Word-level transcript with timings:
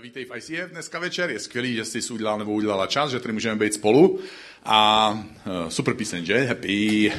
Vítej 0.00 0.24
v 0.24 0.36
ICF 0.36 0.70
dneska 0.70 0.98
večer, 0.98 1.30
je 1.30 1.38
skvělý, 1.38 1.74
že 1.74 1.84
jsi 1.84 2.02
si 2.02 2.12
udělal 2.12 2.38
nebo 2.38 2.52
udělala 2.52 2.86
čas, 2.86 3.10
že 3.10 3.20
tady 3.20 3.32
můžeme 3.32 3.56
být 3.56 3.74
spolu. 3.74 4.20
A 4.64 5.10
uh, 5.46 5.68
super 5.68 5.94
píseň, 5.94 6.24
že? 6.24 6.44
Happy. 6.44 7.12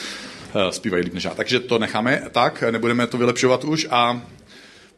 Zpívají 0.70 1.04
líp 1.04 1.14
než 1.14 1.24
já. 1.24 1.34
Takže 1.34 1.60
to 1.60 1.78
necháme 1.78 2.22
tak, 2.30 2.62
nebudeme 2.70 3.06
to 3.06 3.18
vylepšovat 3.18 3.64
už 3.64 3.86
a 3.90 4.22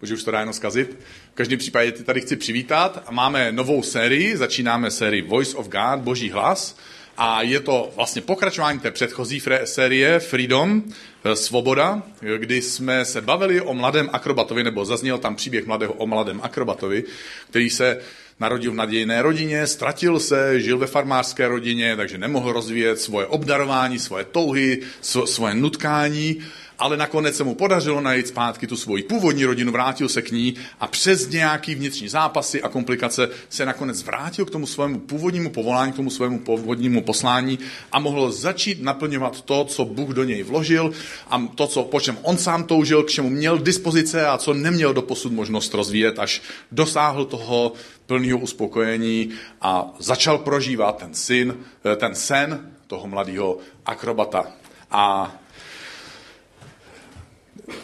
Bože, 0.01 0.15
už 0.15 0.23
to 0.23 0.31
jenom 0.31 0.53
zkazit. 0.53 0.99
V 1.33 1.35
každém 1.35 1.59
případě 1.59 1.93
ty 1.93 2.05
tady 2.05 2.21
chci 2.21 2.37
přivítat. 2.37 3.11
Máme 3.11 3.53
novou 3.53 3.83
sérii, 3.83 4.37
začínáme 4.37 4.91
sérii 4.91 5.23
Voice 5.23 5.57
of 5.57 5.69
God, 5.69 6.01
Boží 6.01 6.31
hlas. 6.31 6.77
A 7.23 7.43
je 7.43 7.61
to 7.61 7.93
vlastně 7.97 8.23
pokračování 8.23 8.79
té 8.79 8.91
předchozí 8.91 9.43
série 9.65 10.21
Freedom, 10.21 10.83
eh, 11.25 11.37
Svoboda, 11.37 12.03
kdy 12.37 12.63
jsme 12.63 13.05
se 13.05 13.21
bavili 13.21 13.61
o 13.61 13.75
mladém 13.75 14.11
akrobatovi, 14.13 14.65
nebo 14.65 14.85
zazněl 14.85 15.19
tam 15.19 15.37
příběh 15.37 15.67
mladého 15.67 15.93
o 15.93 16.07
mladém 16.07 16.41
akrobatovi, 16.43 17.05
který 17.51 17.71
se 17.71 18.01
narodil 18.41 18.73
v 18.73 18.75
nadějné 18.75 19.23
rodině, 19.23 19.67
ztratil 19.67 20.21
se, 20.21 20.61
žil 20.61 20.79
ve 20.79 20.87
farmářské 20.87 21.49
rodině, 21.49 21.97
takže 21.97 22.19
nemohl 22.19 22.53
rozvíjet 22.53 23.01
svoje 23.01 23.27
obdarování, 23.27 23.99
svoje 23.99 24.25
touhy, 24.25 24.81
svoje 25.25 25.55
nutkání 25.55 26.43
ale 26.81 26.97
nakonec 26.97 27.37
se 27.37 27.45
mu 27.45 27.55
podařilo 27.55 28.01
najít 28.01 28.29
zpátky 28.29 28.67
tu 28.67 28.77
svoji 28.77 29.03
původní 29.03 29.45
rodinu, 29.45 29.73
vrátil 29.73 30.09
se 30.09 30.23
k 30.23 30.31
ní 30.31 30.55
a 30.81 30.87
přes 30.87 31.29
nějaký 31.29 31.75
vnitřní 31.75 32.09
zápasy 32.09 32.63
a 32.63 32.69
komplikace 32.69 33.29
se 33.49 33.67
nakonec 33.67 34.03
vrátil 34.03 34.45
k 34.45 34.51
tomu 34.51 34.67
svému 34.67 34.99
původnímu 35.01 35.51
povolání, 35.51 35.93
k 35.93 35.97
tomu 35.97 36.11
svému 36.11 36.39
původnímu 36.39 37.03
poslání 37.03 37.59
a 37.93 37.99
mohl 37.99 38.33
začít 38.33 38.83
naplňovat 38.83 39.41
to, 39.41 39.65
co 39.65 39.85
Bůh 39.85 40.09
do 40.09 40.25
něj 40.25 40.43
vložil 40.43 40.93
a 41.31 41.43
to, 41.55 41.67
co, 41.67 41.83
po 41.83 42.01
čem 42.01 42.19
on 42.23 42.39
sám 42.39 42.65
toužil, 42.65 43.03
k 43.03 43.11
čemu 43.11 43.31
měl 43.31 43.59
dispozice 43.59 44.27
a 44.27 44.39
co 44.39 44.55
neměl 44.55 44.95
do 44.95 45.03
posud 45.03 45.33
možnost 45.33 45.75
rozvíjet, 45.75 46.19
až 46.19 46.43
dosáhl 46.73 47.25
toho 47.25 47.73
plného 48.07 48.39
uspokojení 48.39 49.31
a 49.61 49.95
začal 49.99 50.39
prožívat 50.39 50.97
ten 50.97 51.15
syn, 51.15 51.57
eh, 51.85 51.97
ten 51.97 52.15
sen 52.15 52.71
toho 52.87 53.07
mladého 53.07 53.59
akrobata. 53.87 54.47
A 54.91 55.33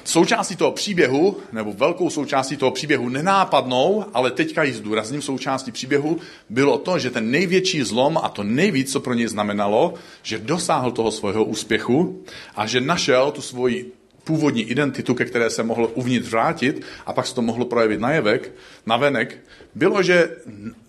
součástí 0.04 0.56
toho 0.56 0.72
příběhu, 0.72 1.36
nebo 1.52 1.72
velkou 1.72 2.10
součástí 2.10 2.56
toho 2.56 2.70
příběhu, 2.70 3.08
nenápadnou, 3.08 4.04
ale 4.14 4.30
teďka 4.30 4.62
ji 4.62 4.72
zdůrazním, 4.72 5.22
součástí 5.22 5.72
příběhu, 5.72 6.18
bylo 6.50 6.78
to, 6.78 6.98
že 6.98 7.10
ten 7.10 7.30
největší 7.30 7.82
zlom 7.82 8.18
a 8.22 8.28
to 8.28 8.42
nejvíc, 8.42 8.92
co 8.92 9.00
pro 9.00 9.14
něj 9.14 9.26
znamenalo, 9.26 9.94
že 10.22 10.38
dosáhl 10.38 10.90
toho 10.90 11.10
svého 11.10 11.44
úspěchu 11.44 12.22
a 12.56 12.66
že 12.66 12.80
našel 12.80 13.30
tu 13.30 13.40
svoji 13.40 13.92
původní 14.24 14.62
identitu, 14.62 15.14
ke 15.14 15.24
které 15.24 15.50
se 15.50 15.62
mohl 15.62 15.90
uvnitř 15.94 16.28
vrátit 16.28 16.82
a 17.06 17.12
pak 17.12 17.26
se 17.26 17.34
to 17.34 17.42
mohlo 17.42 17.64
projevit 17.64 18.00
najevek, 18.00 18.52
navenek, 18.86 19.38
bylo, 19.76 20.02
že 20.02 20.30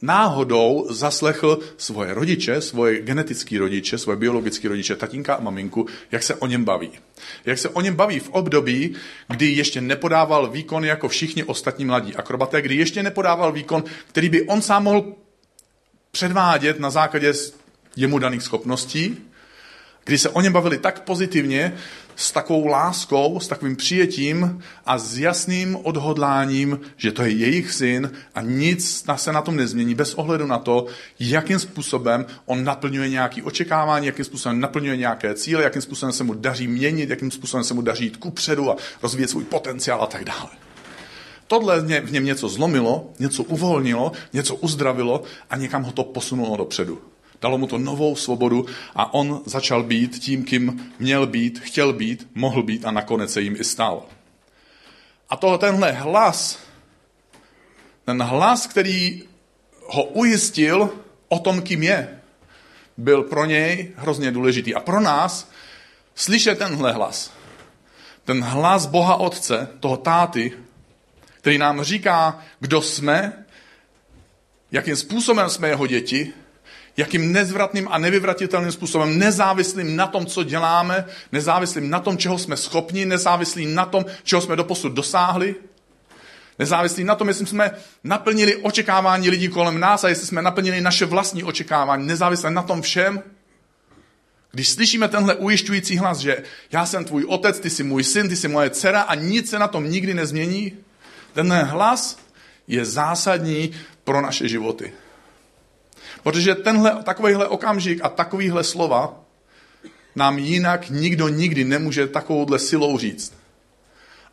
náhodou 0.02 0.88
zaslechl 0.89 1.59
svoje 1.77 2.13
rodiče, 2.13 2.61
svoje 2.61 3.02
genetické 3.02 3.59
rodiče, 3.59 3.97
svoje 3.97 4.17
biologické 4.17 4.67
rodiče, 4.67 4.95
tatínka 4.95 5.35
a 5.35 5.41
maminku, 5.41 5.88
jak 6.11 6.23
se 6.23 6.35
o 6.35 6.47
něm 6.47 6.63
baví. 6.63 6.91
Jak 7.45 7.57
se 7.57 7.69
o 7.69 7.81
něm 7.81 7.95
baví 7.95 8.19
v 8.19 8.29
období, 8.29 8.95
kdy 9.27 9.45
ještě 9.45 9.81
nepodával 9.81 10.49
výkon 10.49 10.85
jako 10.85 11.07
všichni 11.07 11.44
ostatní 11.44 11.85
mladí 11.85 12.16
akrobaté, 12.16 12.61
kdy 12.61 12.75
ještě 12.75 13.03
nepodával 13.03 13.52
výkon, 13.52 13.83
který 14.07 14.29
by 14.29 14.47
on 14.47 14.61
sám 14.61 14.83
mohl 14.83 15.13
předvádět 16.11 16.79
na 16.79 16.89
základě 16.89 17.33
jemu 17.95 18.19
daných 18.19 18.44
schopností, 18.44 19.17
kdy 20.08 20.17
se 20.17 20.30
o 20.30 20.41
něm 20.41 20.53
bavili 20.53 20.77
tak 20.77 21.00
pozitivně, 21.00 21.73
s 22.16 22.31
takovou 22.31 22.67
láskou, 22.67 23.39
s 23.39 23.47
takovým 23.47 23.75
přijetím 23.75 24.61
a 24.86 24.97
s 24.97 25.17
jasným 25.17 25.77
odhodláním, 25.83 26.80
že 26.97 27.11
to 27.11 27.23
je 27.23 27.30
jejich 27.30 27.72
syn 27.72 28.11
a 28.35 28.41
nic 28.41 29.05
se 29.16 29.31
na 29.31 29.41
tom 29.41 29.55
nezmění 29.55 29.95
bez 29.95 30.13
ohledu 30.13 30.47
na 30.47 30.58
to, 30.58 30.85
jakým 31.19 31.59
způsobem 31.59 32.25
on 32.45 32.63
naplňuje 32.63 33.09
nějaké 33.09 33.44
očekávání, 33.44 34.05
jakým 34.05 34.25
způsobem 34.25 34.59
naplňuje 34.59 34.97
nějaké 34.97 35.33
cíle, 35.33 35.63
jakým 35.63 35.81
způsobem 35.81 36.13
se 36.13 36.24
mu 36.24 36.34
daří 36.34 36.68
měnit, 36.68 37.09
jakým 37.09 37.31
způsobem 37.31 37.63
se 37.63 37.74
mu 37.74 37.81
daří 37.81 38.03
jít 38.03 38.18
kupředu 38.18 38.72
a 38.72 38.75
rozvíjet 39.03 39.28
svůj 39.28 39.44
potenciál 39.44 40.01
a 40.03 40.06
tak 40.06 40.25
dále. 40.25 40.50
Tohle 41.47 41.81
v 41.81 42.12
něm 42.12 42.25
něco 42.25 42.50
zlomilo, 42.50 43.13
něco 43.19 43.44
uvolnilo, 43.44 44.12
něco 44.34 44.56
uzdravilo 44.56 45.24
a 45.50 45.57
někam 45.57 45.84
ho 45.84 45.91
to 45.91 46.03
posunulo 46.03 46.57
dopředu. 46.57 47.01
Dalo 47.42 47.58
mu 47.58 47.68
to 47.68 47.78
novou 47.78 48.16
svobodu 48.16 48.66
a 48.96 49.14
on 49.14 49.42
začal 49.46 49.84
být 49.84 50.20
tím, 50.20 50.46
kým 50.46 50.94
měl 51.00 51.28
být, 51.28 51.59
chtěl 51.59 51.94
být, 51.94 52.28
mohl 52.36 52.64
být 52.64 52.86
a 52.86 52.92
nakonec 52.92 53.34
se 53.34 53.42
jim 53.42 53.56
i 53.56 53.64
stal. 53.64 54.06
A 55.30 55.36
to, 55.36 55.58
tenhle 55.58 55.92
hlas, 55.92 56.59
ten 58.06 58.22
hlas, 58.22 58.68
který 58.68 59.24
ho 59.86 60.03
ujistil 60.03 60.90
o 61.28 61.40
tom, 61.40 61.62
kým 61.62 61.84
je, 61.84 62.20
byl 62.98 63.24
pro 63.24 63.46
něj 63.46 63.92
hrozně 63.96 64.31
důležitý. 64.31 64.75
A 64.75 64.80
pro 64.80 65.02
nás 65.02 65.52
slyšet 66.16 66.59
tenhle 66.59 66.92
hlas, 66.92 67.31
ten 68.25 68.44
hlas 68.44 68.86
Boha 68.86 69.16
Otce, 69.16 69.68
toho 69.80 69.98
táty, 69.98 70.54
který 71.38 71.58
nám 71.58 71.84
říká, 71.84 72.42
kdo 72.59 72.81
jsme, 72.81 73.46
jakým 74.72 74.96
způsobem 74.96 75.50
jsme 75.50 75.68
jeho 75.68 75.88
děti, 75.88 76.34
jakým 76.97 77.31
nezvratným 77.31 77.88
a 77.91 77.97
nevyvratitelným 77.97 78.72
způsobem, 78.72 79.19
nezávislým 79.19 79.96
na 79.96 80.08
tom, 80.08 80.25
co 80.25 80.44
děláme, 80.44 81.06
nezávislým 81.31 81.90
na 81.90 82.00
tom, 82.00 82.18
čeho 82.18 82.38
jsme 82.38 82.58
schopni, 82.58 83.06
nezávislým 83.06 83.75
na 83.75 83.85
tom, 83.85 84.06
čeho 84.24 84.41
jsme 84.41 84.56
doposud 84.56 84.94
dosáhli, 84.94 85.56
nezávislý 86.59 87.03
na 87.03 87.16
tom, 87.16 87.28
jestli 87.28 87.46
jsme 87.46 87.72
naplnili 88.03 88.56
očekávání 88.56 89.30
lidí 89.30 89.47
kolem 89.47 89.80
nás 89.80 90.03
a 90.03 90.09
jestli 90.09 90.28
jsme 90.28 90.41
naplnili 90.41 90.81
naše 90.81 91.06
vlastní 91.06 91.44
očekávání, 91.44 92.07
nezávisle 92.07 92.52
na 92.52 92.62
tom 92.62 92.81
všem. 92.81 93.24
Když 94.52 94.69
slyšíme 94.69 95.07
tenhle 95.07 95.36
ujišťující 95.36 95.97
hlas, 95.97 96.18
že 96.18 96.44
já 96.72 96.86
jsem 96.86 97.06
tvůj 97.06 97.25
otec, 97.25 97.59
ty 97.59 97.69
jsi 97.69 97.84
můj 97.84 98.03
syn, 98.03 98.30
ty 98.30 98.36
jsi 98.36 98.47
moje 98.47 98.69
dcera 98.69 99.02
a 99.02 99.16
nic 99.16 99.50
se 99.50 99.59
na 99.59 99.68
tom 99.68 99.90
nikdy 99.90 100.13
nezmění, 100.13 100.74
tenhle 101.34 101.63
hlas 101.63 102.18
je 102.68 102.86
zásadní 102.86 103.72
pro 104.03 104.22
naše 104.22 104.47
životy. 104.47 104.94
Protože 106.23 106.55
tenhle, 106.55 107.03
takovýhle 107.03 107.47
okamžik 107.47 108.00
a 108.03 108.09
takovýhle 108.09 108.63
slova 108.63 109.19
nám 110.16 110.38
jinak 110.38 110.89
nikdo 110.89 111.28
nikdy 111.28 111.63
nemůže 111.63 112.07
takovouhle 112.07 112.59
silou 112.59 112.97
říct. 112.97 113.33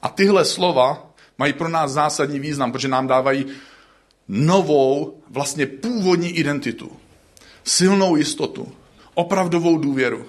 A 0.02 0.08
tyhle 0.08 0.44
slova 0.44 1.14
mají 1.38 1.52
pro 1.52 1.68
nás 1.68 1.92
zásadní 1.92 2.40
význam, 2.40 2.72
protože 2.72 2.88
nám 2.88 3.06
dávají 3.06 3.46
novou, 4.28 5.22
vlastně 5.30 5.66
původní 5.66 6.30
identitu, 6.30 6.92
silnou 7.64 8.16
jistotu, 8.16 8.72
opravdovou 9.14 9.78
důvěru. 9.78 10.26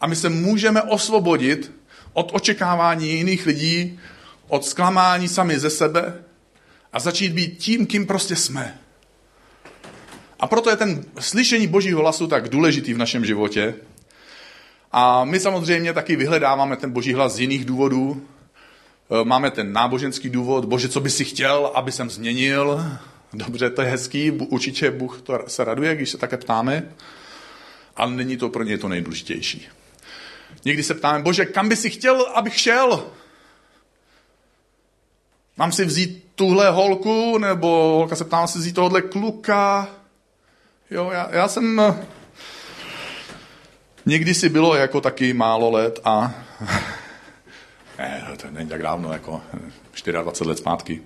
A 0.00 0.06
my 0.06 0.16
se 0.16 0.28
můžeme 0.28 0.82
osvobodit 0.82 1.72
od 2.12 2.30
očekávání 2.34 3.10
jiných 3.10 3.46
lidí, 3.46 4.00
od 4.48 4.64
zklamání 4.64 5.28
sami 5.28 5.58
ze 5.58 5.70
sebe 5.70 6.24
a 6.92 7.00
začít 7.00 7.32
být 7.32 7.58
tím, 7.58 7.86
kým 7.86 8.06
prostě 8.06 8.36
jsme. 8.36 8.78
A 10.40 10.46
proto 10.46 10.70
je 10.70 10.76
ten 10.76 11.04
slyšení 11.20 11.66
božího 11.66 12.00
hlasu 12.00 12.26
tak 12.26 12.48
důležitý 12.48 12.94
v 12.94 12.98
našem 12.98 13.24
životě. 13.24 13.74
A 14.92 15.24
my 15.24 15.40
samozřejmě 15.40 15.92
taky 15.92 16.16
vyhledáváme 16.16 16.76
ten 16.76 16.90
boží 16.90 17.12
hlas 17.12 17.34
z 17.34 17.40
jiných 17.40 17.64
důvodů. 17.64 18.22
E, 19.20 19.24
máme 19.24 19.50
ten 19.50 19.72
náboženský 19.72 20.28
důvod, 20.28 20.64
bože, 20.64 20.88
co 20.88 21.00
by 21.00 21.10
si 21.10 21.24
chtěl, 21.24 21.72
aby 21.74 21.92
jsem 21.92 22.10
změnil. 22.10 22.84
Dobře, 23.32 23.70
to 23.70 23.82
je 23.82 23.88
hezký, 23.88 24.30
určitě 24.30 24.90
Bůh 24.90 25.22
to 25.22 25.38
se 25.46 25.64
raduje, 25.64 25.94
když 25.94 26.10
se 26.10 26.18
také 26.18 26.36
ptáme, 26.36 26.94
ale 27.96 28.12
není 28.12 28.36
to 28.36 28.48
pro 28.48 28.62
ně 28.62 28.78
to 28.78 28.88
nejdůležitější. 28.88 29.68
Někdy 30.64 30.82
se 30.82 30.94
ptáme, 30.94 31.22
bože, 31.22 31.44
kam 31.44 31.68
by 31.68 31.76
si 31.76 31.90
chtěl, 31.90 32.22
abych 32.34 32.60
šel? 32.60 33.06
Mám 35.56 35.72
si 35.72 35.84
vzít 35.84 36.24
tuhle 36.34 36.70
holku, 36.70 37.38
nebo 37.38 37.68
holka 37.96 38.16
se 38.16 38.24
ptá, 38.24 38.46
si 38.46 38.58
vzít 38.58 38.74
tohle 38.74 39.02
kluka, 39.02 39.88
Jo, 40.90 41.10
já, 41.12 41.28
já 41.32 41.48
jsem... 41.48 41.80
Eh, 41.80 42.06
někdy 44.06 44.34
si 44.34 44.48
bylo 44.48 44.74
jako 44.74 45.00
taky 45.00 45.32
málo 45.32 45.70
let 45.70 46.00
a... 46.04 46.34
ne, 47.98 48.26
to 48.36 48.50
není 48.50 48.68
tak 48.68 48.82
dávno, 48.82 49.12
jako 49.12 49.42
24 50.12 50.48
let 50.48 50.58
zpátky. 50.58 51.02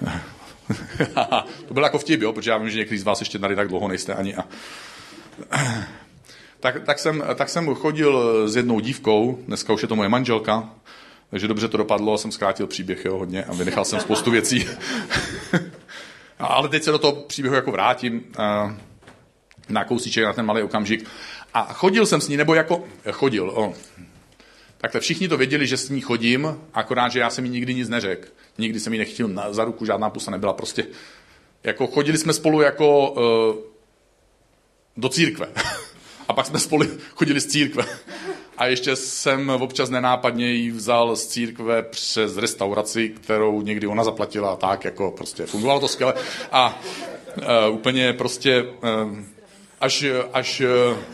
to 1.68 1.74
bylo 1.74 1.86
jako 1.86 1.98
vtip, 1.98 2.22
jo, 2.22 2.32
protože 2.32 2.50
já 2.50 2.58
vím, 2.58 2.70
že 2.70 2.78
někteří 2.78 2.98
z 2.98 3.04
vás 3.04 3.20
ještě 3.20 3.38
tady 3.38 3.56
tak 3.56 3.68
dlouho 3.68 3.88
nejste 3.88 4.14
ani. 4.14 4.34
A... 4.36 4.44
tak, 6.60 6.84
tak, 6.84 6.98
jsem, 6.98 7.24
tak 7.34 7.48
jsem 7.48 7.74
chodil 7.74 8.48
s 8.48 8.56
jednou 8.56 8.80
dívkou, 8.80 9.38
dneska 9.46 9.72
už 9.72 9.82
je 9.82 9.88
to 9.88 9.96
moje 9.96 10.08
manželka, 10.08 10.70
takže 11.30 11.48
dobře 11.48 11.68
to 11.68 11.76
dopadlo, 11.76 12.18
jsem 12.18 12.32
zkrátil 12.32 12.66
příběh 12.66 13.04
jo, 13.04 13.18
hodně 13.18 13.44
a 13.44 13.54
vynechal 13.54 13.84
jsem 13.84 14.00
spoustu 14.00 14.30
věcí. 14.30 14.68
Ale 16.38 16.68
teď 16.68 16.82
se 16.82 16.90
do 16.90 16.98
toho 16.98 17.12
příběhu 17.12 17.54
jako 17.56 17.72
vrátím 17.72 18.24
na 19.68 19.84
kousíček, 19.84 20.24
na 20.24 20.32
ten 20.32 20.46
malý 20.46 20.62
okamžik. 20.62 21.08
A 21.54 21.72
chodil 21.72 22.06
jsem 22.06 22.20
s 22.20 22.28
ní, 22.28 22.36
nebo 22.36 22.54
jako 22.54 22.84
chodil, 23.12 23.50
o. 23.50 23.74
Takhle 24.78 25.00
všichni 25.00 25.28
to 25.28 25.36
věděli, 25.36 25.66
že 25.66 25.76
s 25.76 25.88
ní 25.88 26.00
chodím, 26.00 26.58
akorát, 26.74 27.08
že 27.08 27.20
já 27.20 27.30
jsem 27.30 27.44
jí 27.44 27.50
nikdy 27.50 27.74
nic 27.74 27.88
neřekl. 27.88 28.28
nikdy 28.58 28.80
jsem 28.80 28.92
jí 28.92 28.98
nechtěl 28.98 29.28
na, 29.28 29.52
za 29.52 29.64
ruku, 29.64 29.84
žádná 29.86 30.10
pusa 30.10 30.30
nebyla, 30.30 30.52
prostě 30.52 30.86
jako 31.64 31.86
chodili 31.86 32.18
jsme 32.18 32.32
spolu 32.32 32.60
jako 32.60 33.10
uh, 33.10 33.56
do 34.96 35.08
církve. 35.08 35.48
A 36.28 36.32
pak 36.32 36.46
jsme 36.46 36.58
spolu 36.58 36.86
chodili 37.14 37.40
z 37.40 37.46
církve. 37.46 37.84
A 38.58 38.66
ještě 38.66 38.96
jsem 38.96 39.50
občas 39.50 39.90
nenápadně 39.90 40.50
jí 40.50 40.70
vzal 40.70 41.16
z 41.16 41.26
církve 41.26 41.82
přes 41.82 42.36
restauraci, 42.36 43.08
kterou 43.08 43.62
někdy 43.62 43.86
ona 43.86 44.04
zaplatila 44.04 44.56
tak, 44.56 44.84
jako 44.84 45.10
prostě 45.10 45.46
fungovalo 45.46 45.80
to 45.80 45.88
skvěle. 45.88 46.14
A 46.52 46.82
uh, 47.36 47.74
úplně 47.74 48.12
prostě 48.12 48.62
uh, 48.62 49.18
až, 49.80 50.04
až, 50.32 50.62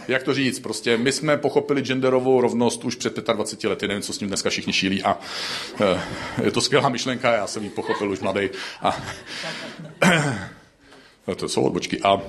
jak 0.08 0.22
to 0.22 0.34
říct, 0.34 0.58
prostě 0.58 0.96
my 0.96 1.12
jsme 1.12 1.36
pochopili 1.36 1.82
genderovou 1.82 2.40
rovnost 2.40 2.84
už 2.84 2.94
před 2.94 3.26
25 3.32 3.68
lety, 3.68 3.88
nevím, 3.88 4.02
co 4.02 4.12
s 4.12 4.20
ním 4.20 4.28
dneska 4.28 4.50
všichni 4.50 4.72
šílí 4.72 5.02
a 5.02 5.18
je 6.42 6.50
to 6.50 6.60
skvělá 6.60 6.88
myšlenka, 6.88 7.32
já 7.32 7.46
jsem 7.46 7.64
ji 7.64 7.70
pochopil 7.70 8.10
už 8.10 8.20
mladý. 8.20 8.50
A, 8.82 8.96
to 11.36 11.48
jsou 11.48 11.62
odbočky. 11.62 12.00
A 12.02 12.22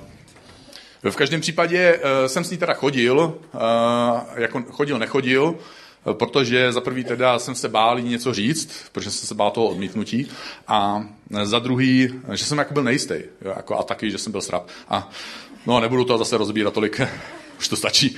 v 1.10 1.16
každém 1.16 1.42
případě 1.42 1.98
uh, 1.98 2.28
jsem 2.28 2.44
s 2.44 2.52
ní 2.52 2.58
teda 2.58 2.74
chodil, 2.74 3.18
uh, 3.54 3.62
jako 4.36 4.64
chodil, 4.72 5.00
nechodil, 5.00 5.44
uh, 5.44 6.14
protože 6.14 6.72
za 6.72 6.82
prvý 6.82 7.04
teda 7.04 7.40
jsem 7.40 7.56
se 7.56 7.70
bál 7.70 8.00
jí 8.00 8.10
něco 8.10 8.34
říct, 8.34 8.72
protože 8.92 9.12
jsem 9.12 9.28
se 9.28 9.36
bál 9.36 9.52
toho 9.52 9.68
odmítnutí, 9.68 10.28
a 10.68 11.04
za 11.44 11.60
druhý, 11.60 12.10
že 12.34 12.46
jsem 12.46 12.58
jako 12.58 12.74
byl 12.74 12.84
nejistý, 12.84 13.16
jako, 13.42 13.80
a 13.80 13.84
taky, 13.84 14.12
že 14.12 14.18
jsem 14.18 14.32
byl 14.32 14.42
srab. 14.42 14.68
A 14.90 15.10
no, 15.68 15.80
nebudu 15.80 16.06
to 16.06 16.18
zase 16.18 16.38
rozbírat 16.38 16.74
tolik, 16.74 17.02
už 17.60 17.68
to 17.68 17.76
stačí. 17.76 18.18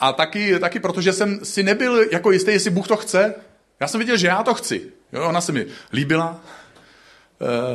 A 0.00 0.12
taky, 0.12 0.58
taky 0.58 0.80
protože 0.80 1.12
jsem 1.12 1.44
si 1.44 1.62
nebyl 1.62 2.06
jako 2.12 2.30
jistý, 2.30 2.50
jestli 2.50 2.70
Bůh 2.70 2.88
to 2.88 2.96
chce. 2.96 3.34
Já 3.80 3.88
jsem 3.88 4.00
viděl, 4.00 4.16
že 4.16 4.26
já 4.26 4.42
to 4.42 4.54
chci. 4.54 4.82
Jo, 5.12 5.28
ona 5.28 5.40
se 5.40 5.52
mi 5.52 5.66
líbila, 5.92 6.40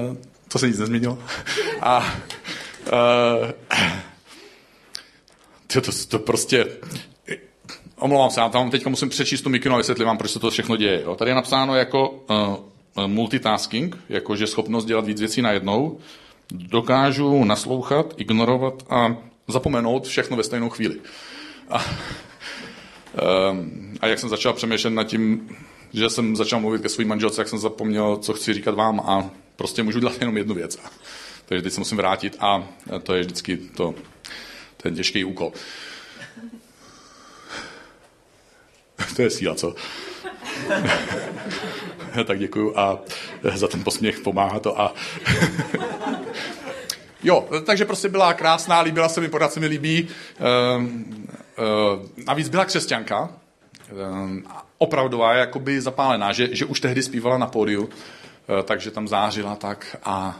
uh, 0.10 0.18
to 0.48 0.60
se 0.60 0.68
nic 0.68 0.80
nezměnilo. 0.80 1.20
A 1.82 2.16
to, 5.68 5.82
to, 5.82 5.92
to 6.08 6.20
prostě... 6.20 6.66
Omlouvám 8.00 8.30
se, 8.30 8.40
já 8.40 8.50
tam 8.50 8.72
teďka 8.72 8.90
musím 8.90 9.10
přečíst 9.10 9.42
tu 9.42 9.50
mikinu 9.50 9.76
a 9.76 9.78
vysvětlit 9.78 10.06
vám, 10.06 10.18
proč 10.18 10.32
se 10.32 10.40
to 10.40 10.50
všechno 10.50 10.78
děje. 10.78 11.02
Jo. 11.02 11.16
Tady 11.16 11.32
je 11.32 11.36
napsáno 11.36 11.76
jako 11.76 12.10
uh, 12.10 13.08
multitasking, 13.08 13.98
jakože 14.10 14.48
schopnost 14.48 14.86
dělat 14.86 15.06
víc 15.06 15.20
věcí 15.20 15.42
najednou. 15.42 16.00
Dokážu 16.52 17.44
naslouchat, 17.44 18.14
ignorovat 18.18 18.84
a 18.90 19.16
zapomenout 19.48 20.08
všechno 20.08 20.38
ve 20.38 20.44
stejnou 20.44 20.70
chvíli. 20.70 21.00
A, 21.70 21.86
um, 23.52 23.98
a 24.02 24.08
jak 24.08 24.20
jsem 24.20 24.30
začal 24.30 24.54
přemýšlet 24.54 24.90
nad 24.90 25.04
tím, 25.04 25.50
že 25.94 26.10
jsem 26.10 26.36
začal 26.36 26.60
mluvit 26.60 26.82
ke 26.82 26.90
svým 26.90 27.08
manželce, 27.08 27.42
jak 27.42 27.48
jsem 27.48 27.60
zapomněl, 27.60 28.18
co 28.18 28.34
chci 28.34 28.54
říkat 28.54 28.76
vám 28.76 29.00
a 29.00 29.30
prostě 29.56 29.84
můžu 29.84 30.00
dělat 30.00 30.16
jenom 30.20 30.38
jednu 30.38 30.56
věc. 30.56 30.80
Takže 31.46 31.62
teď 31.62 31.74
se 31.74 31.82
musím 31.82 31.98
vrátit 31.98 32.38
a 32.40 32.68
to 33.04 33.14
je 33.14 33.22
vždycky 33.22 33.58
to, 33.58 33.96
ten 34.78 34.96
těžký 34.96 35.24
úkol. 35.24 35.54
To 39.16 39.22
je 39.22 39.30
síla, 39.30 39.56
co? 39.56 39.76
tak 42.26 42.40
děkuju 42.40 42.78
a 42.78 43.00
za 43.54 43.68
ten 43.68 43.84
posměch 43.84 44.20
pomáhá 44.20 44.60
to 44.60 44.82
a 44.82 44.94
Jo, 47.26 47.48
takže 47.66 47.86
prostě 47.86 48.10
byla 48.10 48.34
krásná, 48.34 48.82
líbila 48.82 49.10
se 49.10 49.22
mi, 49.22 49.30
pořád 49.30 49.54
se 49.54 49.60
mi 49.60 49.68
líbí. 49.68 50.08
Ehm, 50.40 51.28
ehm, 51.58 52.10
navíc 52.28 52.50
byla 52.50 52.66
křesťanka, 52.66 53.30
ehm, 53.90 54.44
opravdová, 54.78 55.34
jakoby 55.34 55.82
zapálená, 55.82 56.34
že, 56.34 56.56
že 56.56 56.66
už 56.66 56.80
tehdy 56.80 57.04
zpívala 57.04 57.38
na 57.38 57.48
pódiu, 57.48 57.90
eh, 57.90 58.64
takže 58.64 58.92
tam 58.92 59.08
zářila 59.08 59.56
tak 59.56 59.98
a 60.04 60.40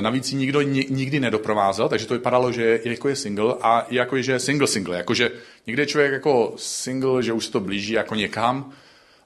Navíc 0.00 0.32
ji 0.32 0.38
nikdo 0.38 0.62
nikdy 0.88 1.20
nedoprovázel, 1.20 1.88
takže 1.88 2.06
to 2.06 2.14
vypadalo, 2.14 2.52
že 2.52 2.80
jako 2.84 3.08
je 3.08 3.16
single 3.16 3.54
a 3.62 3.86
jako 3.90 4.16
je, 4.16 4.22
že 4.22 4.32
je 4.32 4.40
single 4.40 4.66
single. 4.66 4.96
Jakože 4.96 5.30
někdy 5.66 5.82
je 5.82 5.86
člověk 5.86 6.12
jako 6.12 6.54
single, 6.56 7.22
že 7.22 7.32
už 7.32 7.46
se 7.46 7.52
to 7.52 7.60
blíží 7.60 7.92
jako 7.92 8.14
někam 8.14 8.72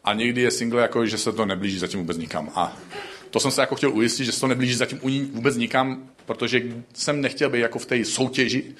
a 0.04 0.14
někdy 0.14 0.40
je 0.42 0.50
single, 0.50 0.82
jako 0.82 1.06
že 1.06 1.18
se 1.18 1.32
to 1.32 1.46
neblíží 1.46 1.78
zatím 1.78 2.00
vůbec 2.00 2.16
nikam. 2.16 2.50
A 2.54 2.76
to 3.30 3.40
jsem 3.40 3.50
se 3.50 3.60
jako 3.60 3.74
chtěl 3.74 3.92
ujistit, 3.92 4.24
že 4.24 4.32
se 4.32 4.40
to 4.40 4.46
neblíží 4.46 4.74
zatím 4.74 5.00
vůbec 5.32 5.56
nikam, 5.56 6.10
protože 6.26 6.62
jsem 6.94 7.20
nechtěl 7.20 7.50
být 7.50 7.60
jako 7.60 7.78
v 7.78 7.86
té 7.86 8.04
soutěži 8.04 8.74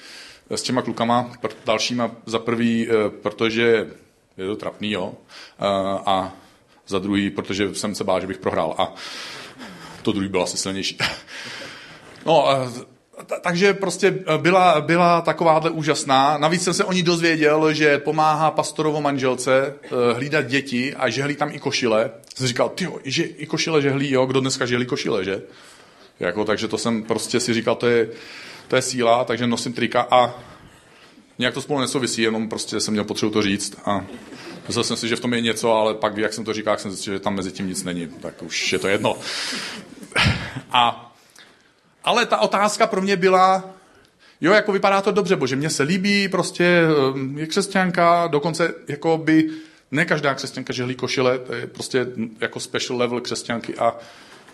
s 0.49 0.61
těma 0.61 0.81
klukama 0.81 1.31
dalšíma 1.65 2.11
za 2.25 2.39
prvý, 2.39 2.87
eh, 2.87 3.09
protože 3.09 3.87
je 4.37 4.47
to 4.47 4.55
trapný, 4.55 4.91
jo, 4.91 5.13
a 6.05 6.35
za 6.87 6.99
druhý, 6.99 7.29
protože 7.29 7.75
jsem 7.75 7.95
se 7.95 8.03
bál, 8.03 8.21
že 8.21 8.27
bych 8.27 8.37
prohrál 8.37 8.75
a 8.77 8.93
to 10.01 10.11
druhý 10.11 10.27
bylo 10.27 10.43
asi 10.43 10.57
silnější. 10.57 10.97
No, 12.25 12.47
takže 13.41 13.73
prostě 13.73 14.19
byla, 14.37 14.81
byla 14.81 15.21
takováhle 15.21 15.69
úžasná. 15.69 16.37
Navíc 16.37 16.63
jsem 16.63 16.73
se 16.73 16.83
o 16.83 16.93
ní 16.93 17.03
dozvěděl, 17.03 17.73
že 17.73 17.97
pomáhá 17.97 18.51
pastorovo 18.51 19.01
manželce 19.01 19.73
eh, 19.83 20.13
hlídat 20.13 20.45
děti 20.45 20.95
a 20.95 21.09
žehlí 21.09 21.35
tam 21.35 21.49
i 21.51 21.59
košile. 21.59 22.11
Jsem 22.35 22.47
říkal, 22.47 22.69
ty 22.69 22.87
že 23.03 23.23
i 23.23 23.45
košile 23.45 23.81
žehlí, 23.81 24.11
jo, 24.11 24.25
kdo 24.25 24.39
dneska 24.39 24.65
žehlí 24.65 24.85
košile, 24.85 25.25
že? 25.25 25.41
Jako, 26.19 26.45
takže 26.45 26.67
to 26.67 26.77
jsem 26.77 27.03
prostě 27.03 27.39
si 27.39 27.53
říkal, 27.53 27.75
to 27.75 27.87
je, 27.87 28.09
to 28.67 28.75
je 28.75 28.81
síla, 28.81 29.23
takže 29.23 29.47
nosím 29.47 29.73
trika 29.73 30.07
a 30.11 30.35
nějak 31.39 31.53
to 31.53 31.61
spolu 31.61 31.79
nesouvisí, 31.79 32.21
jenom 32.21 32.49
prostě 32.49 32.79
jsem 32.79 32.91
měl 32.91 33.03
potřebu 33.03 33.31
to 33.31 33.41
říct 33.41 33.75
a 33.85 34.05
myslel 34.67 34.83
jsem 34.83 34.97
si, 34.97 35.07
že 35.07 35.15
v 35.15 35.19
tom 35.19 35.33
je 35.33 35.41
něco, 35.41 35.71
ale 35.71 35.93
pak, 35.93 36.17
jak 36.17 36.33
jsem 36.33 36.45
to 36.45 36.53
říkal, 36.53 36.77
jsem 36.77 36.91
zjistil, 36.91 37.13
že 37.13 37.19
tam 37.19 37.35
mezi 37.35 37.51
tím 37.51 37.67
nic 37.67 37.83
není, 37.83 38.07
tak 38.07 38.43
už 38.43 38.73
je 38.73 38.79
to 38.79 38.87
jedno. 38.87 39.17
A 40.71 41.08
ale 42.09 42.25
ta 42.25 42.37
otázka 42.37 42.87
pro 42.87 43.01
mě 43.01 43.15
byla, 43.15 43.69
jo, 44.41 44.53
jako 44.53 44.71
vypadá 44.71 45.01
to 45.01 45.11
dobře, 45.11 45.35
bože, 45.35 45.55
mně 45.55 45.69
se 45.69 45.83
líbí, 45.83 46.27
prostě 46.27 46.81
je 47.35 47.47
křesťanka, 47.47 48.27
dokonce 48.27 48.73
jako 48.87 49.17
by 49.17 49.49
ne 49.91 50.05
každá 50.05 50.33
křesťanka 50.33 50.73
žehlí 50.73 50.95
košile, 50.95 51.39
to 51.39 51.53
je 51.53 51.67
prostě 51.67 52.07
jako 52.39 52.59
special 52.59 52.99
level 52.99 53.21
křesťanky 53.21 53.75
a 53.75 53.97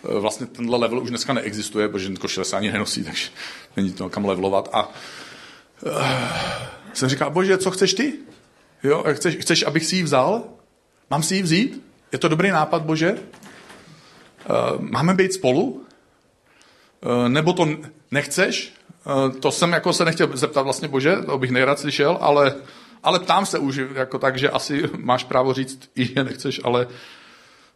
e, 0.08 0.20
vlastně 0.20 0.46
tenhle 0.46 0.78
level 0.78 0.98
už 0.98 1.08
dneska 1.08 1.32
neexistuje, 1.32 1.88
protože 1.88 2.14
košile 2.14 2.44
se 2.44 2.56
ani 2.56 2.72
nenosí, 2.72 3.04
takže 3.04 3.28
není 3.76 3.92
to 3.92 4.08
kam 4.08 4.24
levelovat. 4.24 4.68
A 4.72 4.88
uh, 4.88 5.92
jsem 6.92 7.08
říkal, 7.08 7.30
bože, 7.30 7.58
co 7.58 7.70
chceš 7.70 7.94
ty? 7.94 8.12
Jo, 8.84 9.04
chceš, 9.12 9.36
chceš, 9.36 9.62
abych 9.62 9.86
si 9.86 9.96
ji 9.96 10.02
vzal? 10.02 10.44
Mám 11.10 11.22
si 11.22 11.34
ji 11.34 11.42
vzít? 11.42 11.82
Je 12.12 12.18
to 12.18 12.28
dobrý 12.28 12.50
nápad, 12.50 12.82
bože? 12.82 13.12
Uh, 13.12 14.80
máme 14.80 15.14
být 15.14 15.32
spolu? 15.32 15.85
Eh, 17.06 17.28
nebo 17.28 17.52
to 17.52 17.68
nechceš? 18.10 18.74
Eh, 19.06 19.30
to 19.40 19.52
jsem 19.52 19.72
jako 19.72 19.92
se 19.92 20.04
nechtěl 20.04 20.30
zeptat 20.32 20.62
vlastně, 20.62 20.88
bože, 20.88 21.16
to 21.16 21.38
bych 21.38 21.50
nejrad 21.50 21.78
slyšel, 21.78 22.18
ale, 22.20 22.54
ale 23.02 23.20
ptám 23.20 23.46
se 23.46 23.58
už 23.58 23.80
jako 23.94 24.18
tak, 24.18 24.38
že 24.38 24.50
asi 24.50 24.82
máš 24.98 25.24
právo 25.24 25.52
říct, 25.52 25.90
i 25.96 26.04
že 26.04 26.24
nechceš, 26.24 26.60
ale 26.64 26.86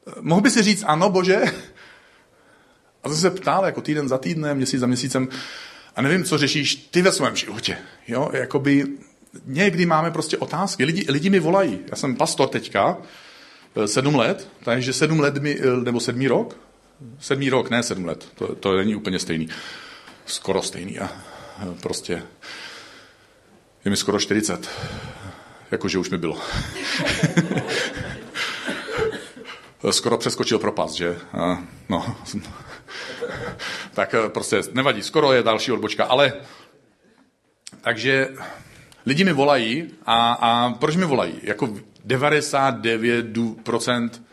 eh, 0.07 0.13
mohl 0.21 0.41
by 0.41 0.51
si 0.51 0.63
říct 0.63 0.85
ano, 0.87 1.11
bože? 1.11 1.43
A 3.03 3.09
to 3.09 3.15
se 3.15 3.31
ptal 3.31 3.65
jako 3.65 3.81
týden 3.81 4.09
za 4.09 4.19
týdnem, 4.19 4.57
měsíc 4.57 4.81
za 4.81 4.87
měsícem 4.87 5.29
a 5.97 6.03
nevím, 6.03 6.25
co 6.25 6.39
řešíš 6.39 6.75
ty 6.75 7.03
ve 7.03 7.13
svém 7.13 7.37
životě. 7.37 7.79
Jo, 8.09 8.31
jakoby 8.33 8.87
někdy 9.47 9.87
máme 9.87 10.11
prostě 10.11 10.39
otázky. 10.39 10.85
Lidi, 10.85 11.07
lidi 11.09 11.31
mi 11.31 11.41
volají. 11.41 11.79
Já 11.91 11.97
jsem 11.97 12.17
pastor 12.17 12.49
teďka, 12.49 12.97
sedm 13.87 14.15
let, 14.15 14.49
takže 14.65 14.93
sedm 14.93 15.21
let 15.21 15.39
mi, 15.39 15.61
nebo 15.85 16.01
sedmý 16.01 16.29
rok, 16.29 16.57
sedmý 17.19 17.51
rok, 17.51 17.71
ne 17.71 17.83
sedm 17.83 18.05
let, 18.05 18.29
to, 18.35 18.55
to 18.55 18.77
není 18.77 18.95
úplně 18.95 19.19
stejný. 19.19 19.49
Skoro 20.27 20.63
stejný 20.63 20.99
a 20.99 21.11
prostě 21.83 22.23
je 23.85 23.91
mi 23.91 23.97
skoro 23.97 24.21
40. 24.21 24.71
Jakože 25.71 25.99
už 25.99 26.11
mi 26.11 26.19
bylo. 26.19 26.39
skoro 29.91 30.19
přeskočil 30.19 30.59
propast, 30.59 30.95
že? 30.95 31.19
No. 31.89 32.17
tak 33.95 34.15
eh, 34.15 34.29
prostě 34.29 34.61
nevadí, 34.73 35.03
skoro 35.03 35.33
je 35.33 35.43
další 35.43 35.73
odbočka, 35.73 36.05
ale 36.05 36.33
takže 37.81 38.29
lidi 39.07 39.25
mi 39.25 39.33
volají 39.33 39.91
a, 40.07 40.33
a 40.33 40.71
proč 40.71 40.97
mi 40.97 41.05
volají? 41.05 41.41
Jako 41.43 41.75
99% 42.07 44.11
Eh, 44.11 44.30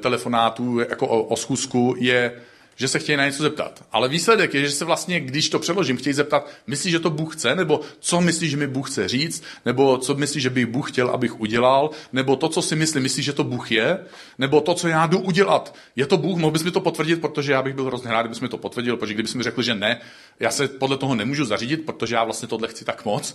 telefonátů 0.00 0.78
jako 0.78 1.06
o, 1.06 1.22
o 1.22 1.36
schůzku 1.36 1.94
je, 1.98 2.32
že 2.78 2.88
se 2.88 2.98
chtějí 2.98 3.16
na 3.16 3.26
něco 3.26 3.42
zeptat. 3.42 3.84
Ale 3.92 4.08
výsledek 4.08 4.54
je, 4.54 4.60
že 4.60 4.70
se 4.70 4.84
vlastně, 4.84 5.20
když 5.20 5.48
to 5.48 5.58
přeložím, 5.58 5.96
chtějí 5.96 6.14
zeptat, 6.14 6.48
myslíš, 6.66 6.92
že 6.92 7.00
to 7.00 7.10
Bůh 7.10 7.36
chce, 7.36 7.54
nebo 7.54 7.80
co 8.00 8.20
myslíš, 8.20 8.50
že 8.50 8.56
mi 8.56 8.66
Bůh 8.66 8.90
chce 8.90 9.08
říct, 9.08 9.42
nebo 9.66 9.98
co 9.98 10.14
myslíš, 10.14 10.42
že 10.42 10.50
by 10.50 10.66
Bůh 10.66 10.92
chtěl, 10.92 11.10
abych 11.10 11.40
udělal, 11.40 11.90
nebo 12.12 12.36
to, 12.36 12.48
co 12.48 12.62
si 12.62 12.76
myslím, 12.76 13.02
myslíš, 13.02 13.24
že 13.24 13.32
to 13.32 13.44
Bůh 13.44 13.72
je, 13.72 13.98
nebo 14.38 14.60
to, 14.60 14.74
co 14.74 14.88
já 14.88 15.06
jdu 15.06 15.18
udělat. 15.18 15.74
Je 15.96 16.06
to 16.06 16.16
Bůh, 16.16 16.38
mohl 16.38 16.52
bys 16.52 16.62
mi 16.62 16.70
to 16.70 16.80
potvrdit, 16.80 17.20
protože 17.20 17.52
já 17.52 17.62
bych 17.62 17.74
byl 17.74 17.84
hrozně 17.84 18.10
rád, 18.10 18.22
kdybys 18.22 18.40
mi 18.40 18.48
to 18.48 18.58
potvrdil, 18.58 18.96
protože 18.96 19.14
kdybys 19.14 19.34
mi 19.34 19.42
řekl, 19.42 19.62
že 19.62 19.74
ne, 19.74 20.00
já 20.40 20.50
se 20.50 20.68
podle 20.68 20.96
toho 20.96 21.14
nemůžu 21.14 21.44
zařídit, 21.44 21.86
protože 21.86 22.14
já 22.14 22.24
vlastně 22.24 22.48
tohle 22.48 22.68
chci 22.68 22.84
tak 22.84 23.04
moc. 23.04 23.34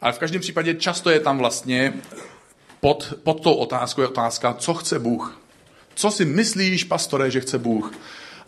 Ale 0.00 0.12
v 0.12 0.18
každém 0.18 0.40
případě 0.40 0.74
často 0.74 1.10
je 1.10 1.20
tam 1.20 1.38
vlastně 1.38 1.92
pod, 2.80 3.14
pod 3.22 3.42
tou 3.42 3.54
otázkou 3.54 4.00
je 4.00 4.08
otázka, 4.08 4.54
co 4.54 4.74
chce 4.74 4.98
Bůh. 4.98 5.45
Co 5.96 6.10
si 6.10 6.24
myslíš, 6.24 6.84
pastore, 6.84 7.30
že 7.30 7.40
chce 7.40 7.58
Bůh? 7.58 7.92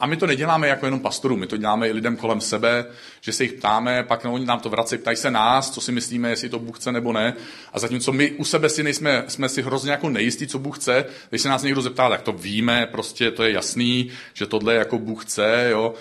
A 0.01 0.07
my 0.07 0.17
to 0.17 0.27
neděláme 0.27 0.69
jako 0.69 0.87
jenom 0.87 1.01
pastorů, 1.01 1.37
my 1.37 1.47
to 1.47 1.57
děláme 1.57 1.89
i 1.89 1.93
lidem 1.93 2.17
kolem 2.17 2.41
sebe, 2.41 2.87
že 3.21 3.33
se 3.33 3.43
jich 3.43 3.53
ptáme, 3.53 4.03
pak 4.03 4.25
oni 4.25 4.47
nám 4.47 4.61
to 4.61 4.69
vrací, 4.69 4.99
ptají 4.99 5.17
se 5.17 5.31
nás, 5.31 5.71
co 5.71 5.81
si 5.81 5.93
myslíme, 5.93 6.31
jestli 6.31 6.49
to 6.49 6.59
Bůh 6.59 6.79
chce 6.79 6.93
nebo 6.93 7.13
ne. 7.13 7.35
A 7.73 7.79
zatímco 7.79 8.13
my 8.13 8.31
u 8.31 8.45
sebe 8.45 8.69
si 8.69 8.83
nejsme, 8.83 9.25
jsme 9.29 9.49
si 9.49 9.63
hrozně 9.63 9.91
jako 9.91 10.09
nejistí, 10.09 10.47
co 10.47 10.59
Bůh 10.59 10.79
chce, 10.79 11.05
když 11.29 11.43
se 11.43 11.49
nás 11.49 11.63
někdo 11.63 11.83
zeptá, 11.83 12.09
tak 12.09 12.23
to 12.23 12.33
víme, 12.33 12.87
prostě 12.87 13.31
to 13.31 13.43
je 13.43 13.53
jasný, 13.53 14.11
že 14.35 14.47
tohle 14.47 14.75
jako 14.75 14.99
Bůh 14.99 15.25
chce, 15.25 15.69
jo. 15.71 15.95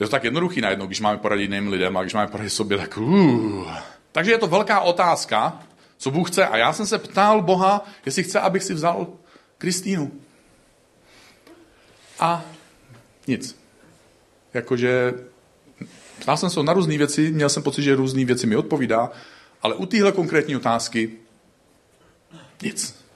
Je 0.00 0.06
to 0.06 0.10
tak 0.10 0.24
jednoduchý 0.24 0.60
najednou, 0.60 0.86
když 0.86 1.00
máme 1.00 1.18
poradit 1.18 1.42
jiným 1.42 1.68
lidem 1.68 1.96
a 1.96 2.02
když 2.02 2.14
máme 2.14 2.26
poradit 2.26 2.50
sobě, 2.50 2.78
tak 2.78 2.96
uh. 2.96 3.70
Takže 4.12 4.30
je 4.30 4.38
to 4.38 4.46
velká 4.46 4.80
otázka, 4.80 5.62
co 5.98 6.10
Bůh 6.10 6.30
chce. 6.30 6.46
A 6.46 6.56
já 6.56 6.72
jsem 6.72 6.86
se 6.86 6.98
ptal 6.98 7.42
Boha, 7.42 7.84
jestli 8.06 8.22
chce, 8.22 8.40
abych 8.40 8.62
si 8.62 8.74
vzal 8.74 9.06
Kristýnu. 9.58 10.12
A 12.20 12.44
nic. 13.26 13.58
Jakože 14.54 15.14
ptal 16.18 16.36
jsem 16.36 16.50
se 16.50 16.62
na 16.62 16.72
různé 16.72 16.98
věci, 16.98 17.32
měl 17.32 17.48
jsem 17.48 17.62
pocit, 17.62 17.82
že 17.82 17.94
různé 17.94 18.24
věci 18.24 18.46
mi 18.46 18.56
odpovídá, 18.56 19.10
ale 19.62 19.74
u 19.74 19.86
téhle 19.86 20.12
konkrétní 20.12 20.56
otázky 20.56 21.12
nic. 22.62 23.06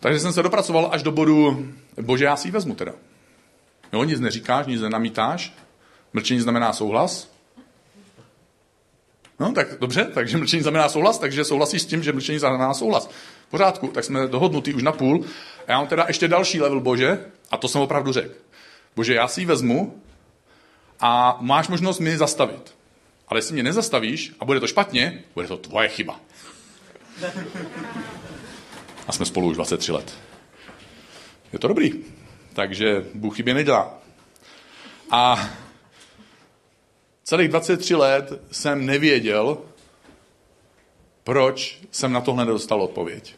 Takže 0.00 0.20
jsem 0.20 0.32
se 0.32 0.42
dopracoval 0.42 0.88
až 0.92 1.02
do 1.02 1.12
bodu, 1.12 1.68
bože, 2.00 2.24
já 2.24 2.36
si 2.36 2.48
ji 2.48 2.52
vezmu 2.52 2.74
teda. 2.74 2.92
Jo, 3.92 4.04
nic 4.04 4.20
neříkáš, 4.20 4.66
nic 4.66 4.80
nenamítáš, 4.80 5.54
mlčení 6.12 6.40
znamená 6.40 6.72
souhlas. 6.72 7.30
No, 9.40 9.52
tak 9.52 9.78
dobře, 9.78 10.04
takže 10.14 10.38
mlčení 10.38 10.62
znamená 10.62 10.88
souhlas, 10.88 11.18
takže 11.18 11.44
souhlasíš 11.44 11.82
s 11.82 11.86
tím, 11.86 12.02
že 12.02 12.12
mlčení 12.12 12.38
znamená 12.38 12.74
souhlas. 12.74 13.10
V 13.46 13.50
pořádku, 13.50 13.88
tak 13.88 14.04
jsme 14.04 14.26
dohodnutí 14.26 14.74
už 14.74 14.82
na 14.82 14.92
půl. 14.92 15.24
A 15.66 15.72
já 15.72 15.78
mám 15.78 15.86
teda 15.86 16.04
ještě 16.08 16.28
další 16.28 16.60
level, 16.60 16.80
bože, 16.80 17.24
a 17.50 17.56
to 17.56 17.68
jsem 17.68 17.80
opravdu 17.80 18.12
řekl. 18.12 18.34
Bože, 18.96 19.14
já 19.14 19.28
si 19.28 19.40
ji 19.40 19.46
vezmu 19.46 20.02
a 21.00 21.38
máš 21.40 21.68
možnost 21.68 21.98
mi 21.98 22.16
zastavit. 22.16 22.74
Ale 23.28 23.38
jestli 23.38 23.54
mě 23.54 23.62
nezastavíš 23.62 24.32
a 24.40 24.44
bude 24.44 24.60
to 24.60 24.66
špatně, 24.66 25.24
bude 25.34 25.48
to 25.48 25.56
tvoje 25.56 25.88
chyba. 25.88 26.20
A 29.06 29.12
jsme 29.12 29.26
spolu 29.26 29.48
už 29.48 29.56
23 29.56 29.92
let. 29.92 30.14
Je 31.52 31.58
to 31.58 31.68
dobrý. 31.68 31.92
Takže 32.52 33.04
Bůh 33.14 33.36
chybě 33.36 33.54
nedělá. 33.54 33.98
A 35.10 35.48
celých 37.24 37.48
23 37.48 37.94
let 37.94 38.32
jsem 38.50 38.86
nevěděl, 38.86 39.58
proč 41.26 41.78
jsem 41.90 42.12
na 42.12 42.20
tohle 42.20 42.44
nedostal 42.44 42.82
odpověď. 42.82 43.34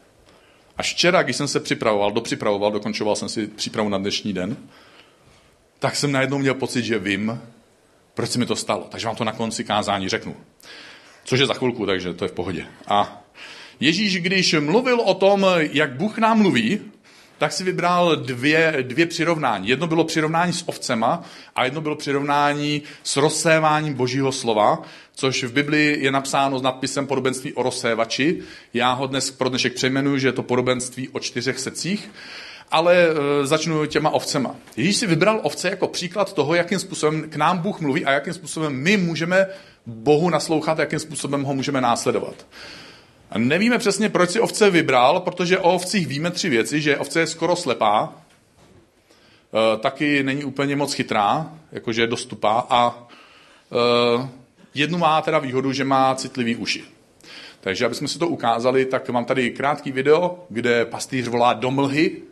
Až 0.77 0.95
včera, 0.95 1.23
když 1.23 1.37
jsem 1.37 1.49
se 1.49 1.61
připravoval, 1.61 2.13
dopřipravoval, 2.13 2.73
dokončoval 2.73 3.17
jsem 3.17 3.29
si 3.29 3.47
přípravu 3.47 3.89
na 3.89 3.99
dnešní 3.99 4.33
den, 4.33 4.57
tak 5.79 5.97
jsem 5.97 6.13
najednou 6.13 6.39
měl 6.39 6.55
pocit, 6.55 6.83
že 6.83 6.99
vím, 6.99 7.41
proč 8.15 8.31
se 8.31 8.39
mi 8.39 8.47
to 8.47 8.57
stalo. 8.57 8.87
Takže 8.91 9.07
vám 9.07 9.17
to 9.17 9.25
na 9.25 9.33
konci 9.33 9.65
kázání 9.65 10.09
řeknu. 10.09 10.37
Což 11.25 11.41
je 11.41 11.47
za 11.47 11.55
chvilku, 11.55 11.87
takže 11.87 12.15
to 12.15 12.25
je 12.25 12.29
v 12.29 12.33
pohodě. 12.33 12.67
A 12.87 13.25
Ježíš, 13.81 14.21
když 14.21 14.55
mluvil 14.61 15.01
o 15.01 15.15
tom, 15.15 15.47
jak 15.73 15.97
Bůh 15.97 16.19
nám 16.19 16.39
mluví, 16.39 16.81
tak 17.39 17.53
si 17.53 17.65
vybral 17.65 18.17
dvě, 18.17 18.77
dvě 18.83 19.07
přirovnání. 19.07 19.69
Jedno 19.69 19.87
bylo 19.87 20.05
přirovnání 20.05 20.53
s 20.53 20.69
ovcema 20.69 21.23
a 21.55 21.65
jedno 21.65 21.81
bylo 21.81 21.97
přirovnání 21.97 22.83
s 23.03 23.17
rozséváním 23.17 23.95
božího 23.95 24.33
slova, 24.33 24.83
což 25.15 25.45
v 25.45 25.53
Biblii 25.53 26.05
je 26.05 26.13
napsáno 26.13 26.59
s 26.59 26.63
nadpisem 26.63 27.07
podobenství 27.07 27.53
o 27.53 27.63
rozsévači. 27.63 28.39
Já 28.75 28.93
ho 28.93 29.07
dnes 29.07 29.31
pro 29.31 29.49
dnešek 29.49 29.75
přejmenuji, 29.75 30.21
že 30.21 30.29
je 30.29 30.33
to 30.33 30.43
podobenství 30.43 31.09
o 31.09 31.21
čtyřech 31.21 31.59
secích, 31.59 32.11
ale 32.71 32.97
e, 32.97 33.47
začnu 33.47 33.87
těma 33.87 34.11
ovcema. 34.11 34.55
Ježíš 34.77 34.97
si 34.97 35.07
vybral 35.07 35.41
ovce 35.43 35.71
jako 35.71 35.89
příklad 35.89 36.33
toho, 36.33 36.55
jakým 36.55 36.79
způsobem 36.79 37.31
k 37.31 37.37
nám 37.37 37.59
Bůh 37.59 37.81
mluví 37.81 38.05
a 38.05 38.13
jakým 38.13 38.35
způsobem 38.35 38.73
my 38.73 38.97
můžeme 38.97 39.47
Bohu 39.87 40.31
naslouchat, 40.31 40.79
jakým 40.79 40.99
způsobem 40.99 41.43
ho 41.43 41.55
můžeme 41.55 41.81
následovat. 41.81 42.47
A 43.31 43.39
nevíme 43.39 43.79
přesně, 43.79 44.09
proč 44.09 44.31
si 44.31 44.41
ovce 44.41 44.71
vybral, 44.71 45.21
protože 45.21 45.59
o 45.59 45.75
ovcích 45.75 46.07
víme 46.07 46.31
tři 46.31 46.49
věci, 46.49 46.81
že 46.81 46.99
ovce 46.99 47.21
je 47.21 47.27
skoro 47.27 47.57
slepá, 47.57 48.13
e, 49.75 49.79
taky 49.79 50.23
není 50.23 50.45
úplně 50.45 50.77
moc 50.77 50.93
chytrá, 50.93 51.53
jakože 51.73 52.03
je 52.03 52.07
dostupá 52.07 52.67
a 52.71 53.09
e, 53.73 54.29
jednu 54.75 54.99
má 54.99 55.23
teda 55.23 55.39
výhodu, 55.39 55.73
že 55.73 55.85
má 55.85 56.15
citlivý 56.15 56.57
uši. 56.57 56.85
Takže 57.61 57.87
aby 57.87 57.95
jsme 57.95 58.09
si 58.09 58.19
to 58.19 58.29
ukázali, 58.29 58.85
tak 58.85 59.09
mám 59.09 59.25
tady 59.25 59.51
krátký 59.51 59.93
video, 59.93 60.45
kde 60.49 60.85
pastýř 60.85 61.29
volá 61.29 61.53
do 61.53 61.71
mlhy 61.71 62.23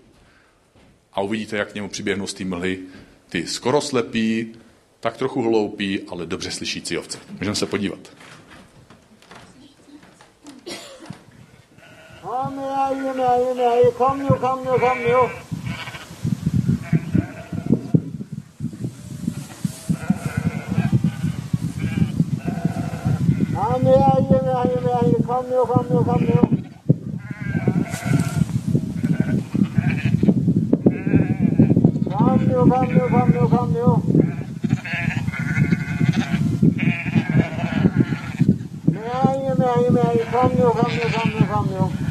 a 1.12 1.20
uvidíte, 1.20 1.56
jak 1.56 1.72
k 1.72 1.74
němu 1.74 1.88
přiběhnou 1.88 2.26
z 2.26 2.34
té 2.34 2.44
mlhy 2.44 2.78
ty 3.28 3.46
skoro 3.46 3.80
slepí, 3.80 4.52
tak 5.00 5.16
trochu 5.16 5.42
hloupí, 5.42 6.00
ale 6.08 6.26
dobře 6.26 6.50
slyšící 6.50 6.98
ovce. 6.98 7.18
Můžeme 7.38 7.56
se 7.56 7.66
podívat. 7.66 7.98
yemeğe 12.76 13.44
yemeğe 13.48 13.84
yıkanmıyor 13.84 14.34
yıkanmıyor 14.34 14.74
yıkanmıyor. 14.74 15.30
Yemeğe 23.76 24.12
yemeğe 24.30 24.64
yemeğe 24.74 25.12
yıkanmıyor 25.18 25.68
yıkanmıyor 25.68 26.00
yıkanmıyor. 26.00 26.42
Yıkanmıyor 32.04 32.66
yıkanmıyor 32.66 33.04
yıkanmıyor 33.04 33.42
yıkanmıyor. 33.42 33.98
Yemeğe 38.88 39.44
yemeğe 39.44 39.82
yemeğe 39.84 40.14
yıkanmıyor 40.18 40.68
yıkanmıyor 40.68 41.04
yıkanmıyor 41.04 41.40
yıkanmıyor. 41.40 42.05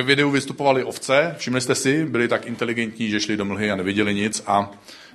Ve 0.00 0.06
videu 0.06 0.30
vystupovali 0.30 0.84
ovce, 0.84 1.34
všimli 1.38 1.60
jste 1.60 1.74
si, 1.74 2.04
byli 2.04 2.28
tak 2.28 2.46
inteligentní, 2.46 3.10
že 3.10 3.20
šli 3.20 3.36
do 3.36 3.44
mlhy 3.44 3.70
a 3.70 3.76
neviděli 3.76 4.14
nic, 4.14 4.42
a, 4.46 4.70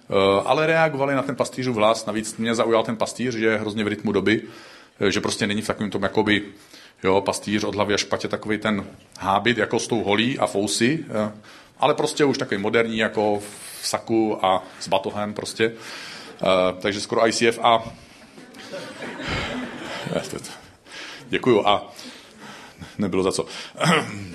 e, 0.09 0.41
ale 0.45 0.67
reagovali 0.67 1.15
na 1.15 1.21
ten 1.21 1.35
pastýřův 1.35 1.75
hlas. 1.75 2.05
Navíc 2.05 2.37
mě 2.37 2.55
zaujal 2.55 2.83
ten 2.83 2.95
pastýř, 2.95 3.35
že 3.35 3.45
je 3.45 3.57
hrozně 3.57 3.83
v 3.83 3.87
rytmu 3.87 4.11
doby, 4.11 4.41
e, 5.01 5.11
že 5.11 5.21
prostě 5.21 5.47
není 5.47 5.61
v 5.61 5.67
takovém 5.67 5.91
tom 5.91 6.03
jakoby, 6.03 6.43
jo, 7.03 7.21
pastýř 7.21 7.63
od 7.63 7.75
hlavy 7.75 7.93
až 7.93 8.03
patě 8.03 8.27
takový 8.27 8.57
ten 8.57 8.85
hábit 9.19 9.57
jako 9.57 9.79
s 9.79 9.87
tou 9.87 10.03
holí 10.03 10.39
a 10.39 10.47
fousy, 10.47 11.05
e, 11.09 11.31
ale 11.79 11.93
prostě 11.93 12.25
už 12.25 12.37
takový 12.37 12.61
moderní 12.61 12.97
jako 12.97 13.39
v 13.81 13.87
saku 13.87 14.45
a 14.45 14.63
s 14.79 14.87
batohem 14.87 15.33
prostě. 15.33 15.71
Takže 16.81 17.01
skoro 17.01 17.27
ICF 17.27 17.59
a 17.61 17.83
Děkuju 21.29 21.67
a 21.67 21.93
nebylo 22.97 23.23
za 23.23 23.31
co. 23.31 23.45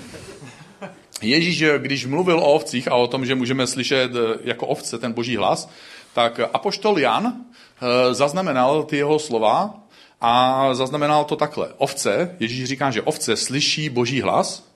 Ježíš, 1.21 1.63
když 1.77 2.05
mluvil 2.05 2.39
o 2.39 2.53
ovcích 2.53 2.87
a 2.87 2.95
o 2.95 3.07
tom, 3.07 3.25
že 3.25 3.35
můžeme 3.35 3.67
slyšet 3.67 4.11
eh, 4.15 4.37
jako 4.43 4.67
ovce 4.67 4.99
ten 4.99 5.13
boží 5.13 5.37
hlas, 5.37 5.69
tak 6.13 6.39
apoštol 6.53 6.99
Jan 6.99 7.33
eh, 7.35 8.13
zaznamenal 8.13 8.83
ty 8.83 8.97
jeho 8.97 9.19
slova 9.19 9.79
a 10.21 10.73
zaznamenal 10.73 11.25
to 11.25 11.35
takhle. 11.35 11.69
Ovce, 11.77 12.35
Ježíš 12.39 12.65
říká, 12.65 12.91
že 12.91 13.01
ovce 13.01 13.35
slyší 13.35 13.89
boží 13.89 14.21
hlas 14.21 14.71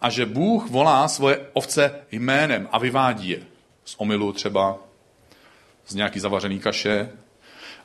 a 0.00 0.10
že 0.10 0.26
Bůh 0.26 0.70
volá 0.70 1.08
svoje 1.08 1.46
ovce 1.52 1.94
jménem 2.12 2.68
a 2.72 2.78
vyvádí 2.78 3.28
je. 3.28 3.42
Z 3.84 3.94
omilu 3.98 4.32
třeba, 4.32 4.78
z 5.86 5.94
nějaký 5.94 6.20
zavařený 6.20 6.58
kaše. 6.58 7.10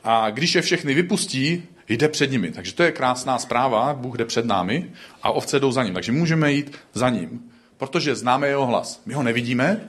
A 0.04 0.30
když 0.30 0.54
je 0.54 0.62
všechny 0.62 0.94
vypustí, 0.94 1.62
jde 1.88 2.08
před 2.08 2.30
nimi. 2.30 2.50
Takže 2.50 2.74
to 2.74 2.82
je 2.82 2.92
krásná 2.92 3.38
zpráva, 3.38 3.94
Bůh 3.94 4.16
jde 4.16 4.24
před 4.24 4.44
námi 4.44 4.90
a 5.22 5.30
ovce 5.30 5.60
jdou 5.60 5.72
za 5.72 5.82
ním. 5.82 5.94
Takže 5.94 6.12
můžeme 6.12 6.52
jít 6.52 6.76
za 6.92 7.08
ním 7.08 7.50
protože 7.78 8.16
známe 8.16 8.48
jeho 8.48 8.66
hlas. 8.66 9.02
My 9.06 9.14
ho 9.14 9.22
nevidíme. 9.22 9.88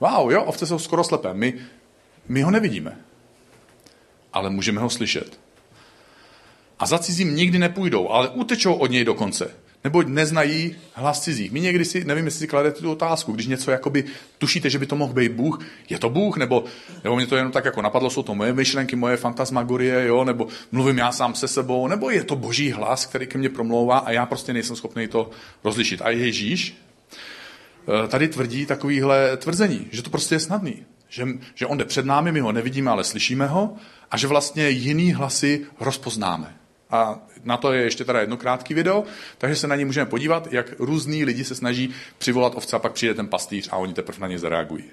Wow, 0.00 0.30
jo, 0.30 0.44
ovce 0.44 0.66
jsou 0.66 0.78
skoro 0.78 1.04
slepé. 1.04 1.34
My, 1.34 1.54
my 2.28 2.42
ho 2.42 2.50
nevidíme. 2.50 2.96
Ale 4.32 4.50
můžeme 4.50 4.80
ho 4.80 4.90
slyšet. 4.90 5.40
A 6.78 6.86
za 6.86 6.98
cizím 6.98 7.36
nikdy 7.36 7.58
nepůjdou, 7.58 8.08
ale 8.08 8.28
utečou 8.28 8.74
od 8.74 8.90
něj 8.90 9.04
dokonce. 9.04 9.54
Neboť 9.84 10.06
neznají 10.06 10.76
hlas 10.92 11.20
cizích. 11.20 11.52
My 11.52 11.60
někdy 11.60 11.84
si, 11.84 12.04
nevím, 12.04 12.24
jestli 12.24 12.40
si 12.40 12.46
kladete 12.46 12.80
tu 12.80 12.92
otázku, 12.92 13.32
když 13.32 13.46
něco 13.46 13.70
jakoby 13.70 14.04
tušíte, 14.38 14.70
že 14.70 14.78
by 14.78 14.86
to 14.86 14.96
mohl 14.96 15.12
být 15.12 15.32
Bůh, 15.32 15.58
je 15.88 15.98
to 15.98 16.10
Bůh, 16.10 16.36
nebo, 16.36 16.64
nebo 17.04 17.16
mě 17.16 17.26
to 17.26 17.36
jenom 17.36 17.52
tak 17.52 17.64
jako 17.64 17.82
napadlo, 17.82 18.10
jsou 18.10 18.22
to 18.22 18.34
moje 18.34 18.52
myšlenky, 18.52 18.96
moje 18.96 19.16
fantasmagorie, 19.16 20.06
jo, 20.06 20.24
nebo 20.24 20.48
mluvím 20.72 20.98
já 20.98 21.12
sám 21.12 21.34
se 21.34 21.48
sebou, 21.48 21.88
nebo 21.88 22.10
je 22.10 22.24
to 22.24 22.36
boží 22.36 22.70
hlas, 22.70 23.06
který 23.06 23.26
ke 23.26 23.38
mně 23.38 23.48
promlouvá 23.48 23.98
a 23.98 24.10
já 24.10 24.26
prostě 24.26 24.52
nejsem 24.52 24.76
schopný 24.76 25.08
to 25.08 25.30
rozlišit. 25.64 26.02
A 26.02 26.10
Ježíš 26.10 26.76
eh, 28.04 28.08
tady 28.08 28.28
tvrdí 28.28 28.66
takovýhle 28.66 29.36
tvrzení, 29.36 29.86
že 29.90 30.02
to 30.02 30.10
prostě 30.10 30.34
je 30.34 30.40
snadný. 30.40 30.82
Že, 31.08 31.26
že 31.54 31.66
on 31.66 31.78
jde 31.78 31.84
před 31.84 32.06
námi, 32.06 32.32
my 32.32 32.40
ho 32.40 32.52
nevidíme, 32.52 32.90
ale 32.90 33.04
slyšíme 33.04 33.46
ho 33.46 33.76
a 34.10 34.16
že 34.16 34.26
vlastně 34.26 34.68
jiný 34.68 35.12
hlasy 35.12 35.66
rozpoznáme. 35.80 36.63
A 36.90 37.18
na 37.44 37.56
to 37.56 37.72
je 37.72 37.82
ještě 37.82 38.04
teda 38.04 38.20
jedno 38.20 38.36
krátký 38.36 38.74
video, 38.74 39.04
takže 39.38 39.56
se 39.56 39.66
na 39.66 39.76
ně 39.76 39.84
můžeme 39.84 40.10
podívat, 40.10 40.52
jak 40.52 40.74
různí 40.78 41.24
lidi 41.24 41.44
se 41.44 41.54
snaží 41.54 41.94
přivolat 42.18 42.54
ovce 42.54 42.76
a 42.76 42.78
pak 42.78 42.92
přijde 42.92 43.14
ten 43.14 43.28
pastýř 43.28 43.68
a 43.72 43.76
oni 43.76 43.94
teprve 43.94 44.18
na 44.18 44.26
ně 44.26 44.38
zareagují. 44.38 44.84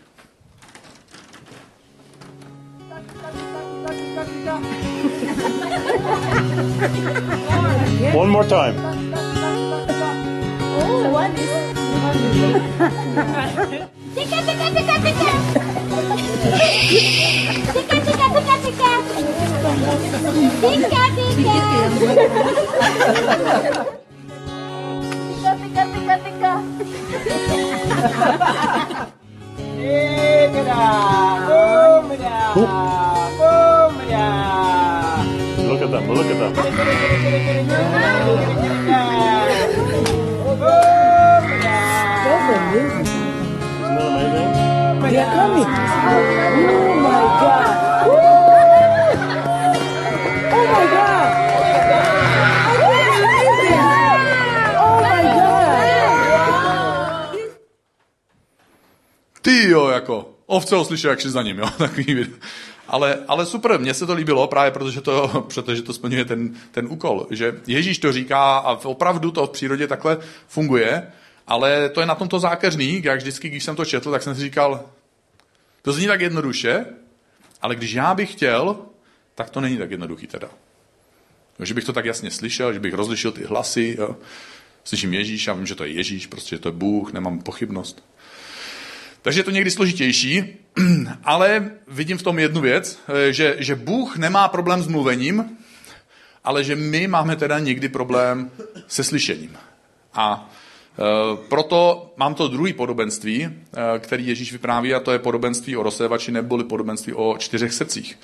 One 8.14 8.32
more 8.32 8.48
time. 8.48 8.76
Oh, 10.78 11.14
one 11.14 11.36
is. 11.36 11.52
tiga 16.62 17.98
tiga 18.06 18.28
tiga 18.36 18.56
tiga 18.62 18.92
tiga 19.02 19.42
tiga 20.62 21.04
tiga 25.62 25.84
tiga 25.94 26.16
tiga 26.26 26.54
Look 35.58 35.82
at 35.82 35.90
them, 35.92 36.08
look 36.12 36.26
at 36.28 36.38
them. 38.38 38.61
They 45.12 45.18
are 45.18 45.34
coming. 45.36 45.68
Oh 45.68 46.96
my 47.04 47.20
God. 47.42 47.68
Oh 48.08 48.24
my 48.48 48.64
God. 48.72 49.82
Oh 50.52 50.66
my 50.72 50.86
God. 50.88 51.12
Jo, 59.70 59.90
jako 59.90 60.30
ovce 60.46 60.76
ho 60.76 60.86
slyší, 60.86 61.08
jak 61.08 61.20
šli 61.20 61.30
za 61.30 61.42
ním, 61.42 61.60
jo, 61.60 61.70
takový 61.78 62.14
video. 62.14 62.38
Ale, 62.88 63.20
ale 63.28 63.46
super, 63.46 63.80
mně 63.80 63.94
se 63.94 64.06
to 64.06 64.14
líbilo 64.14 64.48
právě, 64.48 64.72
protože 64.72 65.02
to, 65.02 65.46
protože 65.56 65.82
to 65.82 65.94
splňuje 65.94 66.26
ten, 66.26 66.56
ten 66.72 66.88
úkol, 66.90 67.28
že 67.30 67.62
Ježíš 67.68 67.98
to 67.98 68.12
říká 68.12 68.58
a 68.58 68.86
opravdu 68.86 69.32
to 69.32 69.48
v 69.48 69.50
přírodě 69.50 69.88
takhle 69.88 70.18
funguje, 70.48 71.12
ale 71.48 71.90
to 71.90 72.00
je 72.00 72.06
na 72.06 72.16
tomto 72.16 72.40
zákeřný, 72.40 73.02
jak 73.04 73.20
vždycky, 73.20 73.50
když 73.50 73.64
jsem 73.64 73.76
to 73.76 73.86
četl, 73.86 74.12
tak 74.12 74.24
jsem 74.24 74.36
si 74.36 74.42
říkal, 74.42 74.90
to 75.82 75.94
zní 75.94 76.08
tak 76.08 76.22
jednoduše, 76.22 76.86
ale 77.62 77.76
když 77.76 77.94
já 77.94 78.16
bych 78.16 78.32
chtěl, 78.32 78.78
tak 79.36 79.50
to 79.50 79.62
není 79.62 79.78
tak 79.78 79.92
jednoduchý 79.92 80.28
teda. 80.28 80.50
Že 81.60 81.74
bych 81.74 81.84
to 81.84 81.94
tak 81.94 82.06
jasně 82.06 82.32
slyšel, 82.32 82.74
že 82.74 82.80
bych 82.80 82.94
rozlišil 82.94 83.32
ty 83.32 83.44
hlasy, 83.44 83.96
jo. 84.00 84.16
slyším 84.84 85.14
Ježíš 85.14 85.48
a 85.48 85.54
vím, 85.54 85.66
že 85.66 85.76
to 85.76 85.84
je 85.84 85.92
Ježíš, 85.92 86.28
prostě 86.28 86.56
že 86.56 86.60
to 86.60 86.68
je 86.68 86.74
Bůh, 86.74 87.14
nemám 87.14 87.40
pochybnost. 87.40 88.04
Takže 89.22 89.40
je 89.40 89.44
to 89.44 89.52
někdy 89.52 89.72
složitější, 89.72 90.44
ale 91.24 91.72
vidím 91.88 92.18
v 92.18 92.24
tom 92.24 92.40
jednu 92.40 92.62
věc, 92.62 93.00
eh, 93.08 93.34
že, 93.34 93.56
že 93.60 93.76
Bůh 93.76 94.18
nemá 94.18 94.48
problém 94.48 94.84
s 94.84 94.88
mluvením, 94.88 95.58
ale 96.44 96.64
že 96.64 96.76
my 96.76 97.08
máme 97.08 97.36
teda 97.36 97.60
někdy 97.60 97.90
problém 97.90 98.52
se 98.88 99.04
slyšením. 99.04 99.58
A 100.14 100.50
proto 101.50 102.12
mám 102.18 102.34
to 102.34 102.48
druhý 102.48 102.74
podobenství, 102.74 103.44
e, 103.44 103.52
který 104.00 104.28
Ježíš 104.28 104.52
vypráví, 104.52 104.94
a 104.94 105.00
to 105.00 105.12
je 105.12 105.20
podobenství 105.20 105.78
o 105.78 105.84
rozsévači 105.84 106.32
neboli 106.32 106.64
podobenství 106.64 107.14
o 107.14 107.36
čtyřech 107.38 107.74
srdcích. 107.74 108.20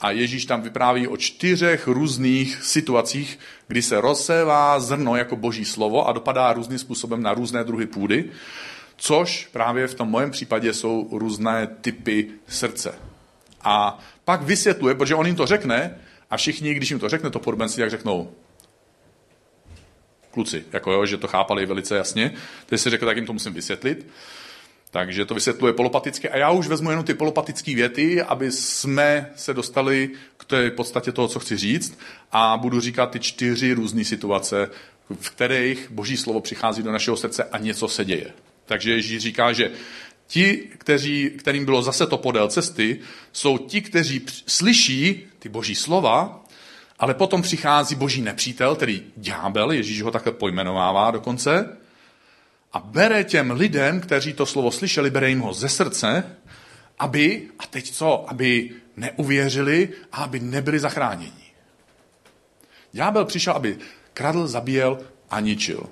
A 0.00 0.10
Ježíš 0.10 0.44
tam 0.44 0.62
vypráví 0.62 1.08
o 1.08 1.16
čtyřech 1.16 1.86
různých 1.86 2.62
situacích, 2.62 3.38
kdy 3.68 3.82
se 3.82 4.00
rozsévá 4.00 4.80
zrno 4.80 5.16
jako 5.16 5.36
boží 5.36 5.64
slovo 5.64 6.08
a 6.08 6.12
dopadá 6.12 6.52
různým 6.52 6.78
způsobem 6.78 7.22
na 7.22 7.34
různé 7.34 7.64
druhy 7.64 7.86
půdy, 7.86 8.30
což 8.96 9.48
právě 9.52 9.86
v 9.86 9.94
tom 9.94 10.08
mojem 10.08 10.30
případě 10.30 10.74
jsou 10.74 11.08
různé 11.12 11.66
typy 11.80 12.28
srdce. 12.48 12.94
A 13.62 13.98
pak 14.24 14.42
vysvětluje, 14.42 14.94
protože 14.94 15.14
on 15.14 15.26
jim 15.26 15.36
to 15.36 15.46
řekne 15.46 15.98
a 16.30 16.36
všichni, 16.36 16.74
když 16.74 16.90
jim 16.90 16.98
to 16.98 17.08
řekne, 17.08 17.30
to 17.30 17.38
podobenství, 17.38 17.80
jak 17.80 17.90
řeknou, 17.90 18.30
kluci, 20.36 20.64
jako 20.72 20.92
jo, 20.92 21.06
že 21.06 21.16
to 21.16 21.28
chápali 21.28 21.66
velice 21.66 21.96
jasně. 21.96 22.32
Teď 22.66 22.80
si 22.80 22.90
řekl, 22.90 23.06
tak 23.06 23.16
jim 23.16 23.26
to 23.26 23.32
musím 23.32 23.52
vysvětlit. 23.52 24.06
Takže 24.90 25.24
to 25.24 25.34
vysvětluje 25.34 25.72
polopaticky 25.72 26.28
a 26.28 26.36
já 26.36 26.50
už 26.50 26.66
vezmu 26.68 26.90
jenom 26.90 27.04
ty 27.04 27.14
polopatické 27.14 27.74
věty, 27.74 28.22
aby 28.22 28.52
jsme 28.52 29.30
se 29.36 29.54
dostali 29.54 30.10
k 30.36 30.44
té 30.44 30.70
podstatě 30.70 31.12
toho, 31.12 31.28
co 31.28 31.40
chci 31.40 31.56
říct 31.56 31.98
a 32.32 32.56
budu 32.56 32.80
říkat 32.80 33.10
ty 33.10 33.20
čtyři 33.20 33.72
různé 33.72 34.04
situace, 34.04 34.70
v 35.20 35.30
kterých 35.30 35.90
boží 35.90 36.16
slovo 36.16 36.40
přichází 36.40 36.82
do 36.82 36.92
našeho 36.92 37.16
srdce 37.16 37.44
a 37.44 37.58
něco 37.58 37.88
se 37.88 38.04
děje. 38.04 38.30
Takže 38.64 38.92
Ježíš 38.92 39.22
říká, 39.22 39.52
že 39.52 39.70
ti, 40.26 40.56
kteří, 40.78 41.30
kterým 41.30 41.64
bylo 41.64 41.82
zase 41.82 42.06
to 42.06 42.18
podél 42.18 42.48
cesty, 42.48 43.00
jsou 43.32 43.58
ti, 43.58 43.80
kteří 43.80 44.26
slyší 44.46 45.26
ty 45.38 45.48
boží 45.48 45.74
slova, 45.74 46.44
ale 46.98 47.14
potom 47.14 47.42
přichází 47.42 47.94
boží 47.94 48.22
nepřítel, 48.22 48.76
tedy 48.76 49.02
ďábel, 49.16 49.72
Ježíš 49.72 50.02
ho 50.02 50.10
takhle 50.10 50.32
pojmenovává 50.32 51.10
dokonce, 51.10 51.76
a 52.72 52.78
bere 52.78 53.24
těm 53.24 53.50
lidem, 53.50 54.00
kteří 54.00 54.32
to 54.32 54.46
slovo 54.46 54.70
slyšeli, 54.70 55.10
bere 55.10 55.28
jim 55.28 55.40
ho 55.40 55.52
ze 55.52 55.68
srdce, 55.68 56.36
aby, 56.98 57.48
a 57.58 57.66
teď 57.66 57.90
co, 57.90 58.30
aby 58.30 58.70
neuvěřili 58.96 59.88
a 60.12 60.16
aby 60.16 60.40
nebyli 60.40 60.78
zachráněni. 60.78 61.46
Ďábel 62.92 63.24
přišel, 63.24 63.52
aby 63.52 63.78
kradl, 64.14 64.48
zabíjel 64.48 64.98
a 65.30 65.40
ničil. 65.40 65.86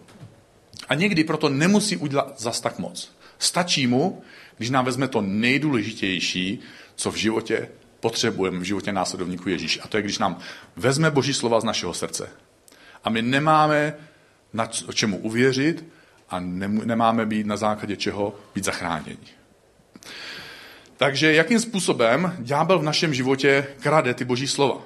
A 0.89 0.95
někdy 0.95 1.25
proto 1.25 1.49
nemusí 1.49 1.97
udělat 1.97 2.41
zas 2.41 2.61
tak 2.61 2.79
moc. 2.79 3.13
Stačí 3.39 3.87
mu, 3.87 4.23
když 4.57 4.71
nám 4.71 4.85
vezme 4.85 5.09
to 5.09 5.21
nejdůležitější, 5.21 6.61
co 6.95 7.11
v 7.11 7.17
životě 7.17 7.69
potřebujeme, 8.05 8.59
v 8.59 8.63
životě 8.63 8.93
následovníků 8.93 9.49
Ježíš. 9.49 9.81
A 9.83 9.89
to 9.89 9.97
je, 9.97 10.03
když 10.03 10.19
nám 10.19 10.39
vezme 10.77 11.11
Boží 11.11 11.35
slova 11.35 11.61
z 11.61 11.65
našeho 11.65 11.95
srdce. 11.95 12.29
A 13.05 13.11
my 13.11 13.23
nemáme 13.23 13.95
na 14.53 14.67
čemu 14.93 15.19
uvěřit 15.19 15.85
a 16.29 16.41
nemáme 16.85 17.27
být 17.27 17.47
na 17.47 17.57
základě 17.57 17.97
čeho 17.97 18.37
být 18.55 18.65
zachráněni. 18.65 19.29
Takže 20.97 21.33
jakým 21.33 21.61
způsobem 21.61 22.37
ďábel 22.39 22.79
v 22.79 22.83
našem 22.83 23.15
životě 23.15 23.67
krade 23.81 24.15
ty 24.15 24.25
boží 24.25 24.49
slova? 24.49 24.85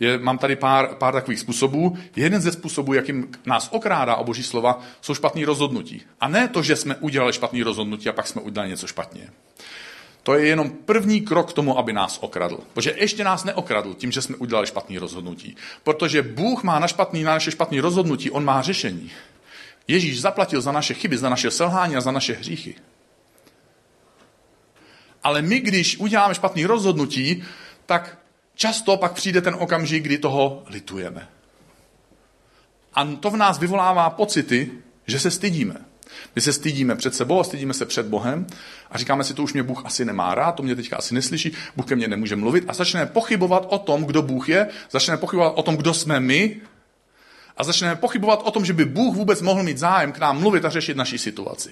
Je, 0.00 0.18
mám 0.18 0.38
tady 0.38 0.56
pár, 0.56 0.94
pár 0.98 1.14
takových 1.14 1.40
způsobů. 1.40 1.98
Jeden 2.16 2.42
ze 2.42 2.52
způsobů, 2.52 2.94
jakým 2.94 3.30
nás 3.46 3.68
okrádá 3.72 4.16
o 4.16 4.24
boží 4.24 4.42
slova, 4.42 4.82
jsou 5.00 5.14
špatné 5.14 5.46
rozhodnutí. 5.46 6.02
A 6.20 6.28
ne 6.28 6.48
to, 6.48 6.62
že 6.62 6.76
jsme 6.76 6.96
udělali 6.96 7.32
špatné 7.32 7.64
rozhodnutí 7.64 8.08
a 8.08 8.12
pak 8.12 8.26
jsme 8.26 8.42
udělali 8.42 8.70
něco 8.70 8.86
špatně. 8.86 9.30
To 10.28 10.34
je 10.34 10.46
jenom 10.46 10.70
první 10.70 11.20
krok 11.20 11.50
k 11.50 11.52
tomu, 11.52 11.78
aby 11.78 11.92
nás 11.92 12.18
okradl. 12.20 12.58
Protože 12.72 12.94
ještě 12.96 13.24
nás 13.24 13.44
neokradl 13.44 13.94
tím, 13.94 14.12
že 14.12 14.22
jsme 14.22 14.36
udělali 14.36 14.66
špatné 14.66 14.98
rozhodnutí. 14.98 15.56
Protože 15.82 16.22
Bůh 16.22 16.62
má 16.62 16.78
na, 16.78 16.88
špatný, 16.88 17.22
na 17.22 17.32
naše 17.32 17.50
špatné 17.50 17.80
rozhodnutí, 17.80 18.30
on 18.30 18.44
má 18.44 18.62
řešení. 18.62 19.10
Ježíš 19.88 20.20
zaplatil 20.20 20.60
za 20.60 20.72
naše 20.72 20.94
chyby, 20.94 21.18
za 21.18 21.28
naše 21.28 21.50
selhání 21.50 21.96
a 21.96 22.00
za 22.00 22.12
naše 22.12 22.32
hříchy. 22.32 22.74
Ale 25.22 25.42
my, 25.42 25.60
když 25.60 25.96
uděláme 25.96 26.34
špatný 26.34 26.66
rozhodnutí, 26.66 27.44
tak 27.86 28.18
často 28.54 28.96
pak 28.96 29.12
přijde 29.12 29.40
ten 29.40 29.56
okamžik, 29.58 30.04
kdy 30.04 30.18
toho 30.18 30.62
litujeme. 30.66 31.28
A 32.94 33.04
to 33.04 33.30
v 33.30 33.36
nás 33.36 33.58
vyvolává 33.58 34.10
pocity, 34.10 34.70
že 35.06 35.20
se 35.20 35.30
stydíme. 35.30 35.87
My 36.36 36.42
se 36.42 36.52
stydíme 36.52 36.96
před 36.96 37.14
sebou 37.14 37.40
a 37.40 37.44
stydíme 37.44 37.74
se 37.74 37.86
před 37.86 38.06
Bohem 38.06 38.46
a 38.90 38.98
říkáme 38.98 39.24
si, 39.24 39.34
to 39.34 39.42
už 39.42 39.52
mě 39.52 39.62
Bůh 39.62 39.86
asi 39.86 40.04
nemá 40.04 40.34
rád, 40.34 40.52
to 40.52 40.62
mě 40.62 40.76
teďka 40.76 40.96
asi 40.96 41.14
neslyší, 41.14 41.52
Bůh 41.76 41.86
ke 41.86 41.96
mně 41.96 42.08
nemůže 42.08 42.36
mluvit 42.36 42.64
a 42.68 42.72
začneme 42.72 43.06
pochybovat 43.06 43.66
o 43.68 43.78
tom, 43.78 44.04
kdo 44.04 44.22
Bůh 44.22 44.48
je, 44.48 44.68
začneme 44.90 45.18
pochybovat 45.18 45.52
o 45.56 45.62
tom, 45.62 45.76
kdo 45.76 45.94
jsme 45.94 46.20
my 46.20 46.60
a 47.56 47.64
začneme 47.64 47.96
pochybovat 47.96 48.42
o 48.44 48.50
tom, 48.50 48.64
že 48.64 48.72
by 48.72 48.84
Bůh 48.84 49.16
vůbec 49.16 49.42
mohl 49.42 49.62
mít 49.62 49.78
zájem 49.78 50.12
k 50.12 50.18
nám 50.18 50.40
mluvit 50.40 50.64
a 50.64 50.70
řešit 50.70 50.96
naší 50.96 51.18
situaci. 51.18 51.70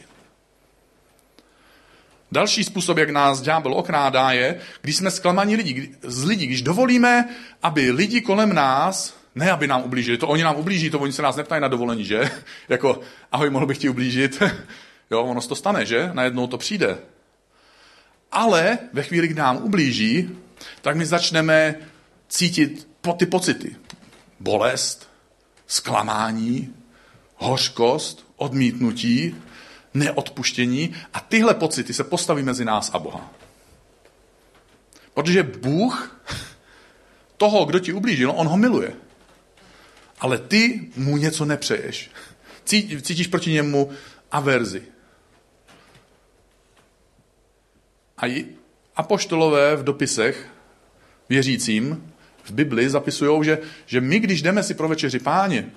Další 2.32 2.64
způsob, 2.64 2.98
jak 2.98 3.10
nás 3.10 3.40
ďábel 3.40 3.74
okrádá, 3.74 4.32
je, 4.32 4.60
když 4.82 4.96
jsme 4.96 5.10
zklamaní 5.10 5.56
lidi, 5.56 5.94
z 6.02 6.24
lidí, 6.24 6.46
když 6.46 6.62
dovolíme, 6.62 7.28
aby 7.62 7.90
lidi 7.90 8.20
kolem 8.20 8.54
nás 8.54 9.14
Ne, 9.36 9.50
aby 9.50 9.66
nám 9.66 9.84
ublížili, 9.84 10.18
to 10.18 10.28
oni 10.28 10.42
nám 10.42 10.56
ublíží, 10.56 10.90
to 10.90 10.98
oni 10.98 11.12
se 11.12 11.22
nás 11.22 11.36
neptají 11.36 11.62
na 11.62 11.68
dovolení, 11.68 12.04
že? 12.04 12.30
jako, 12.68 13.00
ahoj, 13.32 13.50
mohl 13.50 13.66
bych 13.66 13.78
ti 13.78 13.88
ublížit. 13.88 14.42
jo, 15.10 15.22
ono 15.22 15.40
se 15.40 15.48
to 15.48 15.54
stane, 15.54 15.86
že? 15.86 16.10
Najednou 16.12 16.46
to 16.46 16.58
přijde. 16.58 16.98
Ale 18.32 18.78
ve 18.92 19.02
chvíli, 19.02 19.28
kdy 19.28 19.40
nám 19.40 19.56
ublíží, 19.56 20.30
tak 20.82 20.96
my 20.96 21.06
začneme 21.06 21.74
cítit 22.28 22.88
po 23.00 23.12
ty 23.12 23.26
pocity. 23.26 23.76
Bolest, 24.40 25.10
zklamání, 25.66 26.74
hořkost, 27.36 28.26
odmítnutí, 28.36 29.36
neodpuštění 29.94 30.94
a 31.14 31.20
tyhle 31.20 31.54
pocity 31.54 31.94
se 31.94 32.04
postaví 32.04 32.42
mezi 32.42 32.64
nás 32.64 32.90
a 32.94 32.98
Boha. 32.98 33.30
Protože 35.14 35.42
Bůh 35.42 36.20
toho, 37.36 37.64
kdo 37.64 37.78
ti 37.78 37.92
ublížil, 37.92 38.32
on 38.36 38.48
ho 38.48 38.56
miluje. 38.56 39.05
Ale 40.18 40.38
ty 40.38 40.80
mu 40.96 41.16
něco 41.16 41.44
nepřeješ. 41.44 42.10
Cítíš 43.02 43.26
proti 43.26 43.50
němu 43.50 43.90
averzi. 44.30 44.82
A 48.18 48.46
apoštolové 48.96 49.76
v 49.76 49.84
dopisech 49.84 50.48
věřícím 51.28 52.12
v 52.44 52.50
Bibli 52.50 52.90
zapisují, 52.90 53.44
že, 53.44 53.58
že 53.86 54.00
my, 54.00 54.18
když 54.18 54.42
jdeme 54.42 54.62
si 54.62 54.74
pro 54.74 54.88
večeři 54.88 55.18
páně, 55.18 55.70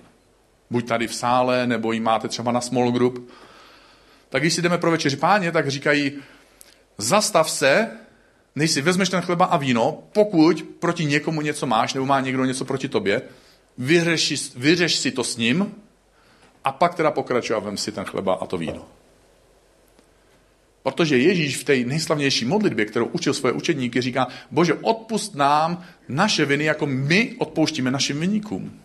buď 0.69 0.87
tady 0.87 1.07
v 1.07 1.15
sále, 1.15 1.67
nebo 1.67 1.91
ji 1.91 1.99
máte 1.99 2.27
třeba 2.27 2.51
na 2.51 2.61
small 2.61 2.91
group, 2.91 3.29
tak 4.29 4.41
když 4.41 4.53
si 4.53 4.61
jdeme 4.61 4.77
pro 4.77 4.91
večeři 4.91 5.17
páně, 5.17 5.51
tak 5.51 5.67
říkají, 5.67 6.11
zastav 6.97 7.51
se, 7.51 7.91
než 8.55 8.71
si 8.71 8.81
vezmeš 8.81 9.09
ten 9.09 9.21
chleba 9.21 9.45
a 9.45 9.57
víno, 9.57 10.03
pokud 10.13 10.65
proti 10.79 11.05
někomu 11.05 11.41
něco 11.41 11.65
máš, 11.65 11.93
nebo 11.93 12.05
má 12.05 12.19
někdo 12.19 12.45
něco 12.45 12.65
proti 12.65 12.87
tobě, 12.87 13.21
vyřeš, 13.79 14.51
vyřeš 14.55 14.95
si 14.95 15.11
to 15.11 15.23
s 15.23 15.37
ním 15.37 15.75
a 16.63 16.71
pak 16.71 16.95
teda 16.95 17.11
pokračuje 17.11 17.57
a 17.57 17.59
vem 17.59 17.77
si 17.77 17.91
ten 17.91 18.05
chleba 18.05 18.33
a 18.33 18.45
to 18.45 18.57
víno. 18.57 18.85
Protože 20.83 21.17
Ježíš 21.17 21.57
v 21.57 21.63
té 21.63 21.75
nejslavnější 21.75 22.45
modlitbě, 22.45 22.85
kterou 22.85 23.05
učil 23.05 23.33
svoje 23.33 23.53
učedníky, 23.53 24.01
říká, 24.01 24.27
bože, 24.51 24.73
odpust 24.73 25.35
nám 25.35 25.85
naše 26.07 26.45
viny, 26.45 26.63
jako 26.63 26.85
my 26.85 27.35
odpouštíme 27.37 27.91
našim 27.91 28.19
vyníkům. 28.19 28.81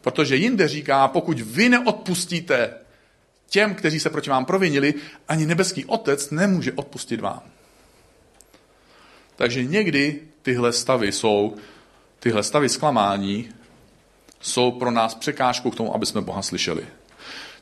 Protože 0.00 0.36
jinde 0.36 0.68
říká, 0.68 1.08
pokud 1.08 1.40
vy 1.40 1.68
neodpustíte 1.68 2.74
těm, 3.48 3.74
kteří 3.74 4.00
se 4.00 4.10
proti 4.10 4.30
vám 4.30 4.44
provinili, 4.44 4.94
ani 5.28 5.46
nebeský 5.46 5.84
otec 5.84 6.30
nemůže 6.30 6.72
odpustit 6.72 7.20
vám. 7.20 7.42
Takže 9.36 9.64
někdy 9.64 10.20
tyhle 10.42 10.72
stavy 10.72 11.12
jsou, 11.12 11.56
tyhle 12.20 12.42
stavy 12.42 12.68
zklamání 12.68 13.48
jsou 14.40 14.70
pro 14.70 14.90
nás 14.90 15.14
překážkou 15.14 15.70
k 15.70 15.76
tomu, 15.76 15.94
aby 15.94 16.06
jsme 16.06 16.20
Boha 16.20 16.42
slyšeli. 16.42 16.86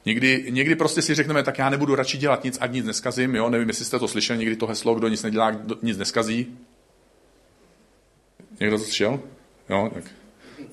Někdy, 0.07 0.47
někdy 0.51 0.77
prostě 0.77 1.03
si 1.03 1.15
řekneme, 1.15 1.43
tak 1.43 1.59
já 1.59 1.71
nebudu 1.71 1.95
radši 1.95 2.19
dělat 2.19 2.45
nic, 2.45 2.59
ať 2.61 2.73
nic 2.73 2.87
neskazím. 2.87 3.35
Jo? 3.35 3.51
Nevím, 3.51 3.69
jestli 3.69 3.85
jste 3.85 3.99
to 3.99 4.09
slyšeli, 4.09 4.39
někdy 4.39 4.57
to 4.57 4.67
heslo, 4.67 4.95
kdo 4.95 5.09
nic 5.09 5.23
nedělá, 5.23 5.51
kdo 5.51 5.77
nic 5.83 5.99
neskazí. 5.99 6.59
Někdo 8.61 8.79
to 8.79 8.85
slyšel? 8.85 9.21
Jo, 9.71 9.91
tak 9.95 10.05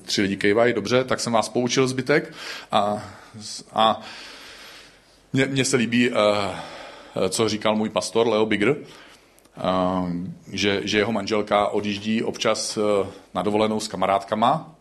tři 0.02 0.22
lidi 0.22 0.36
kejvají, 0.36 0.74
dobře, 0.74 1.04
tak 1.04 1.20
jsem 1.20 1.32
vás 1.32 1.48
poučil 1.48 1.88
zbytek. 1.88 2.34
A, 2.72 3.04
a 3.72 4.00
mně, 5.32 5.46
mně 5.46 5.64
se 5.64 5.76
líbí, 5.76 6.10
uh, 6.10 6.16
co 7.28 7.48
říkal 7.48 7.76
můj 7.76 7.90
pastor 7.90 8.28
Leo 8.28 8.46
Bigger, 8.46 8.76
uh, 8.76 10.10
že, 10.52 10.80
že 10.84 10.98
jeho 10.98 11.12
manželka 11.12 11.68
odjíždí 11.68 12.22
občas 12.22 12.78
na 13.34 13.42
dovolenou 13.42 13.80
s 13.80 13.88
kamarádkama 13.88 14.71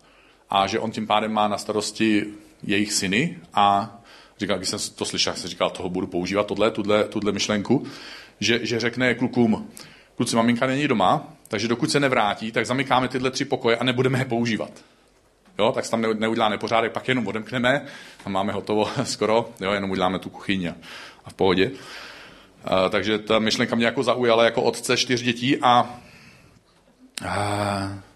a 0.51 0.67
že 0.67 0.79
on 0.79 0.91
tím 0.91 1.07
pádem 1.07 1.33
má 1.33 1.47
na 1.47 1.57
starosti 1.57 2.25
jejich 2.63 2.93
syny 2.93 3.37
a 3.53 3.97
říkal, 4.37 4.57
když 4.57 4.69
jsem 4.69 4.79
to 4.95 5.05
slyšel, 5.05 5.33
jsem 5.33 5.49
říkal, 5.49 5.69
toho 5.69 5.89
budu 5.89 6.07
používat, 6.07 6.47
tohle, 6.47 6.71
tuhle, 6.71 7.03
tuhle 7.03 7.31
myšlenku, 7.31 7.85
že, 8.39 8.65
že 8.65 8.79
řekne 8.79 9.15
klukům, 9.15 9.69
kluci, 10.15 10.35
maminka 10.35 10.65
není 10.65 10.87
doma, 10.87 11.33
takže 11.47 11.67
dokud 11.67 11.91
se 11.91 11.99
nevrátí, 11.99 12.51
tak 12.51 12.65
zamykáme 12.65 13.07
tyhle 13.07 13.31
tři 13.31 13.45
pokoje 13.45 13.77
a 13.77 13.83
nebudeme 13.83 14.19
je 14.19 14.25
používat. 14.25 14.71
Jo, 15.59 15.71
tak 15.71 15.85
se 15.85 15.91
tam 15.91 16.01
neudělá 16.01 16.49
nepořádek, 16.49 16.91
pak 16.91 17.07
jenom 17.07 17.27
odemkneme 17.27 17.85
a 18.25 18.29
máme 18.29 18.53
hotovo 18.53 18.89
skoro, 19.03 19.49
jo, 19.59 19.71
jenom 19.71 19.91
uděláme 19.91 20.19
tu 20.19 20.29
kuchyni 20.29 20.69
a 21.25 21.29
v 21.29 21.33
pohodě. 21.33 21.71
A, 22.65 22.89
takže 22.89 23.19
ta 23.19 23.39
myšlenka 23.39 23.75
mě 23.75 23.85
jako 23.85 24.03
zaujala 24.03 24.43
jako 24.45 24.61
otce 24.61 24.97
čtyř 24.97 25.21
dětí 25.21 25.57
a, 25.57 25.99
a 27.27 28.10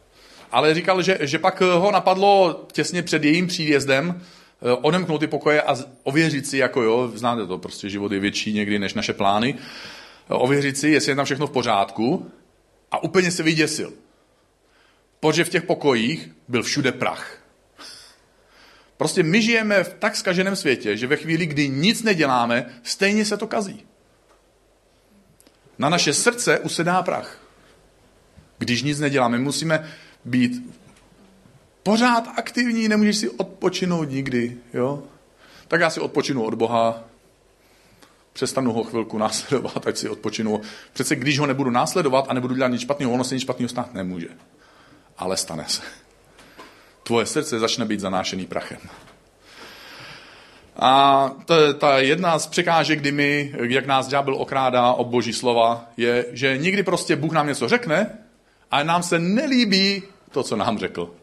ale 0.56 0.74
říkal, 0.74 1.02
že, 1.02 1.18
že 1.22 1.40
pak 1.40 1.62
ho 1.62 1.92
napadlo 1.92 2.66
těsně 2.72 3.04
před 3.04 3.24
jejím 3.24 3.48
příjezdem, 3.48 4.22
Eh, 4.62 4.72
odemknout 4.72 5.20
ty 5.20 5.28
pokoje 5.28 5.62
a 5.62 5.76
ověřit 6.04 6.48
si, 6.48 6.58
jako 6.58 6.82
jo, 6.82 7.12
znáte 7.16 7.48
to, 7.48 7.58
prostě 7.58 7.90
život 7.90 8.12
je 8.12 8.20
větší 8.20 8.54
někdy 8.54 8.80
než 8.80 8.94
naše 8.94 9.14
plány, 9.14 9.56
eh, 9.60 10.34
ověřit 10.34 10.78
si, 10.78 10.90
jestli 10.90 11.12
je 11.12 11.16
tam 11.16 11.26
všechno 11.26 11.48
v 11.48 11.52
pořádku 11.52 12.32
a 12.92 13.04
úplně 13.04 13.32
se 13.32 13.44
vyděsil. 13.44 13.94
Protože 15.20 15.44
v 15.44 15.50
těch 15.50 15.64
pokojích 15.64 16.32
byl 16.48 16.64
všude 16.64 16.92
prach. 16.92 17.38
Prostě 18.98 19.24
my 19.24 19.42
žijeme 19.42 19.84
v 19.84 19.94
tak 19.94 20.16
skaženém 20.16 20.56
světě, 20.56 20.98
že 20.98 21.08
ve 21.08 21.16
chvíli, 21.16 21.46
kdy 21.46 21.70
nic 21.70 22.04
neděláme, 22.04 22.66
stejně 22.84 23.26
se 23.26 23.38
to 23.38 23.48
kazí. 23.48 23.86
Na 25.78 25.90
naše 25.90 26.14
srdce 26.14 26.60
usedá 26.60 27.04
prach. 27.04 27.40
Když 28.58 28.84
nic 28.84 29.00
neděláme, 29.00 29.40
musíme 29.40 29.92
být 30.26 30.76
pořád 31.84 32.28
aktivní, 32.38 32.88
nemůžeš 32.88 33.18
si 33.18 33.30
odpočinout 33.30 34.10
nikdy, 34.10 34.58
jo? 34.74 35.04
Tak 35.68 35.82
já 35.82 35.90
si 35.90 36.00
odpočinu 36.00 36.44
od 36.44 36.54
Boha, 36.54 37.04
přestanu 38.34 38.74
ho 38.74 38.84
chvilku 38.84 39.18
následovat, 39.28 39.88
ať 39.88 39.98
si 39.98 40.10
odpočinu. 40.10 40.62
Přece 40.94 41.16
když 41.16 41.40
ho 41.40 41.46
nebudu 41.46 41.70
následovat 41.70 42.26
a 42.30 42.34
nebudu 42.34 42.56
dělat 42.56 42.68
nic 42.68 42.82
špatného, 42.82 43.12
ono 43.12 43.24
se 43.24 43.36
nic 43.36 43.42
špatného 43.42 43.70
stát 43.70 43.94
nemůže. 43.94 44.28
Ale 45.18 45.38
stane 45.38 45.66
se. 45.68 45.82
Tvoje 47.04 47.26
srdce 47.26 47.60
začne 47.60 47.86
být 47.86 48.00
zanášený 48.00 48.46
prachem. 48.46 48.80
A 50.76 51.32
to, 51.46 51.74
ta 51.74 52.00
jedna 52.00 52.40
z 52.40 52.48
překážek, 52.48 53.00
kdy 53.00 53.12
my, 53.12 53.56
jak 53.62 53.86
nás 53.86 54.08
ďábel 54.08 54.36
okrádá 54.36 54.94
o 54.94 55.04
boží 55.04 55.34
slova, 55.34 55.86
je, 55.98 56.26
že 56.32 56.58
nikdy 56.58 56.84
prostě 56.84 57.16
Bůh 57.16 57.32
nám 57.32 57.48
něco 57.48 57.68
řekne 57.70 58.18
a 58.72 58.84
nám 58.84 59.04
se 59.04 59.20
nelíbí 59.20 60.04
to, 60.36 60.44
co 60.44 60.56
nám 60.56 60.80
řekl. 60.80 61.16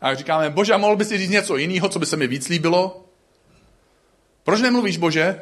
A 0.00 0.14
říkáme, 0.14 0.50
bože, 0.50 0.72
a 0.72 0.76
mohl 0.76 0.96
bys 0.96 1.08
si 1.08 1.18
říct 1.18 1.30
něco 1.30 1.56
jiného, 1.56 1.88
co 1.88 1.98
by 1.98 2.06
se 2.06 2.16
mi 2.16 2.26
víc 2.26 2.48
líbilo? 2.48 3.04
Proč 4.44 4.60
nemluvíš, 4.60 4.96
bože? 4.96 5.40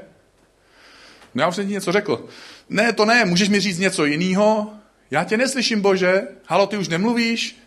No 1.34 1.42
já 1.42 1.48
už 1.48 1.56
jsem 1.56 1.66
ti 1.66 1.72
něco 1.72 1.92
řekl. 1.92 2.26
Ne, 2.68 2.92
to 2.92 3.04
ne, 3.04 3.24
můžeš 3.24 3.48
mi 3.48 3.60
říct 3.60 3.78
něco 3.78 4.04
jiného? 4.04 4.72
Já 5.10 5.24
tě 5.24 5.36
neslyším, 5.36 5.80
bože. 5.80 6.22
Halo, 6.46 6.66
ty 6.66 6.76
už 6.76 6.88
nemluvíš? 6.88 7.58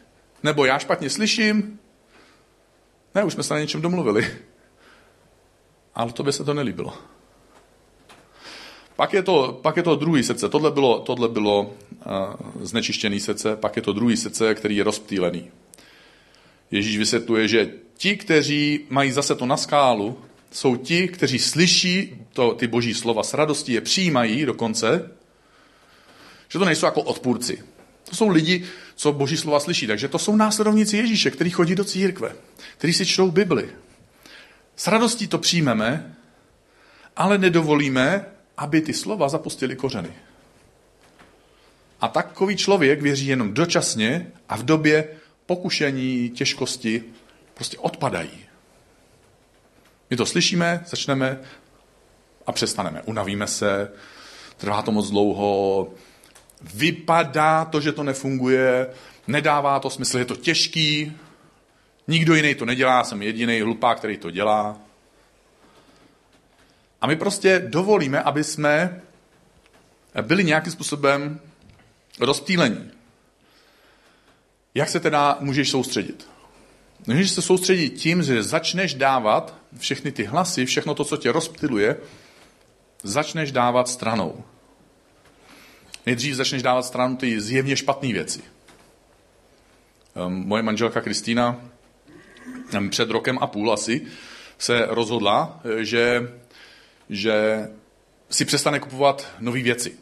Nebo 0.43 0.65
já 0.65 0.79
špatně 0.79 1.09
slyším? 1.09 1.79
Ne, 3.15 3.23
už 3.23 3.33
jsme 3.33 3.43
se 3.43 3.53
na 3.53 3.59
něčem 3.59 3.81
domluvili. 3.81 4.37
Ale 5.95 6.11
to 6.11 6.23
by 6.23 6.33
se 6.33 6.43
to 6.43 6.53
nelíbilo. 6.53 6.93
Pak 8.97 9.13
je 9.13 9.23
to, 9.23 9.59
pak 9.61 9.77
je 9.77 9.83
to 9.83 9.95
druhý 9.95 10.23
srdce. 10.23 10.49
Tohle 10.49 10.71
bylo, 10.71 10.99
tohle 10.99 11.29
bylo 11.29 11.61
uh, 11.61 12.61
znečištěný 12.61 13.19
srdce. 13.19 13.55
Pak 13.55 13.75
je 13.75 13.81
to 13.81 13.93
druhý 13.93 14.17
srdce, 14.17 14.55
který 14.55 14.75
je 14.75 14.83
rozptýlený. 14.83 15.51
Ježíš 16.71 16.97
vysvětluje, 16.97 17.47
že 17.47 17.71
ti, 17.97 18.17
kteří 18.17 18.79
mají 18.89 19.11
zase 19.11 19.35
to 19.35 19.45
na 19.45 19.57
skálu, 19.57 20.17
jsou 20.51 20.75
ti, 20.75 21.07
kteří 21.07 21.39
slyší 21.39 22.25
to, 22.33 22.53
ty 22.53 22.67
boží 22.67 22.93
slova 22.93 23.23
s 23.23 23.33
radostí, 23.33 23.73
je 23.73 23.81
přijímají 23.81 24.45
dokonce, 24.45 25.11
že 26.49 26.59
to 26.59 26.65
nejsou 26.65 26.85
jako 26.85 27.01
odpůrci. 27.01 27.63
To 28.09 28.15
jsou 28.15 28.27
lidi, 28.27 28.65
co 28.95 29.11
boží 29.11 29.37
slova 29.37 29.59
slyší. 29.59 29.87
Takže 29.87 30.07
to 30.07 30.19
jsou 30.19 30.35
následovníci 30.35 30.97
Ježíše, 30.97 31.31
kteří 31.31 31.49
chodí 31.49 31.75
do 31.75 31.83
církve, 31.83 32.35
kteří 32.77 32.93
si 32.93 33.05
čtou 33.05 33.31
Bibli. 33.31 33.69
S 34.75 34.87
radostí 34.87 35.27
to 35.27 35.37
přijmeme, 35.37 36.15
ale 37.15 37.37
nedovolíme, 37.37 38.25
aby 38.57 38.81
ty 38.81 38.93
slova 38.93 39.29
zapustili 39.29 39.75
kořeny. 39.75 40.13
A 42.01 42.07
takový 42.07 42.55
člověk 42.55 43.01
věří 43.01 43.27
jenom 43.27 43.53
dočasně 43.53 44.31
a 44.49 44.57
v 44.57 44.63
době 44.63 45.07
pokušení, 45.45 46.29
těžkosti 46.29 47.03
prostě 47.53 47.77
odpadají. 47.77 48.45
My 50.09 50.17
to 50.17 50.25
slyšíme, 50.25 50.83
začneme 50.87 51.39
a 52.45 52.51
přestaneme. 52.51 53.01
Unavíme 53.01 53.47
se, 53.47 53.91
trvá 54.57 54.81
to 54.81 54.91
moc 54.91 55.09
dlouho, 55.09 55.89
vypadá 56.73 57.65
to, 57.65 57.81
že 57.81 57.91
to 57.91 58.03
nefunguje, 58.03 58.87
nedává 59.27 59.79
to 59.79 59.89
smysl, 59.89 60.17
je 60.17 60.25
to 60.25 60.35
těžký, 60.35 61.17
nikdo 62.07 62.35
jiný 62.35 62.55
to 62.55 62.65
nedělá, 62.65 63.03
jsem 63.03 63.21
jediný 63.21 63.61
hlupák, 63.61 63.97
který 63.97 64.17
to 64.17 64.31
dělá. 64.31 64.86
A 67.01 67.07
my 67.07 67.15
prostě 67.15 67.59
dovolíme, 67.67 68.21
aby 68.21 68.43
jsme 68.43 69.01
byli 70.21 70.43
nějakým 70.43 70.71
způsobem 70.71 71.39
rozptýlení. 72.19 72.91
Jak 74.75 74.89
se 74.89 74.99
teda 74.99 75.37
můžeš 75.39 75.69
soustředit? 75.69 76.29
Můžeš 77.07 77.31
se 77.31 77.41
soustředit 77.41 77.89
tím, 77.89 78.23
že 78.23 78.43
začneš 78.43 78.93
dávat 78.93 79.55
všechny 79.77 80.11
ty 80.11 80.23
hlasy, 80.23 80.65
všechno 80.65 80.95
to, 80.95 81.03
co 81.03 81.17
tě 81.17 81.31
rozptiluje, 81.31 81.97
začneš 83.03 83.51
dávat 83.51 83.87
stranou. 83.87 84.43
Nejdřív 86.05 86.35
začneš 86.35 86.63
dávat 86.63 86.85
stranou 86.85 87.15
ty 87.15 87.41
zjevně 87.41 87.75
špatné 87.75 88.13
věci. 88.13 88.41
Ehm, 90.15 90.33
Moje 90.33 90.63
manželka 90.63 91.01
Kristýna 91.01 91.61
ehm, 92.73 92.89
před 92.89 93.09
rokem 93.09 93.37
a 93.41 93.47
půl 93.47 93.73
asi 93.73 94.01
se 94.57 94.85
rozhodla, 94.89 95.61
eh, 95.63 95.85
že, 95.85 96.31
že 97.09 97.67
si 98.29 98.45
přestane 98.45 98.79
kupovat 98.79 99.27
nové 99.39 99.61
věci. 99.61 99.95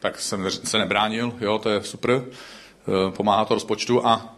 Tak 0.00 0.20
jsem 0.20 0.50
se 0.50 0.78
nebránil, 0.78 1.34
jo, 1.40 1.58
to 1.58 1.70
je 1.70 1.82
super, 1.82 2.24
eh, 2.24 3.10
pomáhá 3.10 3.44
to 3.44 3.54
rozpočtu 3.54 4.06
a 4.06 4.36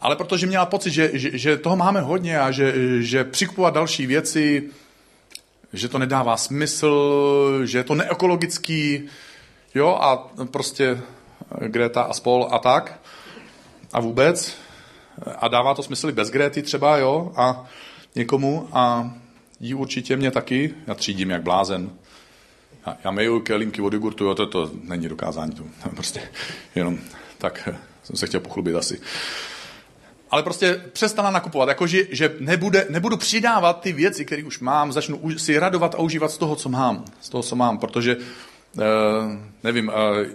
ale 0.00 0.16
protože 0.16 0.46
měla 0.46 0.66
pocit, 0.66 0.90
že, 0.90 1.10
že, 1.12 1.38
že 1.38 1.56
toho 1.56 1.76
máme 1.76 2.00
hodně 2.00 2.40
a 2.40 2.50
že, 2.50 2.74
že 3.02 3.24
přikupovat 3.24 3.74
další 3.74 4.06
věci, 4.06 4.70
že 5.72 5.88
to 5.88 5.98
nedává 5.98 6.36
smysl, 6.36 7.60
že 7.64 7.78
je 7.78 7.84
to 7.84 7.94
neekologický, 7.94 9.08
jo, 9.74 9.98
a 10.00 10.30
prostě 10.44 11.00
Greta 11.66 12.02
a 12.02 12.12
spol 12.12 12.48
a 12.50 12.58
tak. 12.58 13.00
A 13.92 14.00
vůbec. 14.00 14.56
A 15.38 15.48
dává 15.48 15.74
to 15.74 15.82
smysl 15.82 16.08
i 16.08 16.12
bez 16.12 16.30
Grety 16.30 16.62
třeba, 16.62 16.96
jo, 16.96 17.32
a 17.36 17.66
někomu. 18.14 18.68
A 18.72 19.12
jí 19.60 19.74
určitě 19.74 20.16
mě 20.16 20.30
taky. 20.30 20.74
Já 20.86 20.94
třídím 20.94 21.30
jak 21.30 21.42
blázen. 21.42 21.90
Já, 22.86 22.96
já 23.04 23.10
meju 23.10 23.40
kelímky 23.40 23.82
od 23.82 23.92
jogurtu, 23.92 24.24
jo, 24.24 24.34
to, 24.34 24.46
to 24.46 24.70
není 24.82 25.08
dokázání. 25.08 25.52
To, 25.52 25.64
prostě 25.96 26.22
jenom 26.74 26.98
tak 27.38 27.68
jsem 28.02 28.16
se 28.16 28.26
chtěl 28.26 28.40
pochlubit 28.40 28.76
asi 28.76 29.00
ale 30.30 30.42
prostě 30.42 30.80
přestala 30.92 31.30
nakupovat, 31.30 31.68
jakože 31.68 32.06
že 32.10 32.34
nebude, 32.40 32.86
nebudu 32.90 33.16
přidávat 33.16 33.80
ty 33.80 33.92
věci, 33.92 34.24
které 34.24 34.44
už 34.44 34.60
mám, 34.60 34.92
začnu 34.92 35.38
si 35.38 35.58
radovat 35.58 35.94
a 35.94 35.98
užívat 35.98 36.30
z 36.30 36.38
toho, 36.38 36.56
co 36.56 36.68
mám, 36.68 37.04
z 37.20 37.28
toho, 37.28 37.42
co 37.42 37.56
mám, 37.56 37.78
protože, 37.78 38.16
uh, 38.16 38.82
nevím, 39.64 39.88
uh, 39.88 39.94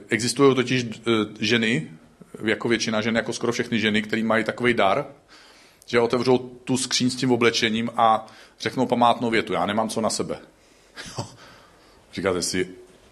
existují 0.09 0.55
totiž 0.55 0.83
uh, 0.83 0.91
ženy, 1.39 1.91
jako 2.43 2.67
většina 2.67 3.01
žen, 3.01 3.15
jako 3.15 3.33
skoro 3.33 3.51
všechny 3.51 3.79
ženy, 3.79 4.01
které 4.01 4.23
mají 4.23 4.43
takový 4.43 4.73
dar, 4.73 5.05
že 5.85 5.99
otevřou 5.99 6.37
tu 6.37 6.77
skříň 6.77 7.09
s 7.09 7.15
tím 7.15 7.31
oblečením 7.31 7.89
a 7.97 8.27
řeknou 8.63 8.85
památnou 8.85 9.29
větu, 9.29 9.53
já 9.53 9.65
nemám 9.65 9.89
co 9.89 10.01
na 10.01 10.09
sebe. 10.09 10.39
Říkáte 12.13 12.41
si, 12.41 12.69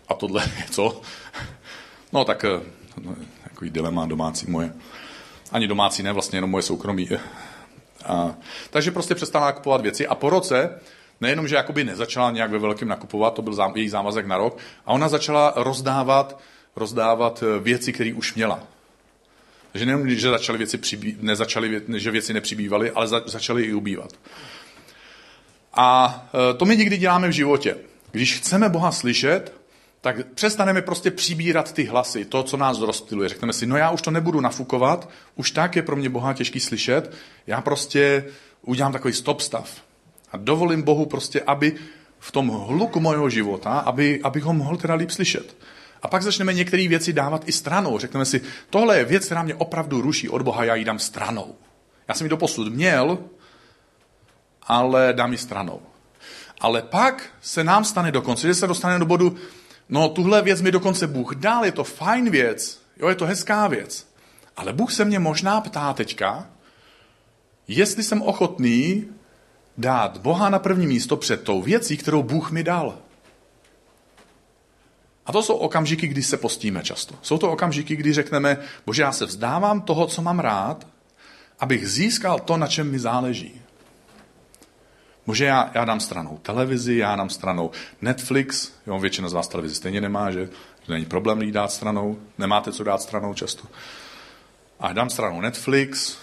a 0.07 0.13
tohle 0.13 0.43
je 0.43 0.65
co? 0.71 1.01
No 2.13 2.25
tak, 2.25 2.45
no, 3.01 3.15
takový 3.43 3.69
dilema 3.69 4.05
domácí 4.05 4.51
moje. 4.51 4.73
Ani 5.51 5.67
domácí 5.67 6.03
ne, 6.03 6.13
vlastně 6.13 6.37
jenom 6.37 6.49
moje 6.49 6.61
soukromí. 6.61 7.09
A, 8.05 8.35
takže 8.69 8.91
prostě 8.91 9.15
přestala 9.15 9.45
nakupovat 9.45 9.81
věci 9.81 10.07
a 10.07 10.15
po 10.15 10.29
roce 10.29 10.79
nejenom, 11.21 11.47
že 11.47 11.55
jakoby 11.55 11.83
nezačala 11.83 12.31
nějak 12.31 12.51
ve 12.51 12.59
velkém 12.59 12.87
nakupovat, 12.87 13.33
to 13.33 13.41
byl 13.41 13.53
zám, 13.53 13.71
její 13.75 13.89
závazek 13.89 14.25
na 14.25 14.37
rok, 14.37 14.57
a 14.85 14.91
ona 14.91 15.09
začala 15.09 15.53
rozdávat, 15.55 16.39
rozdávat 16.75 17.43
eh, 17.43 17.59
věci, 17.59 17.93
které 17.93 18.13
už 18.13 18.33
měla. 18.33 18.63
Takže 19.71 19.85
nejenom, 19.85 20.09
že 20.09 20.29
začaly 20.29 20.57
věci 20.57 20.77
přibý, 20.77 21.17
nezačaly, 21.21 21.81
že 21.95 22.11
věci 22.11 22.33
nepřibývaly, 22.33 22.91
ale 22.91 23.07
za, 23.07 23.21
začaly 23.25 23.63
i 23.63 23.73
ubývat. 23.73 24.13
A 25.73 26.21
eh, 26.34 26.53
to 26.53 26.65
my 26.65 26.77
někdy 26.77 26.97
děláme 26.97 27.27
v 27.27 27.31
životě. 27.31 27.77
Když 28.12 28.38
chceme 28.38 28.69
Boha 28.69 28.91
slyšet, 28.91 29.62
tak 30.01 30.34
přestaneme 30.34 30.81
prostě 30.81 31.12
přibírat 31.12 31.73
ty 31.73 31.84
hlasy, 31.84 32.25
to, 32.25 32.43
co 32.43 32.57
nás 32.57 32.79
rozptiluje. 32.79 33.29
Řekneme 33.29 33.53
si, 33.53 33.65
no 33.65 33.77
já 33.77 33.91
už 33.91 34.01
to 34.01 34.12
nebudu 34.12 34.41
nafukovat, 34.41 35.10
už 35.36 35.51
tak 35.51 35.75
je 35.75 35.81
pro 35.81 35.95
mě 35.95 36.10
Boha 36.10 36.34
těžký 36.34 36.60
slyšet, 36.60 37.13
já 37.47 37.62
prostě 37.62 38.25
udělám 38.62 38.91
takový 38.91 39.13
stop 39.13 39.41
stav. 39.41 39.81
A 40.31 40.38
dovolím 40.38 40.81
Bohu 40.81 41.05
prostě, 41.05 41.41
aby 41.41 41.75
v 42.19 42.31
tom 42.31 42.47
hluku 42.47 42.99
mojho 42.99 43.29
života, 43.29 43.79
aby, 43.79 44.19
abych 44.23 44.43
ho 44.43 44.53
mohl 44.53 44.77
teda 44.77 44.93
líp 44.93 45.12
slyšet. 45.12 45.57
A 46.01 46.07
pak 46.07 46.23
začneme 46.23 46.53
některé 46.53 46.88
věci 46.88 47.13
dávat 47.13 47.43
i 47.45 47.51
stranou. 47.51 47.99
Řekneme 47.99 48.25
si, 48.25 48.41
tohle 48.69 48.97
je 48.97 49.05
věc, 49.05 49.25
která 49.25 49.43
mě 49.43 49.55
opravdu 49.55 50.01
ruší 50.01 50.29
od 50.29 50.41
Boha, 50.41 50.63
já 50.63 50.75
ji 50.75 50.86
dám 50.86 50.99
stranou. 50.99 51.55
Já 52.07 52.13
jsem 52.13 52.25
ji 52.25 52.29
doposud 52.29 52.73
měl, 52.73 53.17
ale 54.71 55.13
dám 55.13 55.31
ji 55.31 55.38
stranou. 55.38 55.81
Ale 56.60 56.81
pak 56.81 57.29
se 57.41 57.63
nám 57.63 57.84
stane 57.84 58.12
dokonce, 58.12 58.47
že 58.47 58.55
se 58.55 58.67
dostane 58.67 58.99
do 58.99 59.05
bodu, 59.05 59.36
No, 59.91 60.10
tuhle 60.10 60.41
věc 60.41 60.62
mi 60.62 60.71
dokonce 60.71 61.07
Bůh 61.07 61.36
dal, 61.36 61.65
je 61.65 61.71
to 61.71 61.84
fajn 61.84 62.29
věc, 62.29 62.81
jo, 62.97 63.10
je 63.10 63.15
to 63.15 63.25
hezká 63.25 63.67
věc. 63.67 64.07
Ale 64.57 64.73
Bůh 64.73 64.91
se 64.91 65.05
mě 65.05 65.19
možná 65.19 65.62
ptá 65.62 65.93
teďka, 65.93 66.47
jestli 67.67 68.03
jsem 68.03 68.21
ochotný 68.21 69.05
dát 69.77 70.17
Boha 70.17 70.49
na 70.49 70.60
první 70.60 70.88
místo 70.88 71.17
před 71.17 71.43
tou 71.43 71.62
věcí, 71.62 71.97
kterou 71.97 72.23
Bůh 72.23 72.51
mi 72.51 72.63
dal. 72.63 72.97
A 75.25 75.31
to 75.31 75.43
jsou 75.43 75.55
okamžiky, 75.55 76.07
kdy 76.07 76.23
se 76.23 76.38
postíme 76.38 76.84
často. 76.84 77.15
Jsou 77.21 77.38
to 77.38 77.51
okamžiky, 77.51 77.95
kdy 77.95 78.13
řekneme, 78.13 78.57
bože, 78.86 79.01
já 79.01 79.12
se 79.12 79.25
vzdávám 79.25 79.81
toho, 79.81 80.07
co 80.07 80.21
mám 80.21 80.39
rád, 80.39 80.88
abych 81.60 81.89
získal 81.89 82.39
to, 82.39 82.57
na 82.57 82.67
čem 82.67 82.91
mi 82.91 82.99
záleží. 82.99 83.61
Bože, 85.25 85.45
já, 85.45 85.71
já 85.73 85.86
dám 85.86 85.99
stranou 85.99 86.38
televizi, 86.38 86.97
já 86.97 87.15
dám 87.15 87.29
stranou 87.29 87.71
Netflix, 88.01 88.71
jo, 88.88 88.99
většina 88.99 89.29
z 89.29 89.34
vás 89.34 89.47
televizi 89.47 89.75
stejně 89.75 90.01
nemá, 90.01 90.31
že, 90.31 90.49
není 90.88 91.05
problém 91.05 91.41
jí 91.41 91.51
dát 91.51 91.71
stranou, 91.71 92.19
nemáte 92.38 92.71
co 92.71 92.84
dát 92.84 93.01
stranou 93.01 93.34
často. 93.34 93.67
A 94.79 94.93
dám 94.93 95.10
stranou 95.10 95.41
Netflix, 95.41 96.17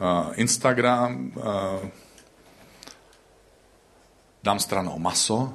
uh, 0.00 0.32
Instagram, 0.34 1.32
uh, 1.36 1.88
dám 4.42 4.58
stranou 4.58 4.98
maso, 4.98 5.52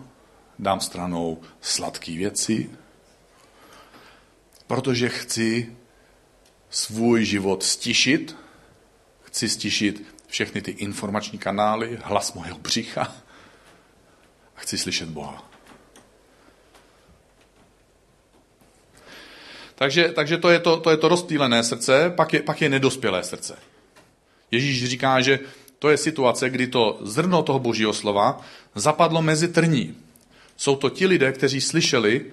dám 0.59 0.79
stranou 0.79 1.41
sladké 1.61 2.11
věci, 2.11 2.69
protože 4.67 5.09
chci 5.09 5.75
svůj 6.69 7.25
život 7.25 7.63
stišit, 7.63 8.35
chci 9.21 9.49
stišit 9.49 10.12
všechny 10.33 10.61
ty 10.61 10.71
informační 10.71 11.39
kanály, 11.39 11.99
hlas 12.03 12.33
mojeho 12.33 12.57
břicha 12.57 13.13
a 14.55 14.59
chci 14.59 14.77
slyšet 14.77 15.09
Boha. 15.09 15.49
Takže, 19.75 20.09
takže 20.09 20.37
to 20.37 20.49
je 20.49 20.59
to, 20.59 20.79
to 20.79 20.89
je 20.89 20.97
to 20.97 21.07
rozptýlené 21.07 21.63
srdce, 21.63 22.13
pak 22.15 22.33
je, 22.33 22.41
pak 22.41 22.61
je 22.61 22.69
nedospělé 22.69 23.23
srdce. 23.23 23.57
Ježíš 24.51 24.89
říká, 24.89 25.21
že 25.21 25.39
to 25.79 25.89
je 25.89 25.97
situace, 25.97 26.49
kdy 26.49 26.67
to 26.67 26.99
zrno 27.01 27.43
toho 27.43 27.59
božího 27.59 27.93
slova 27.93 28.41
zapadlo 28.75 29.21
mezi 29.21 29.47
trní. 29.47 29.97
Jsou 30.57 30.75
to 30.75 30.89
ti 30.89 31.07
lidé, 31.07 31.31
kteří 31.31 31.61
slyšeli, 31.61 32.25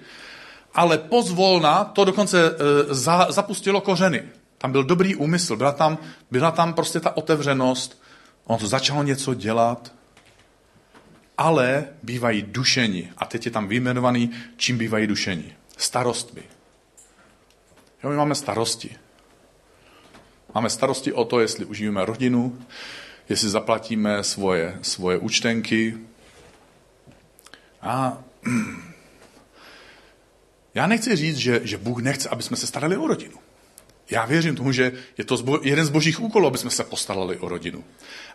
ale 0.73 0.97
pozvolna 0.97 1.83
to 1.83 2.05
dokonce 2.05 2.49
e, 2.49 2.53
za, 2.93 3.27
zapustilo 3.29 3.81
kořeny. 3.81 4.40
Tam 4.61 4.71
byl 4.71 4.83
dobrý 4.83 5.15
úmysl, 5.15 5.55
byla 5.55 5.71
tam, 5.71 5.97
byla 6.31 6.51
tam 6.51 6.73
prostě 6.73 6.99
ta 6.99 7.17
otevřenost, 7.17 8.01
on 8.43 8.57
to 8.57 8.67
začal 8.67 9.03
něco 9.03 9.33
dělat, 9.33 9.93
ale 11.37 11.87
bývají 12.03 12.41
dušeni. 12.41 13.13
A 13.17 13.25
teď 13.25 13.45
je 13.45 13.51
tam 13.51 13.67
vyjmenovaný, 13.67 14.31
čím 14.57 14.77
bývají 14.77 15.07
dušeni. 15.07 15.55
Starostmi. 15.77 16.41
Jo, 18.03 18.09
my 18.09 18.15
máme 18.15 18.35
starosti. 18.35 18.97
Máme 20.55 20.69
starosti 20.69 21.13
o 21.13 21.25
to, 21.25 21.39
jestli 21.39 21.65
užijeme 21.65 22.05
rodinu, 22.05 22.59
jestli 23.29 23.49
zaplatíme 23.49 24.23
svoje, 24.23 24.79
svoje 24.81 25.17
účtenky. 25.17 25.97
A 27.81 28.23
já 30.73 30.87
nechci 30.87 31.15
říct, 31.15 31.37
že, 31.37 31.61
že 31.63 31.77
Bůh 31.77 32.01
nechce, 32.01 32.29
aby 32.29 32.43
jsme 32.43 32.57
se 32.57 32.67
starali 32.67 32.97
o 32.97 33.07
rodinu. 33.07 33.37
Já 34.11 34.25
věřím 34.25 34.55
tomu, 34.55 34.71
že 34.71 34.91
je 35.17 35.23
to 35.23 35.59
jeden 35.63 35.85
z 35.85 35.89
božích 35.89 36.19
úkolů, 36.19 36.47
aby 36.47 36.57
jsme 36.57 36.69
se 36.69 36.83
postarali 36.83 37.37
o 37.37 37.49
rodinu. 37.49 37.83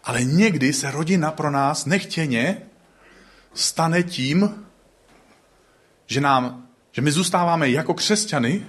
Ale 0.04 0.24
někdy 0.24 0.72
se 0.72 0.90
rodina 0.90 1.30
pro 1.30 1.50
nás 1.50 1.86
nechtěně 1.86 2.62
stane 3.54 4.02
tím, 4.02 4.66
že, 6.06 6.20
nám, 6.20 6.68
že 6.92 7.02
my 7.02 7.12
zůstáváme 7.12 7.70
jako 7.70 7.94
křesťany 7.94 8.66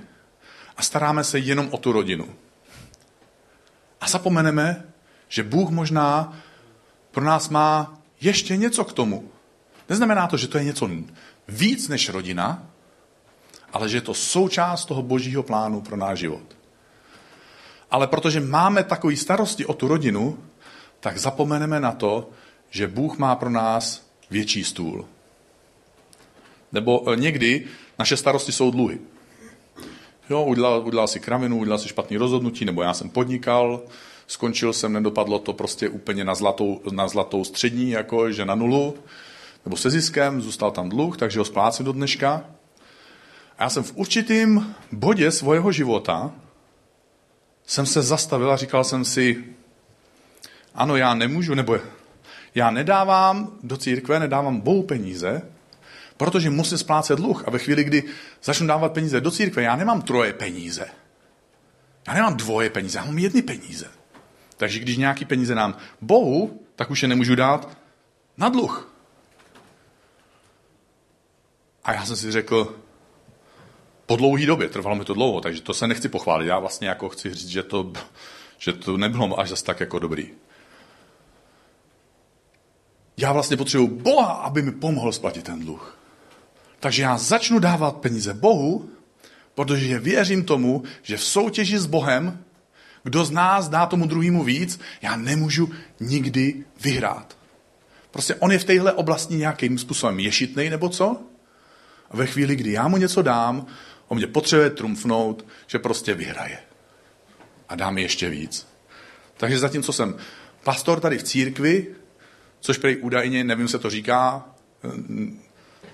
a 0.78 0.82
staráme 0.82 1.24
se 1.24 1.39
jenom 1.39 1.67
o 1.72 1.78
tu 1.78 1.91
rodinu. 1.91 2.36
A 4.02 4.08
zapomeneme, 4.08 4.84
že 5.28 5.43
Bůh 5.43 5.70
možná 5.70 6.38
pro 7.12 7.24
nás 7.24 7.50
má 7.50 8.02
ještě 8.22 8.58
něco 8.58 8.86
k 8.86 8.93
tomu. 8.93 9.32
Neznamená 9.89 10.28
to, 10.28 10.38
že 10.38 10.48
to 10.48 10.58
je 10.58 10.63
něco 10.63 10.89
víc 11.48 11.88
než 11.88 12.10
rodina, 12.10 12.67
ale 13.74 13.89
že 13.89 13.98
je 13.98 14.02
to 14.02 14.13
součást 14.13 14.86
toho 14.86 15.02
božího 15.02 15.43
plánu 15.43 15.82
pro 15.82 15.98
náš 15.98 16.20
život 16.20 16.57
ale 17.91 18.08
protože 18.08 18.39
máme 18.39 18.84
takový 18.84 19.17
starosti 19.17 19.65
o 19.65 19.73
tu 19.73 19.88
rodinu, 19.88 20.38
tak 21.00 21.17
zapomeneme 21.17 21.80
na 21.80 21.91
to, 21.91 22.30
že 22.69 22.88
Bůh 22.88 23.17
má 23.17 23.36
pro 23.36 23.50
nás 23.50 24.08
větší 24.30 24.63
stůl. 24.63 25.06
Nebo 26.71 27.12
e, 27.12 27.15
někdy 27.15 27.65
naše 28.00 28.17
starosti 28.17 28.52
jsou 28.52 28.71
dluhy. 28.71 29.00
Jo, 30.30 30.43
udělal, 30.43 30.88
udělal 30.88 31.08
si 31.08 31.19
kravinu, 31.19 31.58
udělal 31.58 31.80
si 31.80 31.89
špatný 31.89 32.17
rozhodnutí, 32.17 32.65
nebo 32.65 32.82
já 32.82 32.93
jsem 32.93 33.10
podnikal, 33.10 33.82
Skončil 34.28 34.73
jsem, 34.73 34.93
nedopadlo 34.93 35.39
to 35.39 35.54
prostě 35.54 35.89
úplně 35.89 36.23
na 36.26 36.36
zlatou, 36.36 36.82
na 36.91 37.08
zlatou 37.08 37.43
střední, 37.43 37.89
jako 37.89 38.32
že 38.32 38.45
na 38.45 38.56
nulu, 38.56 38.95
nebo 39.65 39.78
se 39.78 39.89
ziskem, 39.89 40.41
zůstal 40.41 40.71
tam 40.71 40.89
dluh, 40.89 41.17
takže 41.17 41.39
ho 41.39 41.45
splácím 41.45 41.86
do 41.86 41.91
dneška. 41.91 42.43
A 43.58 43.63
já 43.63 43.69
jsem 43.69 43.84
v 43.84 43.95
určitým 43.95 44.76
bodě 44.91 45.32
svého 45.32 45.71
života 45.71 46.32
jsem 47.67 47.86
se 47.86 48.01
zastavil 48.01 48.51
a 48.51 48.58
říkal 48.58 48.84
jsem 48.84 49.06
si, 49.06 49.43
ano, 50.75 50.95
já 50.95 51.13
nemůžu, 51.13 51.53
nebo 51.53 51.80
já 52.56 52.71
nedávám 52.71 53.51
do 53.63 53.77
církve, 53.77 54.19
nedávám 54.19 54.60
Bohu 54.60 54.84
peníze, 54.84 55.41
protože 56.17 56.49
musím 56.49 56.77
splácet 56.77 57.19
dluh. 57.19 57.43
A 57.47 57.51
ve 57.51 57.60
chvíli, 57.60 57.84
kdy 57.84 58.03
začnu 58.43 58.67
dávat 58.67 58.93
peníze 58.93 59.21
do 59.21 59.32
církve, 59.32 59.63
já 59.63 59.75
nemám 59.75 60.01
troje 60.01 60.34
peníze. 60.34 60.88
Já 62.08 62.13
nemám 62.13 62.38
dvoje 62.38 62.69
peníze, 62.69 62.99
já 62.99 63.06
mám 63.06 63.17
jedny 63.17 63.41
peníze. 63.41 63.88
Takže 64.58 64.80
když 64.80 64.97
nějaký 64.97 65.25
peníze 65.25 65.56
nám 65.56 65.77
Bohu, 66.01 66.62
tak 66.75 66.91
už 66.91 67.01
je 67.01 67.08
nemůžu 67.08 67.36
dát 67.36 67.77
na 68.38 68.49
dluh. 68.49 68.93
A 71.84 71.93
já 71.93 72.06
jsem 72.06 72.15
si 72.15 72.32
řekl, 72.32 72.75
po 74.08 74.15
dlouhé 74.15 74.46
době, 74.46 74.70
trvalo 74.70 74.96
mi 74.96 75.06
to 75.06 75.13
dlouho, 75.13 75.41
takže 75.41 75.62
to 75.62 75.74
se 75.74 75.88
nechci 75.88 76.10
pochválit. 76.10 76.48
Já 76.48 76.60
vlastně 76.60 76.88
jako 76.88 77.10
chci 77.10 77.34
říct, 77.34 77.50
že 77.50 77.63
to, 77.63 77.91
že 78.58 78.74
to 78.74 78.98
nebylo 78.98 79.39
až 79.39 79.50
zase 79.50 79.63
tak 79.63 79.80
jako 79.80 80.00
dobrý. 80.00 80.30
Já 83.17 83.34
vlastně 83.34 83.58
potřebuji 83.58 83.88
Boha, 83.88 84.32
aby 84.32 84.62
mi 84.62 84.72
pomohl 84.72 85.12
splatit 85.12 85.43
ten 85.43 85.60
dluh. 85.60 85.98
Takže 86.80 87.04
já 87.04 87.17
začnu 87.17 87.60
dávat 87.60 87.98
peníze 87.98 88.34
Bohu, 88.34 88.89
protože 89.56 90.00
věřím 90.00 90.43
tomu, 90.43 90.84
že 91.04 91.17
v 91.17 91.24
soutěži 91.24 91.80
s 91.80 91.86
Bohem, 91.86 92.43
kdo 93.04 93.26
z 93.26 93.32
nás 93.32 93.70
dá 93.70 93.86
tomu 93.86 94.08
druhému 94.08 94.43
víc, 94.43 94.80
já 95.02 95.15
nemůžu 95.15 95.70
nikdy 96.00 96.63
vyhrát. 96.82 97.38
Prostě 98.12 98.36
on 98.36 98.52
je 98.52 98.60
v 98.60 98.63
téhle 98.63 98.93
oblasti 98.93 99.36
nějakým 99.36 99.78
způsobem 99.78 100.20
ješitnej 100.20 100.70
nebo 100.70 100.89
co? 100.89 101.17
A 102.12 102.17
ve 102.17 102.26
chvíli, 102.26 102.56
kdy 102.56 102.72
já 102.72 102.88
mu 102.88 102.98
něco 102.98 103.22
dám, 103.22 103.65
on 104.08 104.17
mě 104.17 104.28
potřebuje 104.28 104.70
trumfnout, 104.70 105.46
že 105.67 105.80
prostě 105.80 106.13
vyhraje. 106.13 106.60
A 107.70 107.76
dá 107.76 107.91
mi 107.91 108.02
ještě 108.02 108.30
víc. 108.30 108.67
Takže 109.38 109.60
zatímco 109.60 109.93
jsem 109.93 110.17
pastor 110.63 111.00
tady 111.00 111.17
v 111.17 111.24
církvi, 111.24 111.88
což 112.60 112.78
prej 112.78 112.98
údajně, 113.02 113.43
nevím, 113.43 113.67
se 113.67 113.80
to 113.80 113.89
říká, 113.89 114.46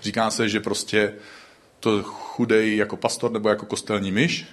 říká 0.02 0.30
se, 0.30 0.48
že 0.48 0.60
prostě 0.60 1.14
to 1.80 2.02
chudej 2.02 2.76
jako 2.76 2.96
pastor 2.96 3.32
nebo 3.32 3.48
jako 3.48 3.66
kostelní 3.66 4.12
myš, 4.12 4.46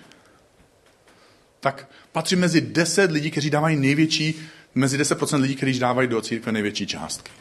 tak 1.59 1.89
patří 2.11 2.35
mezi 2.35 2.61
10 2.61 3.11
lidí, 3.11 3.31
kteří 3.31 3.49
dávají 3.49 3.77
největší, 3.77 4.49
mezi 4.75 4.97
10% 4.97 5.41
lidí, 5.41 5.55
kteří 5.55 5.79
dávají 5.79 6.07
do 6.07 6.21
církve 6.21 6.51
největší 6.51 6.87
částky. 6.87 7.31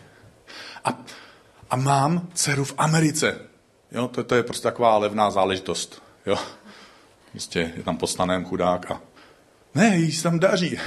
A, 0.84 1.04
a 1.70 1.76
mám 1.76 2.28
dceru 2.34 2.64
v 2.64 2.74
Americe. 2.78 3.38
Jo, 3.92 4.08
to, 4.08 4.24
to 4.24 4.34
je 4.34 4.42
prostě 4.42 4.62
taková 4.62 4.98
levná 4.98 5.30
záležitost. 5.30 6.02
Jo. 6.26 6.38
Prostě 7.30 7.72
je 7.76 7.82
tam 7.82 7.96
poslaném 7.96 8.44
chudák 8.44 8.90
a 8.90 9.00
ne, 9.74 9.96
jí 9.96 10.12
se 10.12 10.22
tam 10.22 10.38
daří. 10.38 10.78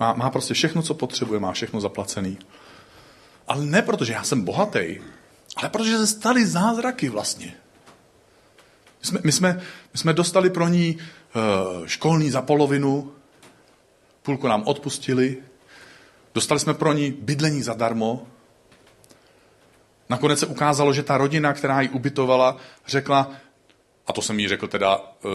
Má, 0.00 0.12
má 0.12 0.30
prostě 0.30 0.54
všechno, 0.54 0.82
co 0.82 0.94
potřebuje, 0.94 1.40
má 1.40 1.52
všechno 1.52 1.80
zaplacený. 1.80 2.38
Ale 3.48 3.66
ne 3.66 3.82
protože 3.82 4.12
já 4.12 4.22
jsem 4.22 4.42
bohatý, 4.42 4.98
ale 5.56 5.68
protože 5.68 5.98
se 5.98 6.06
staly 6.06 6.46
zázraky 6.46 7.08
vlastně. 7.08 7.54
My 9.00 9.06
jsme, 9.06 9.20
my 9.24 9.32
jsme, 9.32 9.60
my 9.92 9.98
jsme 9.98 10.12
dostali 10.12 10.50
pro 10.50 10.68
ní 10.68 10.96
uh, 10.96 11.86
školní 11.86 12.30
za 12.30 12.42
polovinu, 12.42 13.12
půlku 14.22 14.48
nám 14.48 14.62
odpustili, 14.66 15.42
dostali 16.34 16.60
jsme 16.60 16.74
pro 16.74 16.92
ní 16.92 17.10
bydlení 17.10 17.62
zadarmo. 17.62 18.26
Nakonec 20.08 20.38
se 20.38 20.46
ukázalo, 20.46 20.92
že 20.92 21.02
ta 21.02 21.18
rodina, 21.18 21.52
která 21.52 21.80
ji 21.80 21.88
ubytovala, 21.88 22.56
řekla, 22.86 23.30
a 24.06 24.12
to 24.12 24.22
jsem 24.22 24.40
jí 24.40 24.48
řekl 24.48 24.68
teda, 24.68 24.96
uh, 24.96 25.30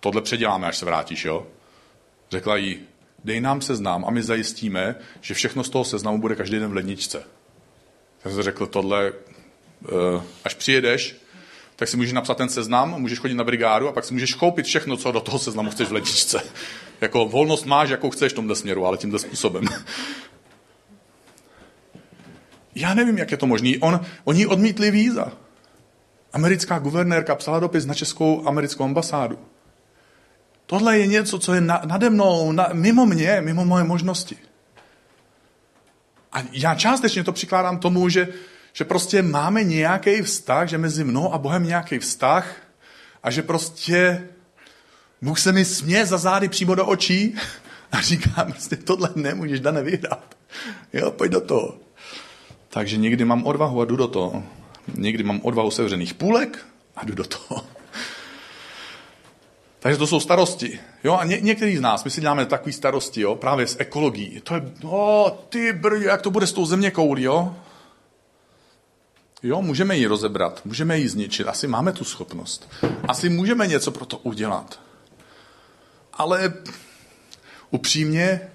tohle 0.00 0.22
předěláme, 0.22 0.66
až 0.66 0.76
se 0.76 0.84
vrátíš, 0.84 1.24
jo? 1.24 1.46
Řekla 2.30 2.56
jí, 2.56 2.78
dej 3.24 3.40
nám 3.40 3.60
seznam 3.60 4.04
a 4.04 4.10
my 4.10 4.22
zajistíme, 4.22 4.94
že 5.20 5.34
všechno 5.34 5.64
z 5.64 5.70
toho 5.70 5.84
seznamu 5.84 6.20
bude 6.20 6.34
každý 6.34 6.58
den 6.58 6.70
v 6.70 6.74
ledničce. 6.74 7.22
Tak 8.22 8.32
jsem 8.32 8.42
řekl, 8.42 8.66
tohle, 8.66 9.12
uh, 9.12 10.22
až 10.44 10.54
přijedeš, 10.54 11.16
tak 11.76 11.88
si 11.88 11.96
můžeš 11.96 12.12
napsat 12.12 12.36
ten 12.36 12.48
seznam, 12.48 13.00
můžeš 13.00 13.18
chodit 13.18 13.34
na 13.34 13.44
brigádu 13.44 13.88
a 13.88 13.92
pak 13.92 14.04
si 14.04 14.14
můžeš 14.14 14.34
koupit 14.34 14.66
všechno, 14.66 14.96
co 14.96 15.12
do 15.12 15.20
toho 15.20 15.38
seznamu 15.38 15.70
chceš 15.70 15.88
v 15.88 15.92
ledničce. 15.92 16.42
jako 17.00 17.28
volnost 17.28 17.64
máš, 17.64 17.88
jakou 17.88 18.10
chceš 18.10 18.32
v 18.32 18.36
tomhle 18.36 18.56
směru, 18.56 18.86
ale 18.86 18.98
tímhle 18.98 19.18
způsobem. 19.18 19.64
Já 22.74 22.94
nevím, 22.94 23.18
jak 23.18 23.30
je 23.30 23.36
to 23.36 23.46
možné. 23.46 23.70
On, 23.80 24.00
oni 24.24 24.46
odmítli 24.46 24.90
víza. 24.90 25.32
Americká 26.32 26.78
guvernérka 26.78 27.34
psala 27.34 27.60
dopis 27.60 27.86
na 27.86 27.94
českou 27.94 28.48
americkou 28.48 28.84
ambasádu. 28.84 29.38
Tohle 30.66 30.98
je 30.98 31.06
něco, 31.06 31.38
co 31.38 31.54
je 31.54 31.60
na, 31.60 31.82
nade 31.84 32.10
mnou, 32.10 32.52
na, 32.52 32.68
mimo 32.72 33.06
mě, 33.06 33.40
mimo 33.40 33.64
moje 33.64 33.84
možnosti. 33.84 34.36
A 36.32 36.42
já 36.52 36.74
částečně 36.74 37.24
to 37.24 37.32
přikládám 37.32 37.78
tomu, 37.78 38.08
že, 38.08 38.28
že 38.72 38.84
prostě 38.84 39.22
máme 39.22 39.64
nějaký 39.64 40.22
vztah, 40.22 40.68
že 40.68 40.78
mezi 40.78 41.04
mnou 41.04 41.34
a 41.34 41.38
Bohem 41.38 41.64
nějaký 41.64 41.98
vztah 41.98 42.56
a 43.22 43.30
že 43.30 43.42
prostě 43.42 44.28
Bůh 45.22 45.38
se 45.38 45.52
mi 45.52 45.64
směje 45.64 46.06
za 46.06 46.18
zády 46.18 46.48
přímo 46.48 46.74
do 46.74 46.86
očí 46.86 47.34
a 47.92 48.00
říká, 48.00 48.44
prostě 48.44 48.76
tohle 48.76 49.10
nemůžeš, 49.14 49.60
Dane, 49.60 49.82
vyhrát. 49.82 50.36
Jo, 50.92 51.10
pojď 51.10 51.32
do 51.32 51.40
toho. 51.40 51.76
Takže 52.68 52.96
někdy 52.96 53.24
mám 53.24 53.46
odvahu 53.46 53.80
a 53.80 53.84
jdu 53.84 53.96
do 53.96 54.08
toho. 54.08 54.42
Někdy 54.94 55.24
mám 55.24 55.40
odvahu 55.42 55.70
sevřených 55.70 56.14
půlek 56.14 56.66
a 56.96 57.04
jdu 57.04 57.14
do 57.14 57.24
toho. 57.24 57.64
Takže 59.78 59.98
to 59.98 60.06
jsou 60.06 60.20
starosti. 60.20 60.80
Jo? 61.04 61.16
A 61.16 61.24
ně, 61.24 61.40
některý 61.40 61.76
z 61.76 61.80
nás, 61.80 62.04
my 62.04 62.10
si 62.10 62.20
děláme 62.20 62.46
takový 62.46 62.72
starosti, 62.72 63.20
jo? 63.20 63.34
právě 63.34 63.66
s 63.66 63.80
ekologií. 63.80 64.40
To 64.40 64.54
je, 64.54 64.62
no, 64.84 65.30
ty 65.48 65.72
brj, 65.72 66.04
jak 66.04 66.22
to 66.22 66.30
bude 66.30 66.46
s 66.46 66.52
tou 66.52 66.66
země 66.66 66.90
kouli, 66.90 67.22
jo? 67.22 67.56
Jo, 69.42 69.62
můžeme 69.62 69.96
ji 69.96 70.06
rozebrat, 70.06 70.60
můžeme 70.64 70.98
ji 70.98 71.08
zničit, 71.08 71.48
asi 71.48 71.66
máme 71.66 71.92
tu 71.92 72.04
schopnost. 72.04 72.70
Asi 73.08 73.28
můžeme 73.28 73.66
něco 73.66 73.90
pro 73.90 74.06
to 74.06 74.18
udělat. 74.18 74.80
Ale 76.12 76.54
upřímně, 77.70 78.50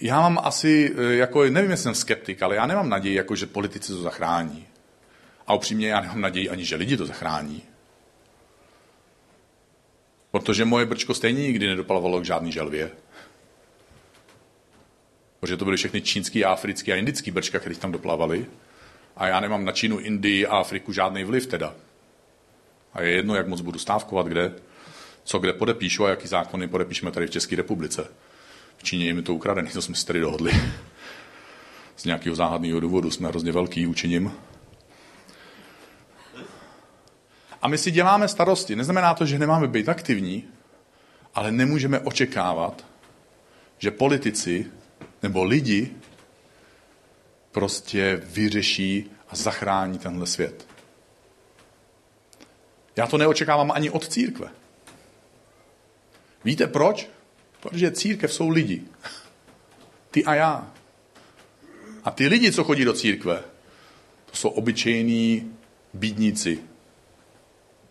já 0.00 0.20
mám 0.20 0.38
asi, 0.42 0.94
jako, 1.10 1.44
nevím, 1.44 1.70
jestli 1.70 1.82
jsem 1.82 1.94
skeptik, 1.94 2.42
ale 2.42 2.56
já 2.56 2.66
nemám 2.66 2.88
naději, 2.88 3.14
jako, 3.14 3.36
že 3.36 3.46
politici 3.46 3.92
to 3.92 4.02
zachrání. 4.02 4.66
A 5.48 5.54
upřímně 5.54 5.88
já 5.88 6.00
nemám 6.00 6.20
naději 6.20 6.50
ani, 6.50 6.64
že 6.64 6.76
lidi 6.76 6.96
to 6.96 7.06
zachrání. 7.06 7.62
Protože 10.30 10.64
moje 10.64 10.86
brčko 10.86 11.14
stejně 11.14 11.42
nikdy 11.42 11.66
nedopalovalo 11.66 12.20
k 12.20 12.24
žádný 12.24 12.52
želvě. 12.52 12.90
Protože 15.40 15.56
to 15.56 15.64
byly 15.64 15.76
všechny 15.76 16.00
čínský, 16.00 16.44
africký 16.44 16.92
a 16.92 16.96
indický 16.96 17.30
brčka, 17.30 17.58
které 17.58 17.74
tam 17.74 17.92
doplavali. 17.92 18.46
A 19.16 19.26
já 19.26 19.40
nemám 19.40 19.64
na 19.64 19.72
Čínu, 19.72 19.98
Indii 19.98 20.46
a 20.46 20.56
Afriku 20.56 20.92
žádný 20.92 21.24
vliv 21.24 21.46
teda. 21.46 21.74
A 22.92 23.02
je 23.02 23.10
jedno, 23.10 23.34
jak 23.34 23.48
moc 23.48 23.60
budu 23.60 23.78
stávkovat, 23.78 24.26
kde, 24.26 24.52
co 25.24 25.38
kde 25.38 25.52
podepíšu 25.52 26.04
a 26.04 26.10
jaký 26.10 26.28
zákony 26.28 26.68
podepíšeme 26.68 27.10
tady 27.10 27.26
v 27.26 27.30
České 27.30 27.56
republice. 27.56 28.10
V 28.76 28.82
Číně 28.82 29.06
je 29.06 29.14
mi 29.14 29.22
to 29.22 29.34
ukradený, 29.34 29.70
to 29.70 29.82
jsme 29.82 29.94
si 29.94 30.06
tady 30.06 30.20
dohodli. 30.20 30.52
Z 31.96 32.04
nějakého 32.04 32.36
záhadného 32.36 32.80
důvodu 32.80 33.10
jsme 33.10 33.28
hrozně 33.28 33.52
velký 33.52 33.86
učiním. 33.86 34.32
A 37.68 37.70
my 37.70 37.78
si 37.78 37.90
děláme 37.90 38.28
starosti. 38.28 38.76
Neznamená 38.76 39.14
to, 39.14 39.26
že 39.26 39.38
nemáme 39.38 39.68
být 39.68 39.88
aktivní, 39.88 40.44
ale 41.34 41.52
nemůžeme 41.52 42.00
očekávat, 42.00 42.84
že 43.78 43.90
politici 43.90 44.66
nebo 45.22 45.44
lidi 45.44 45.90
prostě 47.52 48.22
vyřeší 48.24 49.10
a 49.28 49.36
zachrání 49.36 49.98
tenhle 49.98 50.26
svět. 50.26 50.66
Já 52.96 53.06
to 53.06 53.18
neočekávám 53.18 53.70
ani 53.70 53.90
od 53.90 54.08
církve. 54.08 54.48
Víte 56.44 56.66
proč? 56.66 57.08
Protože 57.60 57.90
církev 57.90 58.32
jsou 58.32 58.48
lidi. 58.48 58.82
Ty 60.10 60.24
a 60.24 60.34
já. 60.34 60.72
A 62.04 62.10
ty 62.10 62.26
lidi, 62.26 62.52
co 62.52 62.64
chodí 62.64 62.84
do 62.84 62.92
církve, 62.92 63.42
to 64.26 64.36
jsou 64.36 64.48
obyčejní 64.48 65.56
bídníci, 65.94 66.58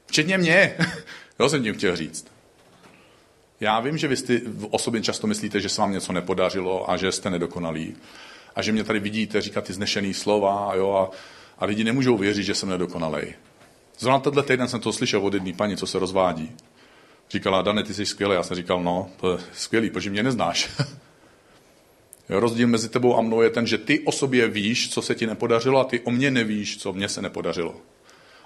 Včetně 0.08 0.38
mě. 0.38 0.78
jo, 1.40 1.50
jsem 1.50 1.64
tím 1.64 1.74
chtěl 1.74 1.96
říct. 1.96 2.28
Já 3.60 3.80
vím, 3.80 3.98
že 3.98 4.08
vy 4.08 4.18
jste 4.18 4.42
o 4.70 4.80
sobě 4.80 5.02
často 5.02 5.28
myslíte, 5.28 5.62
že 5.62 5.70
se 5.70 5.82
vám 5.82 5.92
něco 5.92 6.14
nepodařilo 6.14 6.92
a 6.92 6.98
že 6.98 7.12
jste 7.12 7.30
nedokonalí. 7.30 7.96
A 8.56 8.62
že 8.62 8.72
mě 8.72 8.84
tady 8.84 9.00
vidíte 9.00 9.42
říkat 9.42 9.64
ty 9.64 9.74
znešený 9.74 10.14
slova 10.14 10.72
jo, 10.76 10.94
a, 10.94 11.18
a 11.58 11.66
lidi 11.66 11.84
nemůžou 11.84 12.18
věřit, 12.18 12.44
že 12.44 12.56
jsem 12.56 12.70
nedokonalej. 12.70 13.34
Zrovna 14.00 14.20
tenhle 14.20 14.44
týden 14.44 14.68
jsem 14.68 14.80
to 14.80 14.94
slyšel 14.94 15.26
od 15.26 15.34
jedné 15.34 15.54
paní, 15.54 15.78
co 15.78 15.88
se 15.88 16.00
rozvádí. 16.00 16.52
Říkala, 17.30 17.62
Dane, 17.62 17.84
ty 17.84 17.94
jsi 17.94 18.06
skvělý. 18.06 18.34
Já 18.34 18.44
jsem 18.44 18.56
říkal, 18.56 18.84
no, 18.84 19.10
to 19.18 19.32
je 19.32 19.38
skvělý, 19.54 19.90
protože 19.90 20.10
mě 20.10 20.24
neznáš. 20.24 20.70
Jo, 22.30 22.40
rozdíl 22.40 22.68
mezi 22.68 22.90
tebou 22.90 23.18
a 23.18 23.22
mnou 23.22 23.42
je 23.42 23.50
ten, 23.50 23.68
že 23.68 23.78
ty 23.78 24.00
o 24.00 24.12
sobě 24.12 24.48
víš, 24.48 24.94
co 24.94 25.02
se 25.02 25.16
ti 25.16 25.28
nepodařilo 25.28 25.80
a 25.80 25.84
ty 25.84 26.00
o 26.00 26.12
mně 26.12 26.32
nevíš, 26.32 26.78
co 26.78 26.94
mně 26.94 27.10
se 27.10 27.22
nepodařilo. 27.22 27.76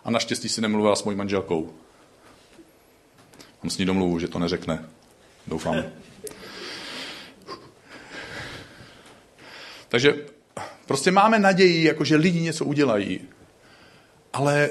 A 0.03 0.11
naštěstí 0.11 0.49
si 0.49 0.61
nemluvila 0.61 0.95
s 0.95 1.03
mojí 1.03 1.17
manželkou. 1.17 1.73
Mám 3.63 3.69
s 3.69 3.77
ní 3.77 3.85
domluvu, 3.85 4.19
že 4.19 4.27
to 4.27 4.39
neřekne. 4.39 4.85
Doufám. 5.47 5.83
Takže 9.89 10.25
prostě 10.85 11.11
máme 11.11 11.39
naději, 11.39 11.83
jako 11.83 12.05
že 12.05 12.15
lidi 12.15 12.41
něco 12.41 12.65
udělají. 12.65 13.21
Ale 14.33 14.69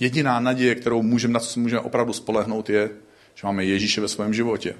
jediná 0.00 0.40
naděje, 0.40 0.74
kterou 0.74 1.02
můžeme, 1.02 1.34
na 1.34 1.40
co 1.40 1.46
se 1.46 1.60
můžeme 1.60 1.80
opravdu 1.80 2.12
spolehnout, 2.12 2.70
je, 2.70 2.90
že 3.34 3.46
máme 3.46 3.64
Ježíše 3.64 4.00
ve 4.00 4.08
svém 4.08 4.34
životě. 4.34 4.74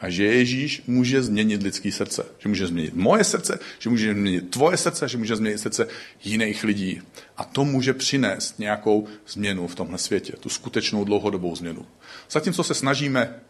A 0.00 0.10
že 0.10 0.24
Ježíš 0.24 0.82
může 0.86 1.22
změnit 1.22 1.62
lidský 1.62 1.92
srdce. 1.92 2.26
Že 2.38 2.48
může 2.48 2.66
změnit 2.66 2.94
moje 2.94 3.24
srdce, 3.24 3.58
že 3.78 3.90
může 3.90 4.14
změnit 4.14 4.50
tvoje 4.50 4.76
srdce, 4.76 5.08
že 5.08 5.18
může 5.18 5.36
změnit 5.36 5.58
srdce 5.58 5.88
jiných 6.24 6.64
lidí. 6.64 7.02
A 7.36 7.44
to 7.44 7.64
může 7.64 7.94
přinést 7.94 8.58
nějakou 8.58 9.06
změnu 9.28 9.66
v 9.66 9.74
tomhle 9.74 9.98
světě. 9.98 10.32
Tu 10.40 10.48
skutečnou 10.48 11.04
dlouhodobou 11.04 11.56
změnu. 11.56 11.86
Zatímco 12.30 12.64
se 12.64 12.74
snažíme 12.74 13.40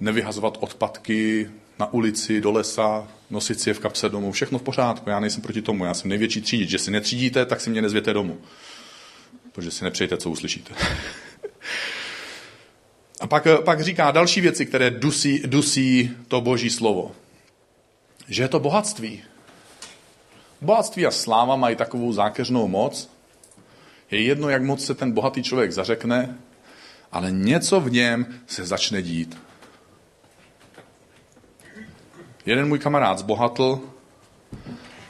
nevyhazovat 0.00 0.58
odpadky 0.60 1.50
na 1.78 1.92
ulici, 1.92 2.40
do 2.40 2.52
lesa, 2.52 3.08
nosit 3.30 3.60
si 3.60 3.70
je 3.70 3.74
v 3.74 3.78
kapse 3.78 4.08
domů, 4.08 4.32
všechno 4.32 4.58
v 4.58 4.62
pořádku, 4.62 5.10
já 5.10 5.20
nejsem 5.20 5.42
proti 5.42 5.62
tomu, 5.62 5.84
já 5.84 5.94
jsem 5.94 6.08
největší 6.08 6.40
třídič, 6.40 6.70
že 6.70 6.78
si 6.78 6.90
netřídíte, 6.90 7.46
tak 7.46 7.60
si 7.60 7.70
mě 7.70 7.82
nezvěte 7.82 8.12
domů, 8.12 8.38
protože 9.52 9.70
si 9.70 9.84
nepřejte, 9.84 10.16
co 10.16 10.30
uslyšíte. 10.30 10.74
A 13.20 13.26
pak, 13.26 13.46
pak 13.64 13.80
říká 13.80 14.10
další 14.10 14.40
věci, 14.40 14.66
které 14.66 14.90
dusí, 14.90 15.42
dusí 15.46 16.16
to 16.28 16.40
boží 16.40 16.70
slovo. 16.70 17.12
Že 18.28 18.42
je 18.42 18.48
to 18.48 18.60
bohatství. 18.60 19.22
Bohatství 20.60 21.06
a 21.06 21.10
sláva 21.10 21.56
mají 21.56 21.76
takovou 21.76 22.12
zákeřnou 22.12 22.68
moc. 22.68 23.10
Je 24.10 24.22
jedno, 24.22 24.48
jak 24.48 24.62
moc 24.62 24.84
se 24.84 24.94
ten 24.94 25.12
bohatý 25.12 25.42
člověk 25.42 25.72
zařekne, 25.72 26.38
ale 27.12 27.30
něco 27.30 27.80
v 27.80 27.90
něm 27.90 28.26
se 28.46 28.66
začne 28.66 29.02
dít. 29.02 29.38
Jeden 32.46 32.68
můj 32.68 32.78
kamarád 32.78 33.18
zbohatl 33.18 33.80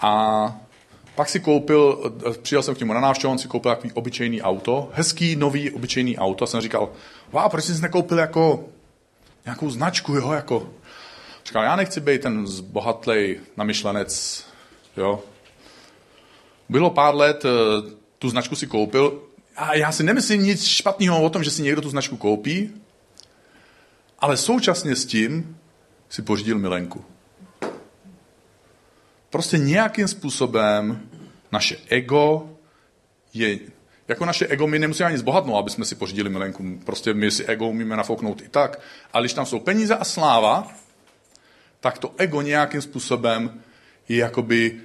a 0.01 0.57
pak 1.15 1.29
si 1.29 1.41
koupil, 1.41 2.13
přijel 2.43 2.63
jsem 2.63 2.75
k 2.75 2.79
němu 2.79 2.93
na 2.93 3.01
návštěvu, 3.01 3.33
on 3.33 3.39
si 3.39 3.49
koupil 3.49 3.71
takový 3.71 3.93
obyčejný 3.93 4.43
auto, 4.43 4.91
hezký, 4.93 5.37
nový, 5.37 5.71
obyčejný 5.71 6.19
auto. 6.19 6.45
A 6.45 6.47
jsem 6.47 6.61
říkal, 6.61 6.93
wow, 7.35 7.51
proč 7.51 7.65
jsi 7.65 7.83
nekoupil 7.83 8.19
jako 8.19 8.69
nějakou 9.45 9.71
značku, 9.71 10.15
jo, 10.15 10.33
jako. 10.33 10.71
Říkal, 11.47 11.65
já 11.65 11.77
nechci 11.77 12.01
být 12.01 12.23
ten 12.23 12.47
zbohatlej 12.47 13.41
namyšlenec, 13.57 14.45
jo. 14.97 15.23
Bylo 16.69 16.91
pár 16.91 17.15
let, 17.15 17.45
eh, 17.45 17.51
tu 18.19 18.29
značku 18.29 18.57
si 18.57 18.67
koupil, 18.67 19.23
a 19.57 19.75
já 19.75 19.93
si 19.93 20.03
nemyslím 20.03 20.43
nic 20.43 20.65
špatného 20.65 21.23
o 21.23 21.31
tom, 21.31 21.45
že 21.45 21.51
si 21.51 21.63
někdo 21.63 21.83
tu 21.83 21.91
značku 21.91 22.17
koupí, 22.17 22.71
ale 24.19 24.37
současně 24.37 24.97
s 24.97 25.07
tím 25.07 25.59
si 26.09 26.23
pořídil 26.23 26.59
milenku. 26.59 27.05
Prostě 29.31 29.59
nějakým 29.59 30.09
způsobem 30.09 31.09
naše 31.53 31.77
ego 31.89 32.51
je, 33.35 33.59
jako 34.09 34.25
naše 34.25 34.47
ego, 34.47 34.67
my 34.67 34.79
nemusíme 34.79 35.09
ani 35.09 35.19
zbohatnout, 35.19 35.59
aby 35.59 35.71
jsme 35.71 35.85
si 35.85 35.95
pořídili 35.95 36.31
milenku. 36.31 36.79
Prostě 36.85 37.15
my 37.15 37.31
si 37.31 37.45
ego 37.45 37.69
umíme 37.69 37.97
nafouknout 37.97 38.43
i 38.43 38.49
tak. 38.49 38.81
Ale 39.13 39.23
když 39.23 39.33
tam 39.33 39.47
jsou 39.47 39.61
peníze 39.61 39.97
a 39.97 40.05
sláva, 40.05 40.69
tak 41.81 41.99
to 41.99 42.15
ego 42.17 42.43
nějakým 42.43 42.83
způsobem 42.83 43.63
je 44.09 44.17
jakoby 44.17 44.81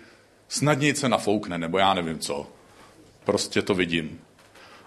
snadněji 0.47 0.95
se 0.95 1.09
nafoukne, 1.09 1.57
nebo 1.57 1.77
já 1.77 1.93
nevím 1.93 2.19
co. 2.19 2.47
Prostě 3.23 3.61
to 3.61 3.75
vidím. 3.75 4.19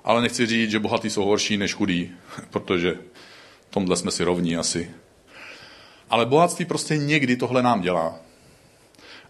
Ale 0.04 0.22
nechci 0.22 0.46
říct, 0.46 0.70
že 0.70 0.78
bohatí 0.78 1.10
jsou 1.10 1.24
horší 1.24 1.56
než 1.56 1.74
chudí, 1.74 2.12
protože 2.50 2.94
tomhle 3.70 3.96
jsme 3.96 4.10
si 4.10 4.24
rovní 4.24 4.56
asi. 4.56 4.90
Ale 6.10 6.26
bohatství 6.26 6.64
prostě 6.64 6.96
někdy 6.96 7.36
tohle 7.36 7.62
nám 7.62 7.80
dělá. 7.80 8.18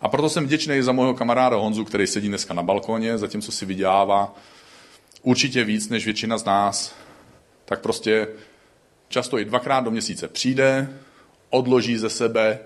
A 0.01 0.09
proto 0.09 0.29
jsem 0.29 0.45
vděčný 0.45 0.83
za 0.83 0.93
mého 0.93 1.15
kamaráda 1.15 1.57
Honzu, 1.57 1.85
který 1.85 2.07
sedí 2.07 2.29
dneska 2.29 2.55
na 2.55 2.63
balkoně, 2.63 3.19
zatímco 3.19 3.53
si 3.53 3.67
vydělává 3.67 4.35
určitě 5.23 5.64
víc 5.64 5.89
než 5.89 6.05
většina 6.05 6.39
z 6.39 6.45
nás. 6.45 6.95
Tak 7.64 7.81
prostě 7.81 8.29
často 9.09 9.39
i 9.39 9.45
dvakrát 9.45 9.81
do 9.81 9.91
měsíce 9.91 10.29
přijde, 10.29 10.99
odloží 11.51 11.97
ze 11.97 12.11
sebe 12.11 12.59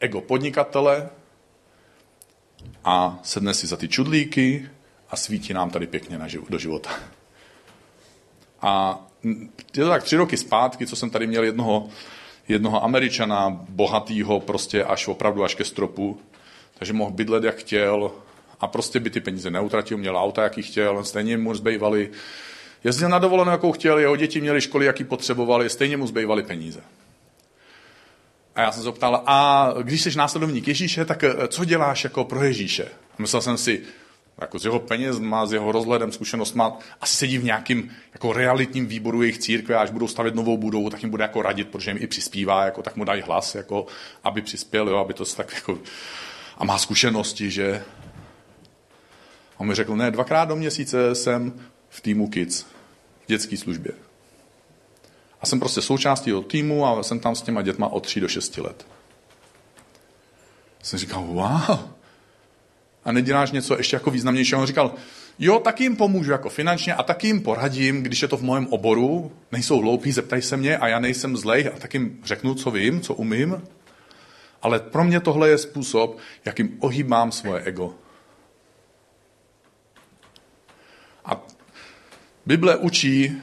ego 0.00 0.20
podnikatele 0.20 1.08
a 2.84 3.18
sedne 3.22 3.54
si 3.54 3.66
za 3.66 3.76
ty 3.76 3.88
čudlíky 3.88 4.70
a 5.10 5.16
svítí 5.16 5.52
nám 5.54 5.70
tady 5.70 5.86
pěkně 5.86 6.18
na 6.18 6.28
život, 6.28 6.50
do 6.50 6.58
života. 6.58 6.90
A 8.62 9.00
je 9.76 9.84
to 9.84 9.88
tak 9.88 10.02
tři 10.02 10.16
roky 10.16 10.36
zpátky, 10.36 10.86
co 10.86 10.96
jsem 10.96 11.10
tady 11.10 11.26
měl 11.26 11.44
jednoho, 11.44 11.88
jednoho 12.48 12.84
američana, 12.84 13.50
bohatýho, 13.68 14.40
prostě 14.40 14.84
až 14.84 15.08
opravdu 15.08 15.44
až 15.44 15.54
ke 15.54 15.64
stropu, 15.64 16.20
takže 16.78 16.92
mohl 16.92 17.10
bydlet, 17.10 17.44
jak 17.44 17.56
chtěl 17.56 18.12
a 18.60 18.66
prostě 18.66 19.00
by 19.00 19.10
ty 19.10 19.20
peníze 19.20 19.50
neutratil, 19.50 19.98
měl 19.98 20.16
auta, 20.16 20.42
jaký 20.42 20.62
chtěl, 20.62 21.04
stejně 21.04 21.36
mu 21.36 21.54
zbývaly. 21.54 22.10
Jezdil 22.84 23.08
na 23.08 23.18
dovolenou, 23.18 23.50
jakou 23.50 23.72
chtěl, 23.72 23.98
jeho 23.98 24.16
děti 24.16 24.40
měli 24.40 24.60
školy, 24.60 24.86
jaký 24.86 25.04
potřebovali, 25.04 25.70
stejně 25.70 25.96
mu 25.96 26.06
zbývaly 26.06 26.42
peníze. 26.42 26.80
A 28.54 28.60
já 28.60 28.72
jsem 28.72 28.82
se 28.82 28.92
ptal, 28.92 29.22
a 29.26 29.68
když 29.82 30.02
jsi 30.02 30.18
následovník 30.18 30.68
Ježíše, 30.68 31.04
tak 31.04 31.24
eh, 31.24 31.48
co 31.48 31.64
děláš 31.64 32.04
jako 32.04 32.24
pro 32.24 32.44
Ježíše? 32.44 32.84
A 32.84 33.16
myslel 33.18 33.42
jsem 33.42 33.56
si, 33.56 33.82
jako 34.40 34.58
s 34.58 34.64
jeho 34.64 34.78
penězma, 34.78 35.46
s 35.46 35.52
jeho 35.52 35.72
rozhledem, 35.72 36.12
zkušenostma, 36.12 36.78
asi 37.00 37.16
sedí 37.16 37.38
v 37.38 37.44
nějakým 37.44 37.90
jako 38.12 38.32
realitním 38.32 38.86
výboru 38.86 39.22
jejich 39.22 39.38
církve, 39.38 39.76
až 39.76 39.90
budou 39.90 40.08
stavět 40.08 40.34
novou 40.34 40.56
budovu, 40.56 40.90
tak 40.90 41.02
jim 41.02 41.10
bude 41.10 41.24
jako 41.24 41.42
radit, 41.42 41.68
protože 41.68 41.90
jim 41.90 42.02
i 42.02 42.06
přispívá, 42.06 42.64
jako, 42.64 42.82
tak 42.82 42.96
mu 42.96 43.04
dají 43.04 43.22
hlas, 43.22 43.54
jako, 43.54 43.86
aby 44.24 44.42
přispěl, 44.42 44.88
jo, 44.88 44.96
aby 44.96 45.14
to 45.14 45.24
tak 45.24 45.52
jako 45.54 45.78
a 46.60 46.64
má 46.64 46.78
zkušenosti, 46.78 47.50
že? 47.50 47.82
On 49.60 49.66
mi 49.66 49.74
řekl, 49.74 49.96
ne, 49.96 50.10
dvakrát 50.10 50.44
do 50.44 50.56
měsíce 50.56 51.14
jsem 51.14 51.52
v 51.88 52.00
týmu 52.00 52.28
Kids, 52.28 52.62
v 52.62 53.26
dětské 53.26 53.56
službě. 53.56 53.92
A 55.40 55.46
jsem 55.46 55.60
prostě 55.60 55.82
součástí 55.82 56.30
toho 56.30 56.42
týmu 56.42 56.86
a 56.86 57.02
jsem 57.02 57.20
tam 57.20 57.34
s 57.34 57.42
těma 57.42 57.62
dětma 57.62 57.88
od 57.88 58.00
3 58.06 58.20
do 58.20 58.28
6 58.28 58.58
let. 58.58 58.86
Jsem 60.82 60.98
říkal, 60.98 61.22
wow. 61.22 61.78
A 63.04 63.12
neděláš 63.12 63.50
něco 63.50 63.76
ještě 63.76 63.96
jako 63.96 64.10
významnějšího? 64.10 64.60
On 64.60 64.66
říkal, 64.66 64.94
jo, 65.38 65.58
taky 65.58 65.82
jim 65.82 65.96
pomůžu 65.96 66.32
jako 66.32 66.48
finančně 66.48 66.94
a 66.94 67.02
taky 67.02 67.26
jim 67.26 67.40
poradím, 67.40 68.02
když 68.02 68.22
je 68.22 68.28
to 68.28 68.36
v 68.36 68.42
mém 68.42 68.66
oboru. 68.66 69.32
Nejsou 69.52 69.80
hloupí, 69.80 70.12
zeptají 70.12 70.42
se 70.42 70.56
mě 70.56 70.78
a 70.78 70.88
já 70.88 70.98
nejsem 70.98 71.36
zlej 71.36 71.70
a 71.76 71.78
tak 71.78 71.94
jim 71.94 72.20
řeknu, 72.24 72.54
co 72.54 72.70
vím, 72.70 73.00
co 73.00 73.14
umím. 73.14 73.62
Ale 74.62 74.78
pro 74.78 75.04
mě 75.04 75.20
tohle 75.20 75.48
je 75.48 75.58
způsob, 75.58 76.18
jakým 76.44 76.76
ohýbám 76.80 77.32
svoje 77.32 77.62
ego. 77.62 77.94
Bible 82.50 82.76
učí, 82.76 83.42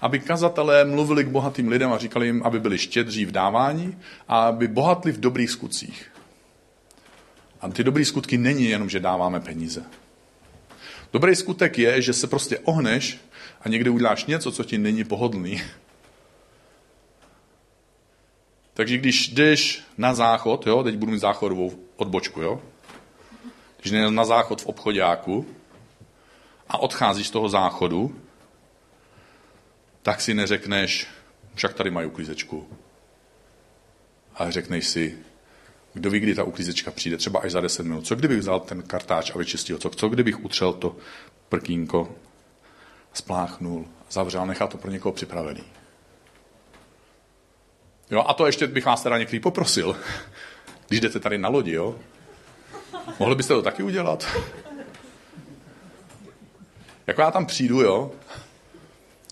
aby 0.00 0.20
kazatelé 0.20 0.84
mluvili 0.84 1.24
k 1.24 1.28
bohatým 1.28 1.68
lidem 1.68 1.92
a 1.92 1.98
říkali 1.98 2.26
jim, 2.26 2.42
aby 2.42 2.60
byli 2.60 2.78
štědří 2.78 3.24
v 3.24 3.32
dávání 3.32 3.98
a 4.28 4.46
aby 4.46 4.68
bohatli 4.68 5.12
v 5.12 5.20
dobrých 5.20 5.50
skutcích. 5.50 6.12
A 7.60 7.68
ty 7.68 7.84
dobrý 7.84 8.04
skutky 8.04 8.38
není 8.38 8.64
jenom, 8.64 8.88
že 8.88 9.00
dáváme 9.00 9.40
peníze. 9.40 9.82
Dobrý 11.12 11.36
skutek 11.36 11.78
je, 11.78 12.02
že 12.02 12.12
se 12.12 12.26
prostě 12.26 12.58
ohneš 12.58 13.18
a 13.60 13.68
někdy 13.68 13.90
uděláš 13.90 14.24
něco, 14.24 14.52
co 14.52 14.64
ti 14.64 14.78
není 14.78 15.04
pohodlný. 15.04 15.62
Takže 18.74 18.98
když 18.98 19.28
jdeš 19.28 19.82
na 19.98 20.14
záchod, 20.14 20.66
jo, 20.66 20.82
teď 20.82 20.96
budu 20.96 21.12
mít 21.12 21.18
záchodovou 21.18 21.72
odbočku, 21.96 22.42
jo, 22.42 22.62
když 23.80 23.92
jdeš 23.92 24.10
na 24.10 24.24
záchod 24.24 24.62
v 24.62 24.66
obchodáku 24.66 25.46
a 26.68 26.78
odcházíš 26.78 27.28
z 27.28 27.30
toho 27.30 27.48
záchodu, 27.48 28.20
tak 30.02 30.20
si 30.20 30.34
neřekneš, 30.34 31.06
však 31.54 31.74
tady 31.74 31.90
mají 31.90 32.06
uklízečku. 32.06 32.68
Ale 34.34 34.52
řekneš 34.52 34.88
si, 34.88 35.18
kdo 35.92 36.10
ví, 36.10 36.20
kdy 36.20 36.34
ta 36.34 36.44
uklízečka 36.44 36.90
přijde, 36.90 37.16
třeba 37.16 37.40
až 37.40 37.52
za 37.52 37.60
10 37.60 37.82
minut. 37.82 38.06
Co 38.06 38.14
kdybych 38.14 38.38
vzal 38.38 38.60
ten 38.60 38.82
kartáč 38.82 39.30
a 39.34 39.38
vyčistil 39.38 39.78
co? 39.78 39.90
Co 39.90 40.08
kdybych 40.08 40.44
utřel 40.44 40.72
to 40.72 40.96
prkínko, 41.48 42.14
spláchnul, 43.12 43.86
zavřel, 44.10 44.46
nechal 44.46 44.68
to 44.68 44.78
pro 44.78 44.90
někoho 44.90 45.12
připravený. 45.12 45.64
Jo, 48.10 48.24
a 48.26 48.34
to 48.34 48.46
ještě 48.46 48.66
bych 48.66 48.86
vás 48.86 49.02
teda 49.02 49.18
někdy 49.18 49.40
poprosil, 49.40 49.96
když 50.88 51.00
jdete 51.00 51.20
tady 51.20 51.38
na 51.38 51.48
lodi, 51.48 51.72
jo? 51.72 51.98
Mohli 53.18 53.34
byste 53.34 53.54
to 53.54 53.62
taky 53.62 53.82
udělat? 53.82 54.26
Jako 57.06 57.20
já 57.20 57.30
tam 57.30 57.46
přijdu, 57.46 57.80
jo? 57.80 58.12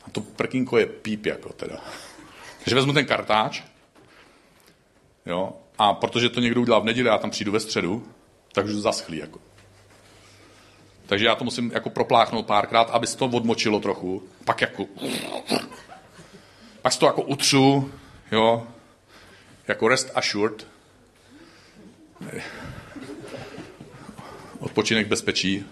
A 0.05 0.11
to 0.11 0.21
prkínko 0.21 0.79
je 0.79 0.87
píp, 0.87 1.27
jako 1.27 1.53
teda. 1.53 1.81
Takže 2.59 2.75
vezmu 2.75 2.93
ten 2.93 3.07
kartáč, 3.07 3.63
jo? 5.27 5.53
A 5.79 5.95
protože 5.95 6.29
to 6.29 6.41
někdo 6.41 6.61
udělal 6.61 6.81
v 6.81 6.85
neděli, 6.85 7.09
já 7.09 7.19
tam 7.19 7.31
přijdu 7.31 7.53
ve 7.53 7.61
středu, 7.61 8.09
tak 8.53 8.65
už 8.65 8.73
zaschlý. 8.73 9.19
Jako. 9.19 9.41
Takže 11.07 11.27
já 11.27 11.35
to 11.35 11.45
musím 11.45 11.71
jako 11.75 11.91
propláchnout 11.91 12.47
párkrát, 12.47 12.91
aby 12.91 13.07
se 13.07 13.17
to 13.17 13.27
odmočilo 13.27 13.81
trochu. 13.81 14.23
Pak 14.45 14.61
jako... 14.61 14.87
Pak 16.83 16.93
si 16.93 16.99
to 16.99 17.07
jako 17.07 17.23
utřu, 17.23 17.93
jo, 18.33 18.67
jako 19.69 19.89
rest 19.89 20.11
assured. 20.15 20.67
Odpočinek 24.59 25.07
bezpečí. 25.07 25.65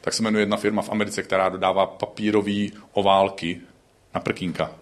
Tak 0.00 0.14
se 0.14 0.22
jmenuje 0.22 0.42
jedna 0.42 0.56
firma 0.56 0.82
v 0.82 0.90
Americe, 0.90 1.22
která 1.22 1.48
dodává 1.48 1.86
papírové 1.86 2.66
oválky 2.92 3.60
na 4.14 4.20
prkínka. 4.20 4.72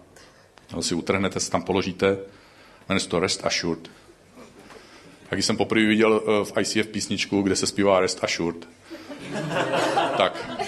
No, 0.73 0.81
si 0.81 0.95
utrhnete, 0.95 1.39
se 1.39 1.51
tam 1.51 1.63
položíte, 1.63 2.17
jmenuje 2.89 2.99
se 2.99 3.09
to 3.09 3.19
Rest 3.19 3.45
Assured. 3.45 3.89
Taky 5.29 5.41
jsem 5.41 5.57
poprvé 5.57 5.85
viděl 5.85 6.21
eh, 6.21 6.45
v 6.45 6.53
ICF 6.61 6.87
písničku, 6.87 7.41
kde 7.41 7.55
se 7.55 7.67
zpívá 7.67 7.99
Rest 7.99 8.23
Assured. 8.23 8.67
Tak, 10.17 10.59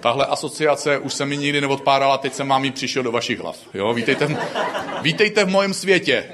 tahle 0.00 0.26
asociace 0.26 0.98
už 0.98 1.14
se 1.14 1.26
mi 1.26 1.36
nikdy 1.36 1.60
neodpárala, 1.60 2.18
teď 2.18 2.34
jsem 2.34 2.48
vám 2.48 2.64
ji 2.64 2.70
přišel 2.70 3.02
do 3.02 3.12
vašich 3.12 3.38
hlav. 3.38 3.58
Jo? 3.74 3.94
Vítejte, 3.94 4.26
v, 4.26 4.36
vítejte 5.02 5.44
v 5.44 5.48
mojem 5.48 5.74
světě. 5.74 6.24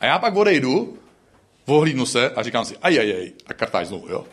A 0.00 0.06
já 0.06 0.18
pak 0.18 0.36
odejdu, 0.36 0.98
ohlídnu 1.76 2.06
se 2.06 2.30
a 2.30 2.42
říkám 2.42 2.64
si, 2.64 2.76
ajajaj, 2.82 3.32
a 3.46 3.54
kartáž 3.54 3.86
znovu, 3.86 4.08
jo. 4.08 4.24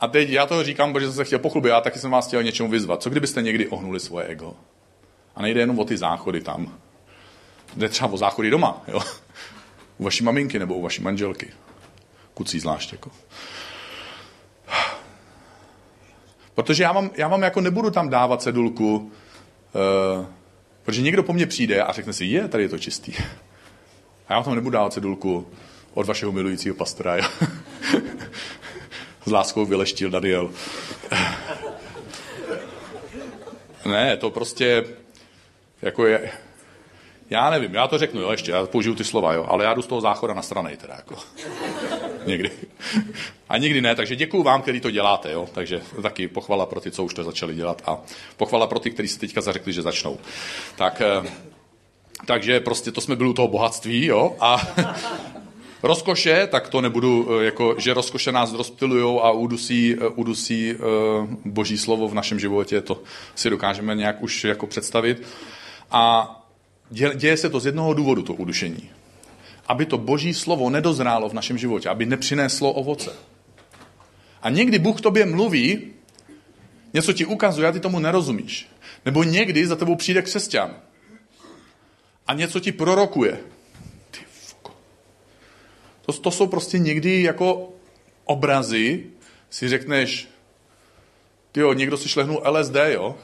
A 0.00 0.08
teď 0.08 0.28
já 0.28 0.46
toho 0.46 0.64
říkám, 0.64 0.92
protože 0.92 1.06
jsem 1.06 1.14
se 1.14 1.24
chtěl 1.24 1.38
pochlubit, 1.38 1.70
já 1.70 1.80
taky 1.80 1.98
jsem 1.98 2.10
vás 2.10 2.26
chtěl 2.26 2.42
něčemu 2.42 2.68
vyzvat. 2.68 3.02
Co 3.02 3.10
kdybyste 3.10 3.42
někdy 3.42 3.68
ohnuli 3.68 4.00
svoje 4.00 4.26
ego? 4.26 4.54
A 5.36 5.42
nejde 5.42 5.60
jenom 5.60 5.78
o 5.78 5.84
ty 5.84 5.96
záchody 5.96 6.40
tam. 6.40 6.78
Jde 7.76 7.88
třeba 7.88 8.12
o 8.12 8.16
záchody 8.16 8.50
doma, 8.50 8.82
jo. 8.88 9.00
U 9.98 10.04
vaší 10.04 10.24
maminky 10.24 10.58
nebo 10.58 10.74
u 10.74 10.82
vaší 10.82 11.02
manželky. 11.02 11.50
Kucí 12.34 12.60
zvlášť, 12.60 12.92
jako. 12.92 13.10
Protože 16.54 16.82
já 16.82 16.92
vám, 16.92 17.10
já 17.16 17.28
vám 17.28 17.42
jako 17.42 17.60
nebudu 17.60 17.90
tam 17.90 18.08
dávat 18.08 18.42
cedulku, 18.42 18.96
uh, 18.96 20.26
protože 20.82 21.02
někdo 21.02 21.22
po 21.22 21.32
mně 21.32 21.46
přijde 21.46 21.82
a 21.82 21.92
řekne 21.92 22.12
si, 22.12 22.24
je, 22.24 22.48
tady 22.48 22.62
je 22.62 22.68
to 22.68 22.78
čistý. 22.78 23.12
A 24.30 24.34
já 24.34 24.42
tam 24.42 24.54
nebudu 24.54 24.72
dávat 24.72 24.92
cedulku 24.92 25.46
od 25.94 26.06
vašeho 26.06 26.32
milujícího 26.32 26.74
pastora. 26.74 27.16
Jo? 27.16 27.24
S 29.26 29.30
láskou 29.30 29.66
vyleštil 29.66 30.10
Daniel. 30.10 30.50
ne, 33.86 34.16
to 34.16 34.30
prostě 34.30 34.84
jako 35.82 36.06
je, 36.06 36.30
já 37.30 37.50
nevím, 37.50 37.74
já 37.74 37.88
to 37.88 37.98
řeknu, 37.98 38.20
jo, 38.20 38.30
ještě, 38.30 38.50
já 38.50 38.66
použiju 38.66 38.94
ty 38.94 39.04
slova, 39.04 39.32
jo, 39.32 39.46
ale 39.48 39.64
já 39.64 39.74
jdu 39.74 39.82
z 39.82 39.86
toho 39.86 40.00
záchoda 40.00 40.34
na 40.34 40.42
straně, 40.42 40.76
teda, 40.76 40.94
jako. 40.94 41.14
Někdy. 42.26 42.50
A 43.48 43.58
nikdy 43.58 43.80
ne, 43.80 43.94
takže 43.94 44.16
děkuju 44.16 44.42
vám, 44.42 44.62
který 44.62 44.80
to 44.80 44.90
děláte, 44.90 45.32
jo, 45.32 45.48
takže 45.52 45.80
taky 46.02 46.28
pochvala 46.28 46.66
pro 46.66 46.80
ty, 46.80 46.90
co 46.90 47.04
už 47.04 47.14
to 47.14 47.24
začali 47.24 47.54
dělat 47.54 47.82
a 47.86 47.98
pochvala 48.36 48.66
pro 48.66 48.78
ty, 48.78 48.90
kteří 48.90 49.08
si 49.08 49.18
teďka 49.18 49.40
zařekli, 49.40 49.72
že 49.72 49.82
začnou. 49.82 50.18
Tak, 50.76 51.00
eh, 51.00 51.30
takže 52.26 52.60
prostě 52.60 52.92
to 52.92 53.00
jsme 53.00 53.16
byli 53.16 53.30
u 53.30 53.32
toho 53.32 53.48
bohatství, 53.48 54.06
jo, 54.06 54.36
a 54.40 54.68
rozkoše, 55.82 56.46
tak 56.46 56.68
to 56.68 56.80
nebudu, 56.80 57.28
eh, 57.40 57.44
jako, 57.44 57.74
že 57.78 57.94
rozkoše 57.94 58.32
nás 58.32 58.52
rozptilujou 58.52 59.24
a 59.24 59.30
udusí, 59.30 59.96
eh, 60.00 60.08
udusí 60.08 60.74
boží 61.44 61.78
slovo 61.78 62.08
v 62.08 62.14
našem 62.14 62.40
životě, 62.40 62.80
to 62.80 63.02
si 63.34 63.50
dokážeme 63.50 63.94
nějak 63.94 64.22
už 64.22 64.44
jako 64.44 64.66
představit. 64.66 65.22
A 65.90 66.36
Děje 66.90 67.36
se 67.36 67.50
to 67.50 67.60
z 67.60 67.66
jednoho 67.66 67.94
důvodu, 67.94 68.22
to 68.22 68.34
udušení. 68.34 68.90
Aby 69.66 69.86
to 69.86 69.98
boží 69.98 70.34
slovo 70.34 70.70
nedozrálo 70.70 71.28
v 71.28 71.34
našem 71.34 71.58
životě, 71.58 71.88
aby 71.88 72.06
nepřineslo 72.06 72.72
ovoce. 72.72 73.16
A 74.42 74.50
někdy 74.50 74.78
Bůh 74.78 75.00
tobě 75.00 75.26
mluví, 75.26 75.82
něco 76.94 77.12
ti 77.12 77.24
ukazuje 77.24 77.68
a 77.68 77.72
ty 77.72 77.80
tomu 77.80 77.98
nerozumíš. 77.98 78.68
Nebo 79.04 79.22
někdy 79.22 79.66
za 79.66 79.76
tebou 79.76 79.96
přijde 79.96 80.22
křesťan 80.22 80.74
a 82.30 82.34
něco 82.34 82.60
ti 82.60 82.72
prorokuje. 82.72 83.38
Ty 84.10 84.20
fuko. 84.30 84.72
To, 86.06 86.12
to 86.12 86.30
jsou 86.30 86.46
prostě 86.46 86.78
někdy 86.78 87.22
jako 87.22 87.72
obrazy, 88.24 89.06
si 89.50 89.68
řekneš, 89.68 90.28
ty 91.52 91.60
jo, 91.60 91.72
někdo 91.72 91.96
si 91.96 92.08
šlehnul 92.08 92.42
LSD, 92.50 92.76
jo? 92.88 93.16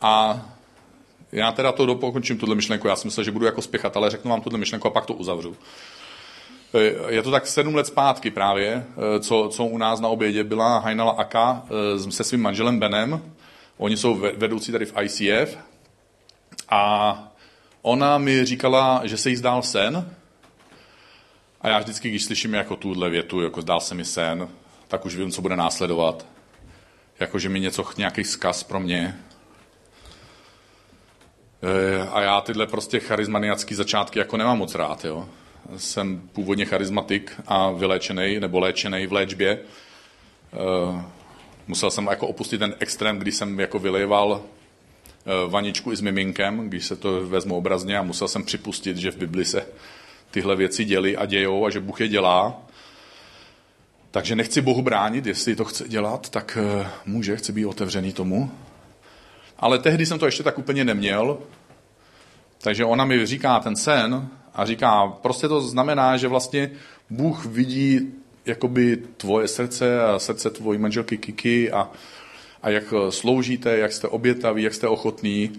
A 0.00 0.46
já 1.32 1.52
teda 1.52 1.72
to 1.72 1.86
dopokončím, 1.86 2.38
tuhle 2.38 2.54
myšlenku. 2.54 2.88
Já 2.88 2.96
jsem 2.96 3.08
myslel, 3.08 3.24
že 3.24 3.30
budu 3.30 3.46
jako 3.46 3.62
spěchat, 3.62 3.96
ale 3.96 4.10
řeknu 4.10 4.30
vám 4.30 4.40
tuhle 4.40 4.58
myšlenku 4.58 4.88
a 4.88 4.90
pak 4.90 5.06
to 5.06 5.14
uzavřu. 5.14 5.56
E, 6.74 7.14
je 7.14 7.22
to 7.22 7.30
tak 7.30 7.46
sedm 7.46 7.74
let 7.74 7.86
zpátky 7.86 8.30
právě, 8.30 8.68
e, 9.16 9.20
co, 9.20 9.48
co 9.52 9.64
u 9.64 9.78
nás 9.78 10.00
na 10.00 10.08
obědě 10.08 10.44
byla 10.44 10.78
Hajnala 10.78 11.12
Aka 11.12 11.66
e, 11.96 12.12
se 12.12 12.24
svým 12.24 12.42
manželem 12.42 12.78
Benem. 12.78 13.32
Oni 13.76 13.96
jsou 13.96 14.14
vedoucí 14.14 14.72
tady 14.72 14.86
v 14.86 14.94
ICF. 15.02 15.58
A 16.68 17.22
ona 17.82 18.18
mi 18.18 18.44
říkala, 18.44 19.00
že 19.04 19.16
se 19.16 19.30
jí 19.30 19.36
zdál 19.36 19.62
sen. 19.62 20.16
A 21.60 21.68
já 21.68 21.78
vždycky, 21.78 22.08
když 22.08 22.24
slyším 22.24 22.54
jako 22.54 22.76
tuhle 22.76 23.10
větu, 23.10 23.40
jako 23.40 23.60
zdál 23.60 23.80
se 23.80 23.94
mi 23.94 24.04
sen, 24.04 24.48
tak 24.88 25.06
už 25.06 25.16
vím, 25.16 25.30
co 25.30 25.42
bude 25.42 25.56
následovat. 25.56 26.26
Jako, 27.20 27.38
že 27.38 27.48
mi 27.48 27.60
něco, 27.60 27.84
nějaký 27.96 28.24
zkaz 28.24 28.62
pro 28.62 28.80
mě. 28.80 29.18
Eh, 31.62 32.08
a 32.12 32.20
já 32.20 32.40
tyhle 32.40 32.66
prostě 32.66 33.00
charizmaniacký 33.00 33.74
začátky 33.74 34.18
jako 34.18 34.36
nemám 34.36 34.58
moc 34.58 34.74
rád. 34.74 35.04
Jo. 35.04 35.28
Jsem 35.76 36.28
původně 36.32 36.64
charizmatik 36.64 37.40
a 37.46 37.70
vyléčený 37.70 38.40
nebo 38.40 38.60
léčený 38.60 39.06
v 39.06 39.12
léčbě. 39.12 39.58
Eh, 40.52 41.04
musel 41.66 41.90
jsem 41.90 42.06
jako 42.06 42.26
opustit 42.26 42.58
ten 42.58 42.74
extrém, 42.78 43.18
kdy 43.18 43.32
jsem 43.32 43.60
jako 43.60 43.78
vylejval 43.78 44.42
vaničku 45.48 45.92
i 45.92 45.96
s 45.96 46.00
miminkem, 46.00 46.68
když 46.68 46.86
se 46.86 46.96
to 46.96 47.26
vezmu 47.26 47.56
obrazně 47.56 47.98
a 47.98 48.02
musel 48.02 48.28
jsem 48.28 48.44
připustit, 48.44 48.96
že 48.96 49.10
v 49.10 49.16
Bibli 49.16 49.44
se 49.44 49.66
tyhle 50.30 50.56
věci 50.56 50.84
děly 50.84 51.16
a 51.16 51.26
dějou 51.26 51.66
a 51.66 51.70
že 51.70 51.80
Bůh 51.80 52.00
je 52.00 52.08
dělá. 52.08 52.62
Takže 54.10 54.36
nechci 54.36 54.60
Bohu 54.60 54.82
bránit, 54.82 55.26
jestli 55.26 55.56
to 55.56 55.64
chce 55.64 55.88
dělat, 55.88 56.28
tak 56.28 56.58
může, 57.06 57.36
chci 57.36 57.52
být 57.52 57.66
otevřený 57.66 58.12
tomu. 58.12 58.50
Ale 59.58 59.78
tehdy 59.78 60.06
jsem 60.06 60.18
to 60.18 60.26
ještě 60.26 60.42
tak 60.42 60.58
úplně 60.58 60.84
neměl, 60.84 61.38
takže 62.62 62.84
ona 62.84 63.04
mi 63.04 63.26
říká 63.26 63.60
ten 63.60 63.76
sen 63.76 64.28
a 64.54 64.66
říká, 64.66 65.06
prostě 65.06 65.48
to 65.48 65.60
znamená, 65.60 66.16
že 66.16 66.28
vlastně 66.28 66.70
Bůh 67.10 67.46
vidí 67.46 68.12
jakoby 68.46 68.96
tvoje 69.16 69.48
srdce 69.48 70.04
a 70.04 70.18
srdce 70.18 70.50
tvojí 70.50 70.78
manželky 70.78 71.18
Kiki 71.18 71.70
a, 71.70 71.90
a 72.62 72.70
jak 72.70 72.94
sloužíte, 73.10 73.78
jak 73.78 73.92
jste 73.92 74.08
obětaví, 74.08 74.62
jak 74.62 74.74
jste 74.74 74.88
ochotní. 74.88 75.52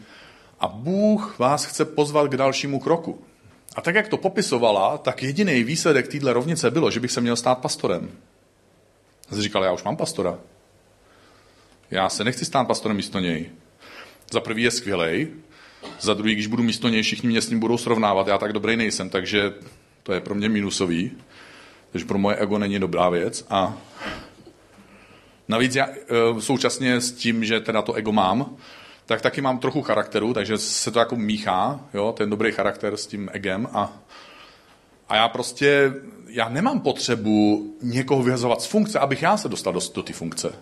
A 0.59 0.67
Bůh 0.67 1.39
vás 1.39 1.65
chce 1.65 1.85
pozvat 1.85 2.27
k 2.27 2.37
dalšímu 2.37 2.79
kroku. 2.79 3.21
A 3.75 3.81
tak, 3.81 3.95
jak 3.95 4.07
to 4.07 4.17
popisovala, 4.17 4.97
tak 4.97 5.23
jediný 5.23 5.63
výsledek 5.63 6.07
téhle 6.07 6.33
rovnice 6.33 6.71
bylo, 6.71 6.91
že 6.91 6.99
bych 6.99 7.11
se 7.11 7.21
měl 7.21 7.35
stát 7.35 7.57
pastorem. 7.57 8.11
A 9.31 9.35
jsi 9.35 9.41
říkal, 9.41 9.63
já 9.63 9.71
už 9.71 9.83
mám 9.83 9.97
pastora. 9.97 10.39
Já 11.91 12.09
se 12.09 12.23
nechci 12.23 12.45
stát 12.45 12.67
pastorem 12.67 12.97
místo 12.97 13.19
něj. 13.19 13.49
Za 14.31 14.39
prvý 14.39 14.63
je 14.63 14.71
skvělej, 14.71 15.27
za 16.01 16.13
druhý, 16.13 16.33
když 16.33 16.47
budu 16.47 16.63
místo 16.63 16.89
něj, 16.89 17.01
všichni 17.01 17.29
mě 17.29 17.41
s 17.41 17.49
ním 17.49 17.59
budou 17.59 17.77
srovnávat, 17.77 18.27
já 18.27 18.37
tak 18.37 18.53
dobrý 18.53 18.75
nejsem, 18.75 19.09
takže 19.09 19.53
to 20.03 20.13
je 20.13 20.19
pro 20.19 20.35
mě 20.35 20.49
minusový. 20.49 21.11
Takže 21.91 22.05
pro 22.05 22.17
moje 22.17 22.35
ego 22.35 22.57
není 22.57 22.79
dobrá 22.79 23.09
věc. 23.09 23.45
A 23.49 23.77
navíc 25.47 25.75
já 25.75 25.87
e, 25.87 26.41
současně 26.41 27.01
s 27.01 27.11
tím, 27.11 27.45
že 27.45 27.59
teda 27.59 27.81
to 27.81 27.93
ego 27.93 28.11
mám, 28.11 28.55
tak 29.05 29.21
taky 29.21 29.41
mám 29.41 29.59
trochu 29.59 29.81
charakteru, 29.81 30.33
takže 30.33 30.57
se 30.57 30.91
to 30.91 30.99
jako 30.99 31.15
míchá, 31.15 31.79
jo, 31.93 32.13
ten 32.17 32.29
dobrý 32.29 32.51
charakter 32.51 32.97
s 32.97 33.07
tím 33.07 33.29
egem 33.33 33.67
a, 33.73 33.93
a 35.09 35.15
já 35.15 35.27
prostě, 35.27 35.93
já 36.27 36.49
nemám 36.49 36.79
potřebu 36.79 37.67
někoho 37.81 38.23
vyhazovat 38.23 38.61
z 38.61 38.65
funkce, 38.65 38.99
abych 38.99 39.21
já 39.21 39.37
se 39.37 39.49
dostal 39.49 39.73
do, 39.73 39.79
do 39.93 40.03
ty 40.03 40.13
funkce. 40.13 40.53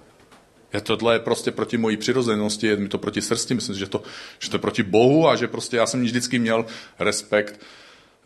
Je 0.74 0.82
tohle 0.82 1.16
je 1.16 1.20
prostě 1.20 1.52
proti 1.52 1.78
mojí 1.78 1.98
přirozenosti, 1.98 2.68
je 2.68 2.76
mi 2.76 2.88
to 2.88 2.98
proti 2.98 3.22
srsti, 3.22 3.54
myslím, 3.54 3.76
že 3.76 3.88
to, 3.88 4.04
že 4.40 4.50
to 4.50 4.56
je 4.56 4.62
proti 4.62 4.84
Bohu 4.84 5.28
a 5.28 5.36
že 5.36 5.48
prostě 5.48 5.78
já 5.78 5.86
jsem 5.86 6.02
vždycky 6.02 6.40
měl 6.40 6.66
respekt 7.00 7.62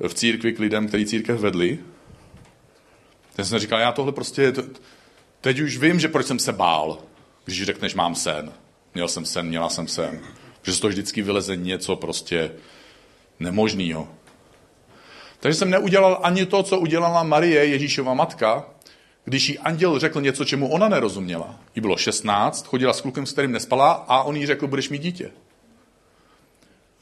v 0.07 0.13
církvi 0.13 0.53
k 0.53 0.59
lidem, 0.59 0.87
kteří 0.87 1.05
církev 1.05 1.39
vedli. 1.39 1.79
Já 3.37 3.43
jsem 3.43 3.59
říkal, 3.59 3.79
já 3.79 3.91
tohle 3.91 4.11
prostě, 4.11 4.53
teď 5.41 5.59
už 5.59 5.77
vím, 5.77 5.99
že 5.99 6.07
proč 6.07 6.25
jsem 6.25 6.39
se 6.39 6.53
bál, 6.53 6.97
když 7.45 7.63
řekneš, 7.63 7.95
mám 7.95 8.15
sen. 8.15 8.51
Měl 8.93 9.07
jsem 9.07 9.25
sen, 9.25 9.47
měla 9.47 9.69
jsem 9.69 9.87
sen. 9.87 10.19
Že 10.63 10.73
z 10.73 10.79
toho 10.79 10.89
vždycky 10.89 11.21
vyleze 11.21 11.55
něco 11.55 11.95
prostě 11.95 12.51
nemožného. 13.39 14.07
Takže 15.39 15.59
jsem 15.59 15.69
neudělal 15.69 16.19
ani 16.23 16.45
to, 16.45 16.63
co 16.63 16.79
udělala 16.79 17.23
Marie, 17.23 17.65
Ježíšova 17.65 18.13
matka, 18.13 18.65
když 19.25 19.49
jí 19.49 19.59
anděl 19.59 19.99
řekl 19.99 20.21
něco, 20.21 20.45
čemu 20.45 20.71
ona 20.71 20.89
nerozuměla. 20.89 21.59
Jí 21.75 21.81
bylo 21.81 21.97
16, 21.97 22.67
chodila 22.67 22.93
s 22.93 23.01
klukem, 23.01 23.25
s 23.25 23.31
kterým 23.31 23.51
nespala 23.51 23.91
a 23.91 24.23
on 24.23 24.35
jí 24.35 24.45
řekl, 24.45 24.67
budeš 24.67 24.89
mít 24.89 25.01
dítě. 25.01 25.31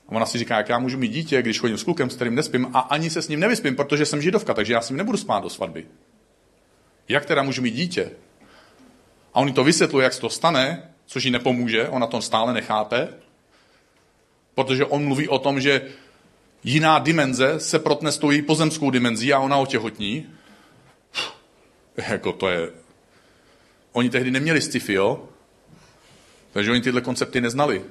A 0.07 0.11
ona 0.11 0.25
si 0.25 0.38
říká, 0.38 0.57
jak 0.57 0.69
já 0.69 0.79
můžu 0.79 0.97
mít 0.97 1.07
dítě, 1.07 1.41
když 1.41 1.59
chodím 1.59 1.77
s 1.77 1.83
klukem, 1.83 2.09
s 2.09 2.15
kterým 2.15 2.35
nespím 2.35 2.67
a 2.73 2.79
ani 2.79 3.09
se 3.09 3.21
s 3.21 3.27
ním 3.27 3.39
nevyspím, 3.39 3.75
protože 3.75 4.05
jsem 4.05 4.21
židovka, 4.21 4.53
takže 4.53 4.73
já 4.73 4.81
s 4.81 4.89
ním 4.89 4.97
nebudu 4.97 5.17
spát 5.17 5.43
do 5.43 5.49
svatby. 5.49 5.85
Jak 7.09 7.25
teda 7.25 7.43
můžu 7.43 7.61
mít 7.61 7.75
dítě? 7.75 8.11
A 9.38 9.39
on 9.39 9.47
jí 9.47 9.53
to 9.53 9.63
vysvětluje, 9.63 10.03
jak 10.03 10.13
se 10.13 10.21
to 10.21 10.29
stane, 10.29 10.93
což 11.05 11.23
jí 11.23 11.31
nepomůže, 11.31 11.89
ona 11.89 12.07
to 12.07 12.21
stále 12.21 12.53
nechápe, 12.53 13.09
protože 14.55 14.85
on 14.85 15.05
mluví 15.05 15.27
o 15.27 15.39
tom, 15.39 15.61
že 15.61 15.81
jiná 16.63 16.99
dimenze 16.99 17.59
se 17.59 17.79
protne 17.79 18.11
s 18.11 18.17
tou 18.17 18.31
její 18.31 18.41
pozemskou 18.41 18.91
dimenzí 18.91 19.33
a 19.33 19.39
ona 19.39 19.57
otěhotní. 19.57 20.29
Jako 21.97 22.31
to 22.31 22.49
je... 22.49 22.69
Oni 23.91 24.09
tehdy 24.09 24.31
neměli 24.31 24.61
sci 24.61 24.93
jo? 24.93 25.29
Takže 26.51 26.71
oni 26.71 26.81
tyhle 26.81 27.01
koncepty 27.01 27.41
neznali. 27.41 27.85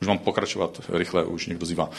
Už 0.00 0.08
mám 0.08 0.18
pokračovat 0.18 0.80
rychle, 0.88 1.24
už 1.24 1.46
někdo 1.46 1.66
zývá. 1.66 1.90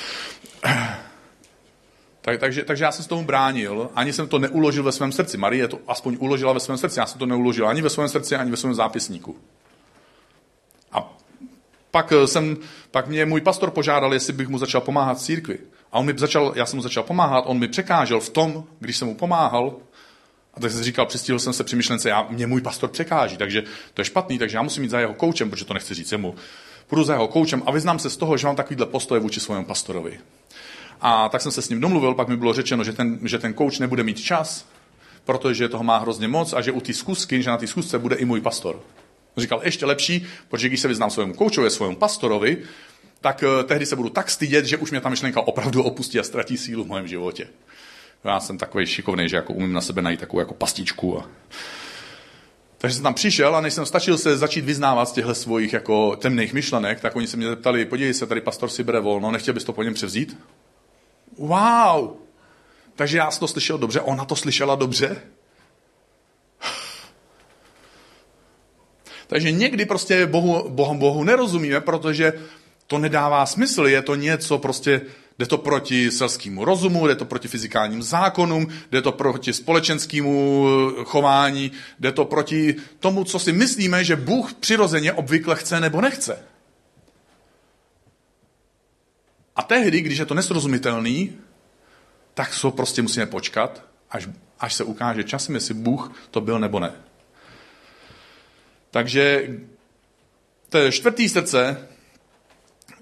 Tak, 2.30 2.40
takže, 2.40 2.64
takže 2.64 2.84
já 2.84 2.92
jsem 2.92 3.04
se 3.04 3.10
tomu 3.10 3.24
bránil, 3.24 3.90
ani 3.96 4.14
jsem 4.14 4.28
to 4.28 4.40
neuložil 4.40 4.84
ve 4.84 4.92
svém 4.92 5.12
srdci. 5.12 5.38
Marie 5.38 5.68
to 5.68 5.80
aspoň 5.88 6.18
uložila 6.20 6.54
ve 6.54 6.60
svém 6.60 6.78
srdci, 6.78 7.00
já 7.00 7.06
jsem 7.06 7.20
to 7.20 7.26
neuložil 7.26 7.68
ani 7.68 7.82
ve 7.82 7.90
svém 7.90 8.10
srdci, 8.10 8.36
ani 8.36 8.52
ve 8.52 8.58
svém 8.58 8.74
zápisníku. 8.74 9.38
A 10.92 11.14
pak, 11.92 12.14
jsem, 12.26 12.58
pak 12.92 13.08
mě 13.08 13.26
můj 13.26 13.42
pastor 13.42 13.72
požádal, 13.72 14.14
jestli 14.14 14.34
bych 14.34 14.48
mu 14.48 14.58
začal 14.58 14.82
pomáhat 14.82 15.18
v 15.18 15.22
církvi. 15.22 15.60
A 15.92 16.00
on 16.00 16.06
mi 16.06 16.14
začal, 16.18 16.54
já 16.56 16.66
jsem 16.66 16.78
mu 16.78 16.84
začal 16.84 17.04
pomáhat, 17.04 17.44
on 17.48 17.60
mi 17.60 17.68
překážel 17.68 18.20
v 18.20 18.30
tom, 18.30 18.64
když 18.80 18.98
jsem 18.98 19.08
mu 19.08 19.16
pomáhal, 19.16 19.76
a 20.54 20.60
tak 20.60 20.72
jsem 20.72 20.84
říkal, 20.84 21.06
přistihl 21.06 21.40
jsem 21.40 21.54
se 21.54 21.64
při 21.64 21.76
myšlence, 21.76 22.10
já, 22.10 22.28
mě 22.30 22.48
můj 22.48 22.62
pastor 22.62 22.90
překáží, 22.90 23.38
takže 23.38 23.64
to 23.94 24.02
je 24.02 24.06
špatný, 24.06 24.40
takže 24.40 24.58
já 24.58 24.62
musím 24.62 24.84
jít 24.84 24.90
za 24.90 25.00
jeho 25.00 25.14
koučem, 25.14 25.50
protože 25.50 25.66
to 25.66 25.74
nechci 25.74 25.94
říct 25.94 26.12
jemu. 26.12 26.36
Půjdu 26.88 27.04
za 27.04 27.14
jeho 27.14 27.28
koučem 27.28 27.64
a 27.66 27.72
vyznám 27.72 28.00
se 28.00 28.10
z 28.10 28.18
toho, 28.18 28.38
že 28.38 28.48
mám 28.48 28.56
takovýhle 28.56 28.86
postoje 28.86 29.22
vůči 29.22 29.40
svému 29.40 29.66
pastorovi. 29.66 30.20
A 31.02 31.30
tak 31.30 31.42
jsem 31.42 31.52
se 31.52 31.62
s 31.62 31.70
ním 31.70 31.82
domluvil, 31.82 32.14
pak 32.14 32.28
mi 32.28 32.38
bylo 32.38 32.54
řečeno, 32.54 32.84
že 32.84 32.94
ten, 32.94 33.20
že 33.24 33.40
ten 33.40 33.54
kouč 33.54 33.80
nebude 33.80 34.04
mít 34.04 34.20
čas, 34.20 34.66
protože 35.26 35.70
toho 35.70 35.84
má 35.84 35.98
hrozně 35.98 36.28
moc 36.28 36.54
a 36.54 36.62
že 36.62 36.72
u 36.72 36.82
té 36.82 36.94
zkusky, 36.94 37.44
že 37.44 37.50
na 37.50 37.58
té 37.58 37.68
zkusce 37.68 38.00
bude 38.00 38.16
i 38.16 38.26
můj 38.26 38.42
pastor. 38.42 38.80
Říkal, 39.38 39.62
ještě 39.64 39.86
lepší, 39.86 40.26
protože 40.48 40.68
když 40.68 40.80
se 40.80 40.88
vyznám 40.88 41.10
svému 41.10 41.34
koučovi, 41.34 41.70
svému 41.70 41.96
pastorovi, 41.96 42.58
tak 43.22 43.44
uh, 43.44 43.64
tehdy 43.64 43.86
se 43.86 43.96
budu 43.96 44.10
tak 44.10 44.30
stydět, 44.30 44.66
že 44.66 44.78
už 44.78 44.92
mě 44.92 45.02
ta 45.02 45.10
myšlenka 45.10 45.42
opravdu 45.42 45.84
opustí 45.84 46.20
a 46.20 46.24
ztratí 46.24 46.58
sílu 46.58 46.84
v 46.84 46.88
mém 46.88 47.08
životě. 47.08 47.48
Já 48.24 48.40
jsem 48.40 48.58
takový 48.58 48.86
šikovný, 48.86 49.30
že 49.30 49.36
jako 49.36 49.54
umím 49.54 49.74
na 49.74 49.82
sebe 49.82 50.02
najít 50.02 50.20
takovou 50.20 50.40
jako 50.40 50.54
pastičku. 50.54 51.20
A... 51.20 51.30
Takže 52.78 52.96
jsem 52.96 53.04
tam 53.04 53.14
přišel 53.14 53.56
a 53.56 53.62
než 53.62 53.74
jsem 53.74 53.86
stačil 53.86 54.18
se 54.18 54.38
začít 54.38 54.66
vyznávat 54.66 55.10
z 55.10 55.12
těchto 55.12 55.36
svých 55.36 55.74
jako 55.74 56.16
temných 56.16 56.54
myšlenek, 56.54 57.00
tak 57.00 57.16
oni 57.16 57.28
se 57.28 57.38
mě 57.38 57.48
zeptali, 57.48 57.86
podívej 57.86 58.14
se, 58.14 58.28
tady 58.28 58.42
pastor 58.42 58.70
si 58.70 58.84
bere 58.84 59.00
volno, 59.00 59.32
nechtěl 59.32 59.54
bys 59.54 59.64
to 59.64 59.74
po 59.74 59.84
něm 59.84 59.94
převzít? 59.94 60.38
Wow! 61.40 62.10
Takže 62.96 63.18
já 63.18 63.32
jsem 63.32 63.40
to 63.40 63.48
slyšel 63.48 63.78
dobře, 63.78 64.02
ona 64.02 64.26
to 64.26 64.36
slyšela 64.36 64.76
dobře. 64.76 65.22
Takže 69.28 69.52
někdy 69.52 69.86
prostě 69.86 70.26
Bohu, 70.26 70.70
Bohu, 70.70 70.98
Bohu 70.98 71.24
nerozumíme, 71.24 71.82
protože 71.82 72.34
to 72.88 72.98
nedává 72.98 73.46
smysl, 73.46 73.88
je 73.88 74.02
to 74.02 74.16
něco 74.16 74.58
prostě, 74.58 75.02
jde 75.40 75.46
to 75.46 75.58
proti 75.58 76.12
selskému 76.12 76.66
rozumu, 76.66 77.08
jde 77.08 77.16
to 77.16 77.26
proti 77.26 77.48
fyzikálním 77.48 78.04
zákonům, 78.04 78.68
jde 78.92 79.02
to 79.02 79.12
proti 79.12 79.54
společenskému 79.54 80.66
chování, 81.06 81.72
jde 82.00 82.12
to 82.12 82.26
proti 82.26 82.76
tomu, 83.00 83.24
co 83.24 83.40
si 83.40 83.54
myslíme, 83.54 84.04
že 84.04 84.16
Bůh 84.16 84.54
přirozeně 84.54 85.14
obvykle 85.14 85.56
chce 85.56 85.80
nebo 85.80 86.02
nechce. 86.02 86.49
A 89.60 89.62
tehdy, 89.62 90.02
když 90.02 90.18
je 90.18 90.26
to 90.26 90.34
nesrozumitelný, 90.34 91.38
tak 92.34 92.60
to 92.62 92.72
prostě 92.72 93.02
musíme 93.02 93.26
počkat, 93.26 93.84
až, 94.12 94.30
až 94.60 94.74
se 94.74 94.84
ukáže 94.84 95.24
časem, 95.24 95.56
jestli 95.56 95.74
Bůh 95.74 96.28
to 96.32 96.42
byl 96.42 96.60
nebo 96.60 96.80
ne. 96.80 96.92
Takže 98.92 99.50
to 100.70 100.92
čtvrtý 100.92 101.30
srdce 101.30 101.88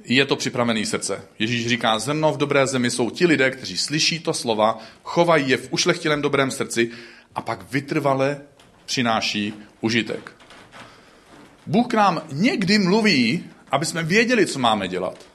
je 0.03 0.25
to 0.25 0.35
připravený 0.35 0.85
srdce. 0.85 1.21
Ježíš 1.39 1.67
říká, 1.67 1.99
zrno 1.99 2.33
v 2.33 2.37
dobré 2.37 2.67
zemi 2.67 2.91
jsou 2.91 3.09
ti 3.09 3.25
lidé, 3.25 3.51
kteří 3.51 3.77
slyší 3.77 4.19
to 4.19 4.33
slova, 4.33 4.79
chovají 5.03 5.49
je 5.49 5.57
v 5.57 5.73
ušlechtilém 5.73 6.21
dobrém 6.21 6.51
srdci 6.51 6.91
a 7.35 7.41
pak 7.41 7.71
vytrvale 7.71 8.41
přináší 8.85 9.53
užitek. 9.81 10.31
Bůh 11.65 11.87
k 11.87 11.93
nám 11.93 12.21
někdy 12.31 12.79
mluví, 12.79 13.45
aby 13.71 13.85
jsme 13.85 14.03
věděli, 14.03 14.45
co 14.45 14.59
máme 14.59 14.87
dělat. 14.87 15.26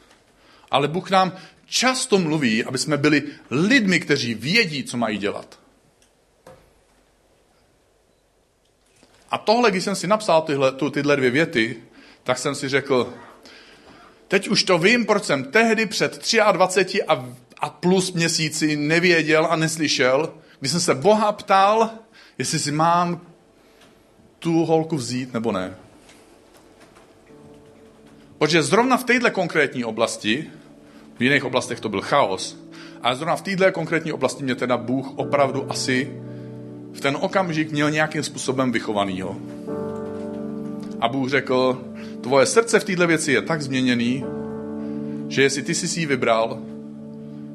Ale 0.72 0.88
Bůh 0.88 1.10
nám 1.10 1.32
často 1.66 2.18
mluví, 2.18 2.64
aby 2.64 2.78
jsme 2.78 2.96
byli 2.96 3.22
lidmi, 3.50 4.00
kteří 4.00 4.34
vědí, 4.34 4.84
co 4.84 4.96
mají 4.96 5.18
dělat. 5.18 5.58
A 9.30 9.38
tohle, 9.38 9.70
když 9.70 9.84
jsem 9.84 9.96
si 9.96 10.06
napsal 10.06 10.42
tyhle, 10.42 10.72
tu, 10.72 10.90
tyhle 10.90 11.16
dvě 11.16 11.30
věty, 11.30 11.76
tak 12.22 12.38
jsem 12.38 12.54
si 12.54 12.68
řekl, 12.68 13.14
teď 14.28 14.48
už 14.48 14.64
to 14.64 14.78
vím, 14.78 15.06
proč 15.06 15.24
jsem 15.24 15.44
tehdy 15.44 15.86
před 15.86 16.34
23 16.52 17.02
a, 17.02 17.26
a 17.58 17.70
plus 17.70 18.12
měsíci 18.12 18.76
nevěděl 18.76 19.46
a 19.50 19.56
neslyšel, 19.56 20.34
když 20.60 20.72
jsem 20.72 20.80
se 20.80 20.94
Boha 20.94 21.32
ptal, 21.32 21.90
jestli 22.38 22.58
si 22.58 22.72
mám 22.72 23.20
tu 24.38 24.64
holku 24.64 24.96
vzít 24.96 25.32
nebo 25.32 25.52
ne. 25.52 25.76
Protože 28.38 28.62
zrovna 28.62 28.96
v 28.96 29.04
této 29.04 29.30
konkrétní 29.30 29.84
oblasti, 29.84 30.50
v 31.22 31.24
jiných 31.24 31.44
oblastech 31.44 31.80
to 31.80 31.88
byl 31.88 32.00
chaos, 32.00 32.58
ale 33.02 33.16
zrovna 33.16 33.36
v 33.36 33.42
této 33.42 33.72
konkrétní 33.72 34.12
oblasti 34.12 34.44
mě 34.44 34.54
teda 34.54 34.76
Bůh 34.76 35.06
opravdu 35.16 35.70
asi 35.70 36.10
v 36.92 37.00
ten 37.00 37.16
okamžik 37.20 37.72
měl 37.72 37.90
nějakým 37.90 38.22
způsobem 38.22 38.72
vychovanýho. 38.72 39.36
A 41.00 41.08
Bůh 41.08 41.30
řekl, 41.30 41.82
tvoje 42.20 42.46
srdce 42.46 42.80
v 42.80 42.84
této 42.84 43.06
věci 43.06 43.32
je 43.32 43.42
tak 43.42 43.62
změněný, 43.62 44.24
že 45.28 45.42
jestli 45.42 45.62
ty 45.62 45.74
jsi 45.74 45.88
si 45.88 46.00
ji 46.00 46.06
vybral, 46.06 46.58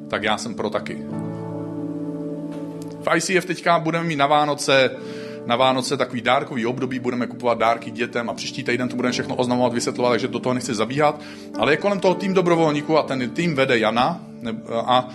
tak 0.08 0.22
já 0.22 0.38
jsem 0.38 0.54
pro 0.54 0.70
taky. 0.70 0.98
V 3.00 3.16
ICF 3.16 3.44
teďka 3.44 3.78
budeme 3.78 4.04
mít 4.04 4.16
na 4.16 4.26
Vánoce 4.26 4.90
na 5.48 5.56
Vánoce 5.56 5.96
takový 5.96 6.20
dárkový 6.20 6.66
období, 6.66 6.98
budeme 6.98 7.26
kupovat 7.26 7.58
dárky 7.58 7.90
dětem 7.90 8.30
a 8.30 8.34
příští 8.34 8.64
týden 8.64 8.88
to 8.88 8.96
budeme 8.96 9.12
všechno 9.12 9.34
oznamovat, 9.34 9.72
vysvětlovat, 9.72 10.10
takže 10.10 10.28
do 10.28 10.38
toho 10.38 10.54
nechci 10.54 10.74
zabíhat. 10.74 11.20
Ale 11.58 11.72
je 11.72 11.76
kolem 11.76 12.00
toho 12.00 12.14
tým 12.14 12.34
dobrovolníků 12.34 12.98
a 12.98 13.02
ten 13.02 13.30
tým 13.30 13.54
vede 13.54 13.78
Jana 13.78 14.20
a, 14.86 15.08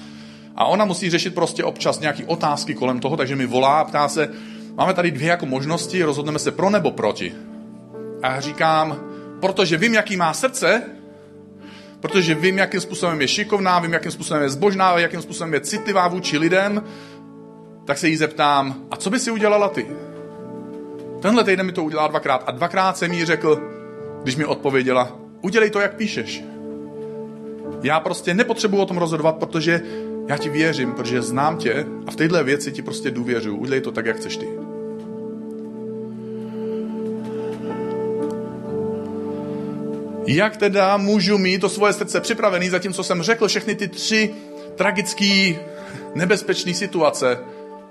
a 0.55 0.65
ona 0.65 0.85
musí 0.85 1.09
řešit 1.09 1.35
prostě 1.35 1.63
občas 1.63 1.99
nějaké 1.99 2.25
otázky 2.25 2.73
kolem 2.73 2.99
toho, 2.99 3.17
takže 3.17 3.35
mi 3.35 3.45
volá 3.45 3.79
a 3.79 3.83
ptá 3.83 4.07
se, 4.07 4.29
máme 4.73 4.93
tady 4.93 5.11
dvě 5.11 5.29
jako 5.29 5.45
možnosti, 5.45 6.03
rozhodneme 6.03 6.39
se 6.39 6.51
pro 6.51 6.69
nebo 6.69 6.91
proti. 6.91 7.33
A 8.21 8.31
já 8.31 8.39
říkám, 8.39 8.99
protože 9.39 9.77
vím, 9.77 9.93
jaký 9.93 10.17
má 10.17 10.33
srdce, 10.33 10.81
protože 11.99 12.35
vím, 12.35 12.57
jakým 12.57 12.81
způsobem 12.81 13.21
je 13.21 13.27
šikovná, 13.27 13.79
vím, 13.79 13.93
jakým 13.93 14.11
způsobem 14.11 14.43
je 14.43 14.49
zbožná, 14.49 14.99
jakým 14.99 15.21
způsobem 15.21 15.53
je 15.53 15.59
citlivá 15.59 16.07
vůči 16.07 16.37
lidem, 16.37 16.83
tak 17.85 17.97
se 17.97 18.07
jí 18.07 18.17
zeptám, 18.17 18.75
a 18.91 18.95
co 18.95 19.09
by 19.09 19.19
si 19.19 19.31
udělala 19.31 19.69
ty? 19.69 19.87
Tenhle 21.23 21.43
týden 21.43 21.65
mi 21.65 21.71
to 21.71 21.83
udělá 21.83 22.07
dvakrát 22.07 22.43
a 22.47 22.51
dvakrát 22.51 22.97
jsem 22.97 23.13
jí 23.13 23.25
řekl, 23.25 23.61
když 24.23 24.35
mi 24.35 24.45
odpověděla, 24.45 25.17
udělej 25.41 25.69
to, 25.69 25.79
jak 25.79 25.95
píšeš. 25.95 26.43
Já 27.83 27.99
prostě 27.99 28.33
nepotřebuji 28.33 28.81
o 28.81 28.85
tom 28.85 28.97
rozhodovat, 28.97 29.35
protože 29.35 29.81
já 30.27 30.37
ti 30.37 30.49
věřím, 30.49 30.91
protože 30.91 31.21
znám 31.21 31.57
tě 31.57 31.85
a 32.07 32.11
v 32.11 32.15
téhle 32.15 32.43
věci 32.43 32.71
ti 32.71 32.81
prostě 32.81 33.11
důvěřuji. 33.11 33.57
Udělej 33.57 33.81
to 33.81 33.91
tak, 33.91 34.05
jak 34.05 34.15
chceš 34.15 34.37
ty. 34.37 34.47
Jak 40.27 40.57
teda 40.57 40.97
můžu 40.97 41.37
mít 41.37 41.61
to 41.61 41.69
svoje 41.69 41.93
srdce 41.93 42.21
připravený, 42.21 42.69
zatímco 42.69 43.03
jsem 43.03 43.21
řekl 43.21 43.47
všechny 43.47 43.75
ty 43.75 43.87
tři 43.87 44.33
tragické, 44.75 45.55
nebezpečné 46.15 46.73
situace, 46.73 47.39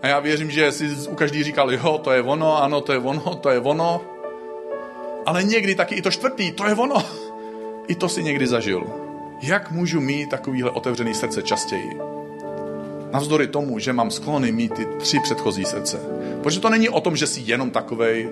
a 0.02 0.08
já 0.08 0.20
věřím, 0.20 0.50
že 0.50 0.72
si 0.72 0.88
u 1.08 1.14
každý 1.14 1.44
říkal, 1.44 1.72
jo, 1.72 2.00
to 2.04 2.12
je 2.12 2.22
ono, 2.22 2.62
ano, 2.62 2.80
to 2.80 2.92
je 2.92 2.98
ono, 2.98 3.34
to 3.34 3.50
je 3.50 3.58
ono. 3.58 4.00
Ale 5.26 5.44
někdy 5.44 5.74
taky 5.74 5.94
i 5.94 6.02
to 6.02 6.10
čtvrtý, 6.10 6.52
to 6.52 6.66
je 6.66 6.74
ono. 6.74 7.04
I 7.88 7.94
to 7.94 8.08
si 8.08 8.22
někdy 8.22 8.46
zažil. 8.46 8.86
Jak 9.42 9.70
můžu 9.70 10.00
mít 10.00 10.30
takovýhle 10.30 10.70
otevřený 10.70 11.14
srdce 11.14 11.42
častěji? 11.42 11.98
Navzdory 13.12 13.46
tomu, 13.46 13.78
že 13.78 13.92
mám 13.92 14.10
sklony 14.10 14.52
mít 14.52 14.74
ty 14.74 14.86
tři 14.98 15.20
předchozí 15.20 15.64
srdce. 15.64 16.00
Protože 16.42 16.60
to 16.60 16.70
není 16.70 16.88
o 16.88 17.00
tom, 17.00 17.16
že 17.16 17.26
jsi 17.26 17.42
jenom 17.44 17.70
takovej, 17.70 18.28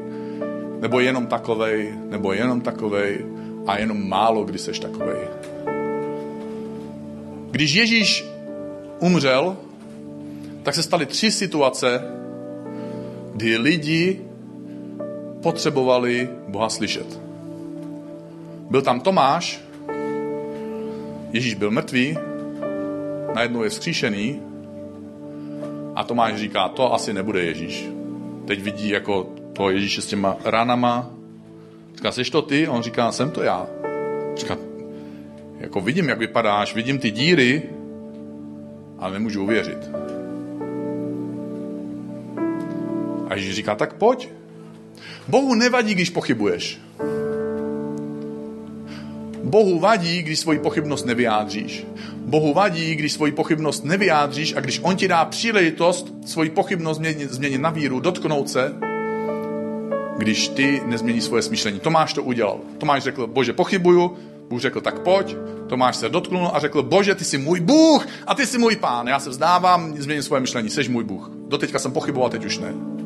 nebo 0.81 1.01
jenom 1.01 1.27
takovej, 1.27 1.95
nebo 2.09 2.33
jenom 2.33 2.61
takovej 2.61 3.27
a 3.67 3.79
jenom 3.79 4.09
málo 4.09 4.45
kdy 4.45 4.59
seš 4.59 4.79
takovej. 4.79 5.19
Když 7.51 7.75
Ježíš 7.75 8.25
umřel, 8.99 9.57
tak 10.63 10.75
se 10.75 10.83
staly 10.83 11.07
tři 11.07 11.31
situace, 11.31 12.03
kdy 13.35 13.57
lidi 13.57 14.21
potřebovali 15.43 16.29
Boha 16.49 16.69
slyšet. 16.69 17.21
Byl 18.71 18.83
tam 18.83 19.01
Tomáš, 19.01 19.61
Ježíš 21.33 21.55
byl 21.55 21.71
mrtvý, 21.71 22.17
najednou 23.35 23.63
je 23.63 23.71
vzkříšený 23.71 24.43
a 25.95 26.05
Tomáš 26.05 26.37
říká, 26.37 26.69
to 26.69 26.95
asi 26.95 27.13
nebude 27.13 27.45
Ježíš. 27.45 27.89
Teď 28.47 28.63
vidí 28.63 28.89
jako 28.89 29.27
to 29.53 29.71
Ježíše 29.71 30.03
s 30.03 30.07
těma 30.07 30.37
ranama. 30.45 31.11
Říká, 31.95 32.13
jsi 32.13 32.31
to 32.31 32.43
ty? 32.43 32.69
On 32.69 32.83
říká, 32.83 33.13
jsem 33.13 33.31
to 33.31 33.43
já. 33.43 33.67
Říká, 34.37 34.57
jako 35.59 35.81
vidím, 35.81 36.09
jak 36.09 36.19
vypadáš, 36.19 36.75
vidím 36.75 36.99
ty 36.99 37.11
díry, 37.11 37.63
ale 38.99 39.13
nemůžu 39.13 39.43
uvěřit. 39.43 39.91
A 43.31 43.35
Ježíš 43.35 43.55
říká, 43.55 43.75
tak 43.75 43.95
pojď. 43.95 44.29
Bohu 45.29 45.55
nevadí, 45.55 45.95
když 45.95 46.11
pochybuješ. 46.11 46.81
Bohu 49.45 49.79
vadí, 49.79 50.23
když 50.23 50.39
svoji 50.39 50.59
pochybnost 50.59 51.07
nevyjádříš. 51.07 51.87
Bohu 52.17 52.55
vadí, 52.55 52.95
když 52.95 53.13
svoji 53.13 53.33
pochybnost 53.33 53.85
nevyjádříš 53.85 54.55
a 54.57 54.61
když 54.61 54.81
on 54.83 54.97
ti 54.97 55.09
dá 55.09 55.25
příležitost 55.25 56.13
svoji 56.27 56.51
pochybnost 56.51 56.97
změnit, 56.97 57.31
změnit 57.31 57.59
na 57.59 57.71
víru, 57.71 58.01
dotknout 58.01 58.51
se, 58.51 58.75
když 60.19 60.49
ty 60.49 60.83
nezměníš 60.87 61.25
svoje 61.25 61.43
smýšlení. 61.43 61.81
Tomáš 61.81 62.13
to 62.13 62.23
udělal. 62.23 62.61
Tomáš 62.79 63.03
řekl, 63.03 63.27
bože, 63.27 63.53
pochybuju. 63.53 64.17
Bůh 64.49 64.61
řekl, 64.61 64.81
tak 64.81 64.99
pojď. 64.99 65.37
Tomáš 65.69 65.97
se 65.97 66.09
dotknul 66.09 66.51
a 66.53 66.59
řekl, 66.59 66.83
bože, 66.83 67.15
ty 67.15 67.25
jsi 67.25 67.39
můj 67.39 67.61
Bůh 67.61 68.07
a 68.27 68.35
ty 68.35 68.47
jsi 68.47 68.59
můj 68.59 68.77
pán. 68.77 69.07
Já 69.07 69.21
se 69.21 69.31
vzdávám, 69.31 69.97
změním 69.97 70.23
svoje 70.23 70.41
myšlení, 70.41 70.71
jsi 70.71 70.89
můj 70.89 71.05
Bůh. 71.05 71.31
Doteďka 71.49 71.79
jsem 71.79 71.93
pochyboval, 71.93 72.31
teď 72.31 72.45
už 72.45 72.59
ne. 72.59 73.00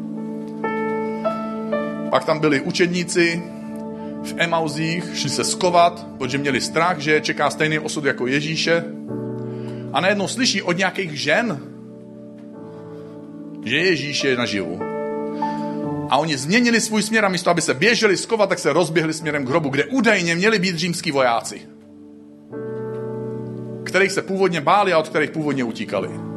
Pak 2.14 2.24
tam 2.24 2.38
byli 2.38 2.60
učedníci 2.60 3.42
v 4.22 4.34
Emauzích, 4.36 5.04
šli 5.14 5.30
se 5.30 5.44
skovat, 5.44 6.06
protože 6.18 6.38
měli 6.38 6.60
strach, 6.60 6.98
že 6.98 7.12
je 7.12 7.20
čeká 7.20 7.50
stejný 7.50 7.78
osud 7.78 8.04
jako 8.04 8.26
Ježíše. 8.26 8.84
A 9.92 10.00
najednou 10.00 10.28
slyší 10.28 10.62
od 10.62 10.78
nějakých 10.78 11.20
žen, 11.20 11.60
že 13.64 13.76
Ježíš 13.76 14.24
je 14.24 14.36
naživu. 14.36 14.80
A 16.10 16.18
oni 16.18 16.36
změnili 16.36 16.80
svůj 16.80 17.02
směr 17.02 17.24
a 17.24 17.28
místo, 17.28 17.50
aby 17.50 17.62
se 17.62 17.74
běželi 17.74 18.16
skovat, 18.16 18.48
tak 18.48 18.58
se 18.58 18.72
rozběhli 18.72 19.14
směrem 19.14 19.44
k 19.44 19.48
hrobu, 19.48 19.68
kde 19.68 19.84
údajně 19.84 20.34
měli 20.34 20.58
být 20.58 20.76
římský 20.76 21.10
vojáci, 21.10 21.60
kterých 23.84 24.12
se 24.12 24.22
původně 24.22 24.60
báli 24.60 24.92
a 24.92 24.98
od 24.98 25.08
kterých 25.08 25.30
původně 25.30 25.64
utíkali. 25.64 26.34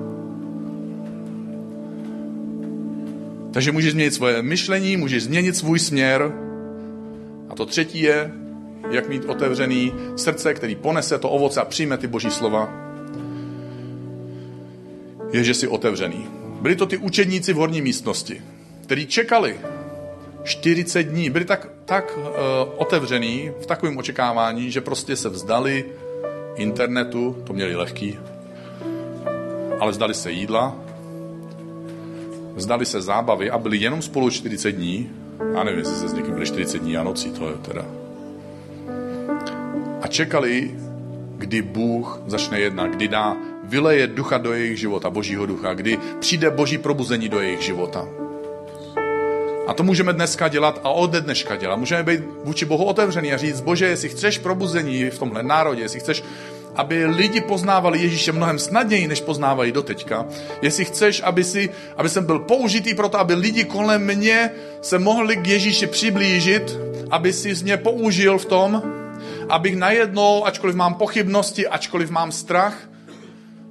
Takže 3.58 3.72
můžeš 3.72 3.92
změnit 3.92 4.14
svoje 4.14 4.42
myšlení, 4.42 4.98
můžeš 4.98 5.24
změnit 5.24 5.58
svůj 5.58 5.80
směr. 5.80 6.32
A 7.50 7.56
to 7.56 7.66
třetí 7.66 8.02
je, 8.02 8.32
jak 8.92 9.10
mít 9.10 9.26
otevřený 9.26 9.94
srdce, 10.16 10.54
který 10.54 10.76
ponese 10.76 11.18
to 11.18 11.30
ovoce 11.30 11.62
a 11.62 11.66
přijme 11.66 11.98
ty 11.98 12.08
boží 12.08 12.32
slova, 12.32 12.74
je, 15.32 15.44
že 15.44 15.54
jsi 15.54 15.68
otevřený. 15.68 16.28
Byli 16.62 16.76
to 16.76 16.86
ty 16.86 16.98
učedníci 16.98 17.54
v 17.54 17.56
horní 17.56 17.82
místnosti, 17.82 18.42
kteří 18.84 19.08
čekali 19.08 19.60
40 20.44 21.04
dní, 21.04 21.30
byli 21.30 21.46
tak, 21.46 21.68
tak 21.86 22.18
uh, 22.18 22.24
otevřený 22.76 23.52
v 23.62 23.66
takovém 23.66 23.98
očekávání, 23.98 24.72
že 24.72 24.82
prostě 24.82 25.16
se 25.16 25.30
vzdali 25.30 25.86
internetu, 26.56 27.44
to 27.44 27.54
měli 27.54 27.76
lehký, 27.76 28.20
ale 29.80 29.92
vzdali 29.92 30.14
se 30.14 30.32
jídla, 30.32 30.87
vzdali 32.58 32.86
se 32.86 33.02
zábavy 33.02 33.52
a 33.52 33.58
byli 33.58 33.78
jenom 33.78 34.02
spolu 34.02 34.30
40 34.30 34.72
dní. 34.72 35.10
Já 35.54 35.64
nevím, 35.64 35.80
jestli 35.80 35.96
se 35.96 36.08
s 36.08 36.14
někým 36.14 36.34
byli 36.34 36.46
40 36.46 36.78
dní 36.78 36.98
a 36.98 37.04
nocí, 37.04 37.32
to 37.32 37.50
je 37.50 37.56
teda. 37.56 37.86
A 40.02 40.08
čekali, 40.08 40.76
kdy 41.38 41.62
Bůh 41.62 42.22
začne 42.26 42.60
jednat, 42.60 42.88
kdy 42.88 43.08
dá, 43.08 43.38
vyleje 43.64 44.08
ducha 44.08 44.38
do 44.38 44.54
jejich 44.54 44.80
života, 44.80 45.10
božího 45.10 45.46
ducha, 45.46 45.74
kdy 45.74 46.00
přijde 46.20 46.50
boží 46.50 46.78
probuzení 46.78 47.30
do 47.30 47.42
jejich 47.42 47.62
života. 47.62 48.08
A 49.68 49.74
to 49.74 49.84
můžeme 49.84 50.14
dneska 50.14 50.48
dělat 50.48 50.82
a 50.84 50.90
ode 50.90 51.22
dneška 51.22 51.56
dělat. 51.56 51.76
Můžeme 51.76 52.04
být 52.04 52.22
vůči 52.44 52.66
Bohu 52.66 52.86
otevřený 52.86 53.34
a 53.34 53.38
říct, 53.38 53.62
bože, 53.62 53.86
jestli 53.86 54.10
chceš 54.10 54.38
probuzení 54.38 55.10
v 55.10 55.20
tomhle 55.20 55.44
národě, 55.44 55.82
jestli 55.82 56.00
chceš 56.00 56.24
aby 56.76 57.06
lidi 57.06 57.42
poznávali 57.42 58.00
Ježíše 58.00 58.32
mnohem 58.32 58.60
snadněji, 58.60 59.08
než 59.08 59.22
poznávají 59.22 59.72
doteďka. 59.72 60.26
Jestli 60.62 60.86
chceš, 60.86 61.22
aby, 61.26 61.44
si, 61.44 61.70
aby 61.98 62.10
jsem 62.10 62.26
byl 62.26 62.40
použitý 62.40 62.94
pro 62.94 63.10
to, 63.10 63.20
aby 63.20 63.34
lidi 63.34 63.64
kolem 63.64 64.06
mě 64.06 64.52
se 64.82 65.00
mohli 65.00 65.38
k 65.38 65.48
Ježíši 65.48 65.88
přiblížit, 65.88 66.78
aby 67.12 67.34
si 67.34 67.56
z 67.56 67.62
mě 67.62 67.78
použil 67.78 68.38
v 68.38 68.46
tom, 68.46 68.84
abych 69.50 69.76
najednou, 69.76 70.46
ačkoliv 70.46 70.76
mám 70.76 70.94
pochybnosti, 70.94 71.68
ačkoliv 71.68 72.10
mám 72.10 72.32
strach, 72.32 72.78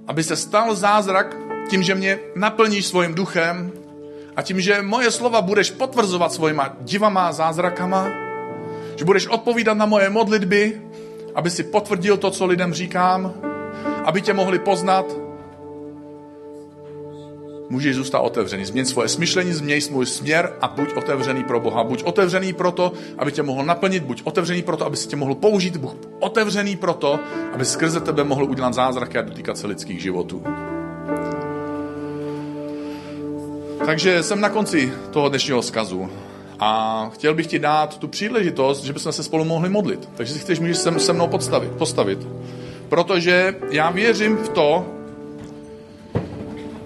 aby 0.07 0.23
se 0.23 0.37
stal 0.37 0.75
zázrak 0.75 1.37
tím, 1.71 1.83
že 1.83 1.95
mě 1.95 2.19
naplníš 2.37 2.87
svým 2.87 3.15
duchem 3.15 3.73
a 4.37 4.43
tím, 4.43 4.61
že 4.61 4.83
moje 4.83 5.11
slova 5.11 5.43
budeš 5.43 5.71
potvrzovat 5.71 6.33
svojima 6.33 6.77
divama 6.81 7.29
a 7.29 7.33
zázrakama, 7.33 8.09
že 8.97 9.05
budeš 9.05 9.27
odpovídat 9.27 9.75
na 9.75 9.87
moje 9.87 10.11
modlitby, 10.11 10.83
aby 11.37 11.51
si 11.51 11.65
potvrdil 11.65 12.17
to, 12.17 12.31
co 12.31 12.47
lidem 12.47 12.75
říkám, 12.75 13.35
aby 14.05 14.23
tě 14.23 14.33
mohli 14.33 14.59
poznat. 14.59 15.07
Můžeš 17.69 17.97
zůstat 17.97 18.21
otevřený. 18.21 18.65
Změň 18.65 18.85
svoje 18.85 19.09
smyšlení, 19.09 19.53
změň 19.53 19.81
svůj 19.81 20.07
směr 20.07 20.53
a 20.61 20.69
buď 20.69 20.97
otevřený 20.97 21.45
pro 21.45 21.61
Boha. 21.61 21.85
Buď 21.85 22.03
otevřený 22.03 22.53
pro 22.53 22.73
to, 22.73 22.93
aby 23.19 23.33
tě 23.33 23.43
mohl 23.43 23.65
naplnit, 23.65 24.03
buď 24.03 24.23
otevřený 24.25 24.63
pro 24.63 24.77
to, 24.77 24.87
aby 24.87 24.97
si 24.97 25.09
tě 25.09 25.17
mohl 25.17 25.35
použít, 25.35 25.77
buď 25.77 25.93
otevřený 26.21 26.77
pro 26.77 26.95
to, 26.95 27.21
aby 27.53 27.65
skrze 27.65 28.01
tebe 28.01 28.25
mohl 28.25 28.45
udělat 28.45 28.75
zázraky 28.75 29.19
a 29.19 29.23
dotýkat 29.23 29.59
se 29.59 29.67
lidských 29.67 30.03
životů. 30.03 30.43
Takže 33.87 34.23
jsem 34.23 34.41
na 34.41 34.49
konci 34.49 34.93
toho 35.11 35.29
dnešního 35.29 35.63
zkazu. 35.63 36.11
A 36.61 37.11
chtěl 37.15 37.35
bych 37.35 37.47
ti 37.47 37.59
dát 37.59 37.99
tu 37.99 38.09
příležitost, 38.09 38.85
že 38.85 38.93
bychom 38.93 39.13
se 39.13 39.23
spolu 39.23 39.45
mohli 39.45 39.69
modlit. 39.69 40.09
Takže 40.17 40.33
si 40.33 40.39
chceš, 40.39 40.61
můžeš 40.61 40.77
se, 40.77 41.01
se 41.01 41.13
mnou 41.13 41.27
podstavit, 41.27 41.71
postavit. 41.71 42.19
Protože 42.89 43.55
já 43.71 43.91
věřím 43.91 44.37
v 44.37 44.49
to, 44.49 44.87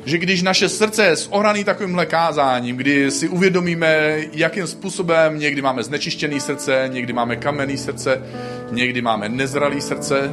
že 0.04 0.18
když 0.18 0.42
naše 0.42 0.68
srdce 0.68 1.04
je 1.04 1.16
zohraný 1.16 1.64
takovýmhle 1.64 2.06
kázáním, 2.06 2.76
kdy 2.76 3.10
si 3.10 3.28
uvědomíme, 3.28 4.20
jakým 4.32 4.66
způsobem 4.66 5.38
někdy 5.38 5.62
máme 5.62 5.82
znečištěný 5.82 6.40
srdce, 6.40 6.88
někdy 6.92 7.12
máme 7.12 7.36
kamenný 7.36 7.76
srdce, 7.76 8.22
někdy 8.70 9.02
máme 9.02 9.28
nezralý 9.28 9.80
srdce 9.80 10.32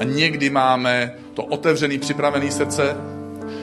a 0.00 0.04
někdy 0.04 0.50
máme 0.50 1.14
to 1.34 1.44
otevřený, 1.44 1.98
připravený 1.98 2.50
srdce, 2.50 2.96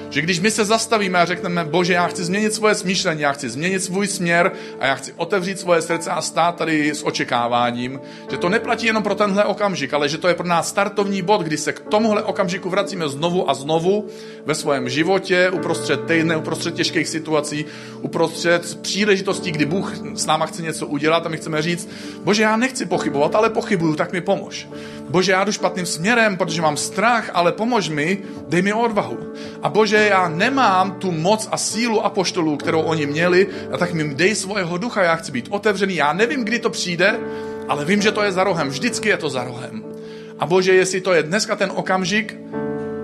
že 0.10 0.22
když 0.22 0.40
my 0.40 0.52
se 0.52 0.66
zastavíme 0.66 1.20
a 1.20 1.26
řekneme, 1.26 1.66
bože, 1.66 1.94
já 1.94 2.08
chci 2.08 2.24
změnit 2.24 2.54
svoje 2.54 2.76
smýšlení, 2.76 3.22
já 3.22 3.32
chci 3.32 3.50
změnit 3.50 3.84
svůj 3.84 4.08
směr 4.08 4.52
a 4.80 4.86
já 4.86 4.96
chci 4.96 5.14
otevřít 5.16 5.60
svoje 5.60 5.82
srdce 5.82 6.10
a 6.10 6.22
stát 6.22 6.56
tady 6.56 6.90
s 6.90 7.06
očekáváním, 7.06 8.00
že 8.32 8.38
to 8.38 8.50
neplatí 8.50 8.86
jenom 8.86 9.04
pro 9.04 9.16
tenhle 9.16 9.46
okamžik, 9.46 9.94
ale 9.94 10.10
že 10.10 10.18
to 10.18 10.28
je 10.28 10.34
pro 10.34 10.48
nás 10.48 10.70
startovní 10.70 11.22
bod, 11.22 11.42
kdy 11.42 11.58
se 11.58 11.74
k 11.74 11.80
tomuhle 11.80 12.24
okamžiku 12.24 12.70
vracíme 12.70 13.10
znovu 13.10 13.50
a 13.50 13.54
znovu 13.54 14.08
ve 14.46 14.56
svém 14.56 14.90
životě, 14.90 15.50
uprostřed 15.50 16.06
týdne, 16.06 16.38
uprostřed 16.38 16.74
těžkých 16.74 17.08
situací, 17.08 17.66
uprostřed 18.02 18.82
příležitostí, 18.82 19.52
kdy 19.52 19.66
Bůh 19.66 19.94
s 20.14 20.26
náma 20.26 20.46
chce 20.46 20.62
něco 20.62 20.88
udělat 20.88 21.26
a 21.26 21.30
my 21.30 21.38
chceme 21.38 21.62
říct, 21.62 21.90
bože, 22.24 22.44
já 22.44 22.58
nechci 22.58 22.86
pochybovat, 22.86 23.36
ale 23.36 23.50
pochybuju, 23.50 23.96
tak 23.96 24.14
mi 24.14 24.22
pomož. 24.22 24.68
Bože, 25.10 25.32
já 25.32 25.44
jdu 25.44 25.52
špatným 25.52 25.86
směrem, 25.86 26.38
protože 26.38 26.62
mám 26.62 26.78
strach, 26.78 27.30
ale 27.34 27.52
pomož 27.52 27.90
mi, 27.90 28.18
dej 28.48 28.62
mi 28.62 28.74
odvahu. 28.74 29.18
A 29.62 29.70
Bože, 29.70 30.08
já 30.10 30.30
nemám 30.30 30.92
tu 30.92 31.12
moc 31.12 31.50
a 31.52 31.58
sílu 31.58 32.06
apoštolů, 32.06 32.58
kterou 32.58 32.82
oni 32.82 33.06
měli, 33.06 33.48
a 33.72 33.78
tak 33.78 33.94
mi 33.94 34.14
dej 34.14 34.36
svého 34.36 34.78
ducha, 34.78 35.04
já 35.04 35.16
chci 35.16 35.32
být 35.32 35.48
otevřený, 35.50 35.96
já 35.96 36.14
nevím, 36.14 36.46
kdy 36.46 36.60
to 36.60 36.70
přijde, 36.70 37.20
ale 37.68 37.86
vím, 37.86 38.02
že 38.02 38.12
to 38.12 38.24
je 38.24 38.32
za 38.32 38.44
rohem, 38.44 38.70
vždycky 38.70 39.10
je 39.10 39.18
to 39.18 39.30
za 39.30 39.44
rohem. 39.44 39.84
A 40.40 40.46
Bože, 40.46 40.74
jestli 40.74 41.02
to 41.02 41.14
je 41.14 41.24
dneska 41.24 41.56
ten 41.56 41.72
okamžik, 41.76 42.38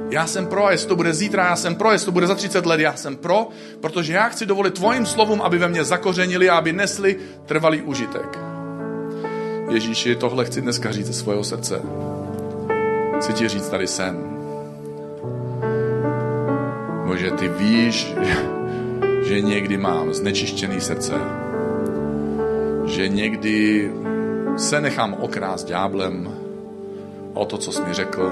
já 0.10 0.28
jsem 0.28 0.48
pro, 0.48 0.72
jestli 0.72 0.88
to 0.88 0.96
bude 0.96 1.14
zítra, 1.14 1.46
já 1.46 1.56
jsem 1.56 1.76
pro, 1.76 1.92
jestli 1.92 2.06
to 2.06 2.12
bude 2.12 2.28
za 2.28 2.36
30 2.36 2.66
let, 2.66 2.80
já 2.80 2.96
jsem 2.96 3.16
pro, 3.16 3.48
protože 3.82 4.14
já 4.14 4.30
chci 4.30 4.46
dovolit 4.46 4.74
tvojim 4.74 5.06
slovům, 5.06 5.42
aby 5.42 5.58
ve 5.58 5.68
mně 5.68 5.84
zakořenili 5.84 6.50
a 6.50 6.58
aby 6.58 6.74
nesli 6.74 7.16
trvalý 7.46 7.82
užitek. 7.82 8.55
Ježíši, 9.70 10.16
tohle 10.16 10.46
chci 10.46 10.62
dneska 10.62 10.92
říct 10.92 11.08
ze 11.08 11.14
svého 11.14 11.44
srdce. 11.44 11.82
Chci 13.18 13.34
ti 13.34 13.48
říct, 13.48 13.70
tady 13.70 13.88
jsem. 13.88 14.18
Bože, 17.08 17.32
ty 17.32 17.48
víš, 17.48 18.14
že 19.28 19.42
někdy 19.42 19.78
mám 19.78 20.14
znečištěný 20.14 20.82
srdce, 20.82 21.14
že 22.86 23.08
někdy 23.08 23.92
se 24.58 24.82
nechám 24.82 25.14
okrást 25.14 25.68
ďáblem 25.68 26.30
o 27.34 27.46
to, 27.46 27.58
co 27.58 27.72
jsi 27.72 27.82
mi 27.82 27.94
řekl, 27.94 28.32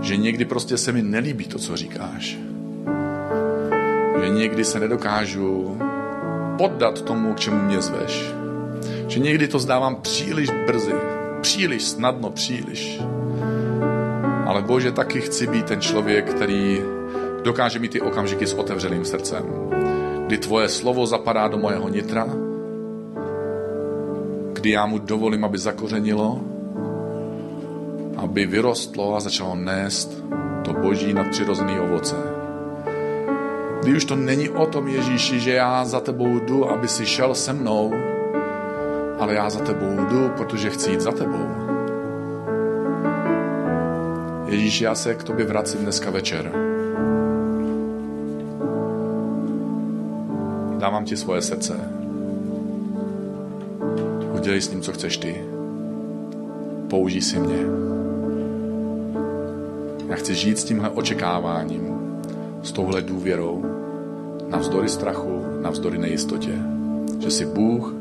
že 0.00 0.16
někdy 0.16 0.44
prostě 0.44 0.78
se 0.78 0.92
mi 0.92 1.02
nelíbí 1.02 1.44
to, 1.44 1.58
co 1.58 1.76
říkáš. 1.76 2.38
že 4.20 4.28
někdy 4.28 4.64
se 4.64 4.80
nedokážu 4.80 5.78
poddat 6.58 7.02
tomu, 7.02 7.34
k 7.34 7.40
čemu 7.40 7.62
mě 7.62 7.80
zveš. 7.80 8.43
Že 9.06 9.20
někdy 9.20 9.48
to 9.48 9.58
zdávám 9.58 9.96
příliš 9.96 10.50
brzy, 10.66 10.94
příliš 11.40 11.84
snadno, 11.84 12.30
příliš. 12.30 13.00
Ale 14.46 14.62
Bože, 14.62 14.92
taky 14.92 15.20
chci 15.20 15.46
být 15.46 15.66
ten 15.66 15.80
člověk, 15.80 16.34
který 16.34 16.82
dokáže 17.44 17.78
mít 17.78 17.92
ty 17.92 18.00
okamžiky 18.00 18.46
s 18.46 18.54
otevřeným 18.54 19.04
srdcem. 19.04 19.44
Kdy 20.26 20.38
tvoje 20.38 20.68
slovo 20.68 21.06
zapadá 21.06 21.48
do 21.48 21.58
mojeho 21.58 21.88
nitra, 21.88 22.26
kdy 24.52 24.70
já 24.70 24.86
mu 24.86 24.98
dovolím, 24.98 25.44
aby 25.44 25.58
zakořenilo, 25.58 26.40
aby 28.16 28.46
vyrostlo 28.46 29.16
a 29.16 29.20
začalo 29.20 29.54
nést 29.54 30.24
to 30.64 30.72
boží 30.72 31.14
nadpřirozený 31.14 31.80
ovoce. 31.80 32.16
Kdy 33.82 33.96
už 33.96 34.04
to 34.04 34.16
není 34.16 34.48
o 34.48 34.66
tom, 34.66 34.88
Ježíši, 34.88 35.40
že 35.40 35.52
já 35.52 35.84
za 35.84 36.00
tebou 36.00 36.38
jdu, 36.38 36.70
aby 36.70 36.88
si 36.88 37.06
šel 37.06 37.34
se 37.34 37.52
mnou, 37.52 37.92
ale 39.24 39.34
já 39.34 39.50
za 39.50 39.60
tebou 39.60 40.04
jdu, 40.04 40.28
protože 40.36 40.70
chci 40.70 40.90
jít 40.90 41.00
za 41.00 41.12
tebou. 41.12 41.46
Ježíši, 44.46 44.84
já 44.84 44.94
se 44.94 45.14
k 45.14 45.22
tobě 45.22 45.44
vracím 45.44 45.80
dneska 45.80 46.10
večer. 46.10 46.52
Dávám 50.78 51.04
ti 51.04 51.16
svoje 51.16 51.42
srdce. 51.42 51.74
Udělej 54.34 54.60
s 54.60 54.70
ním, 54.70 54.82
co 54.82 54.92
chceš 54.92 55.16
ty. 55.16 55.44
Použij 56.90 57.20
si 57.20 57.38
mě. 57.38 57.58
Já 60.08 60.16
chci 60.16 60.34
žít 60.34 60.58
s 60.58 60.64
tímhle 60.64 60.90
očekáváním, 60.90 61.96
s 62.62 62.72
touhle 62.72 63.02
důvěrou, 63.02 63.64
navzdory 64.48 64.88
strachu, 64.88 65.42
navzdory 65.62 65.98
nejistotě. 65.98 66.52
Že 67.18 67.30
jsi 67.30 67.46
Bůh, 67.46 67.94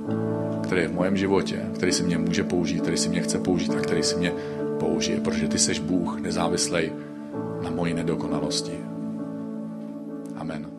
který 0.74 0.86
je 0.86 0.90
v 0.90 1.00
mém 1.00 1.18
životě, 1.18 1.60
který 1.76 1.92
si 1.92 2.04
mě 2.04 2.18
může 2.18 2.44
použít, 2.44 2.82
který 2.82 2.98
si 2.98 3.10
mě 3.10 3.22
chce 3.22 3.40
použít 3.40 3.72
a 3.72 3.80
který 3.80 4.04
si 4.04 4.18
mě 4.18 4.34
použije, 4.80 5.22
protože 5.22 5.48
ty 5.48 5.60
seš 5.60 5.80
Bůh 5.80 6.20
nezávislej 6.20 6.92
na 7.64 7.70
mojí 7.70 7.94
nedokonalosti. 7.94 8.74
Amen. 10.36 10.73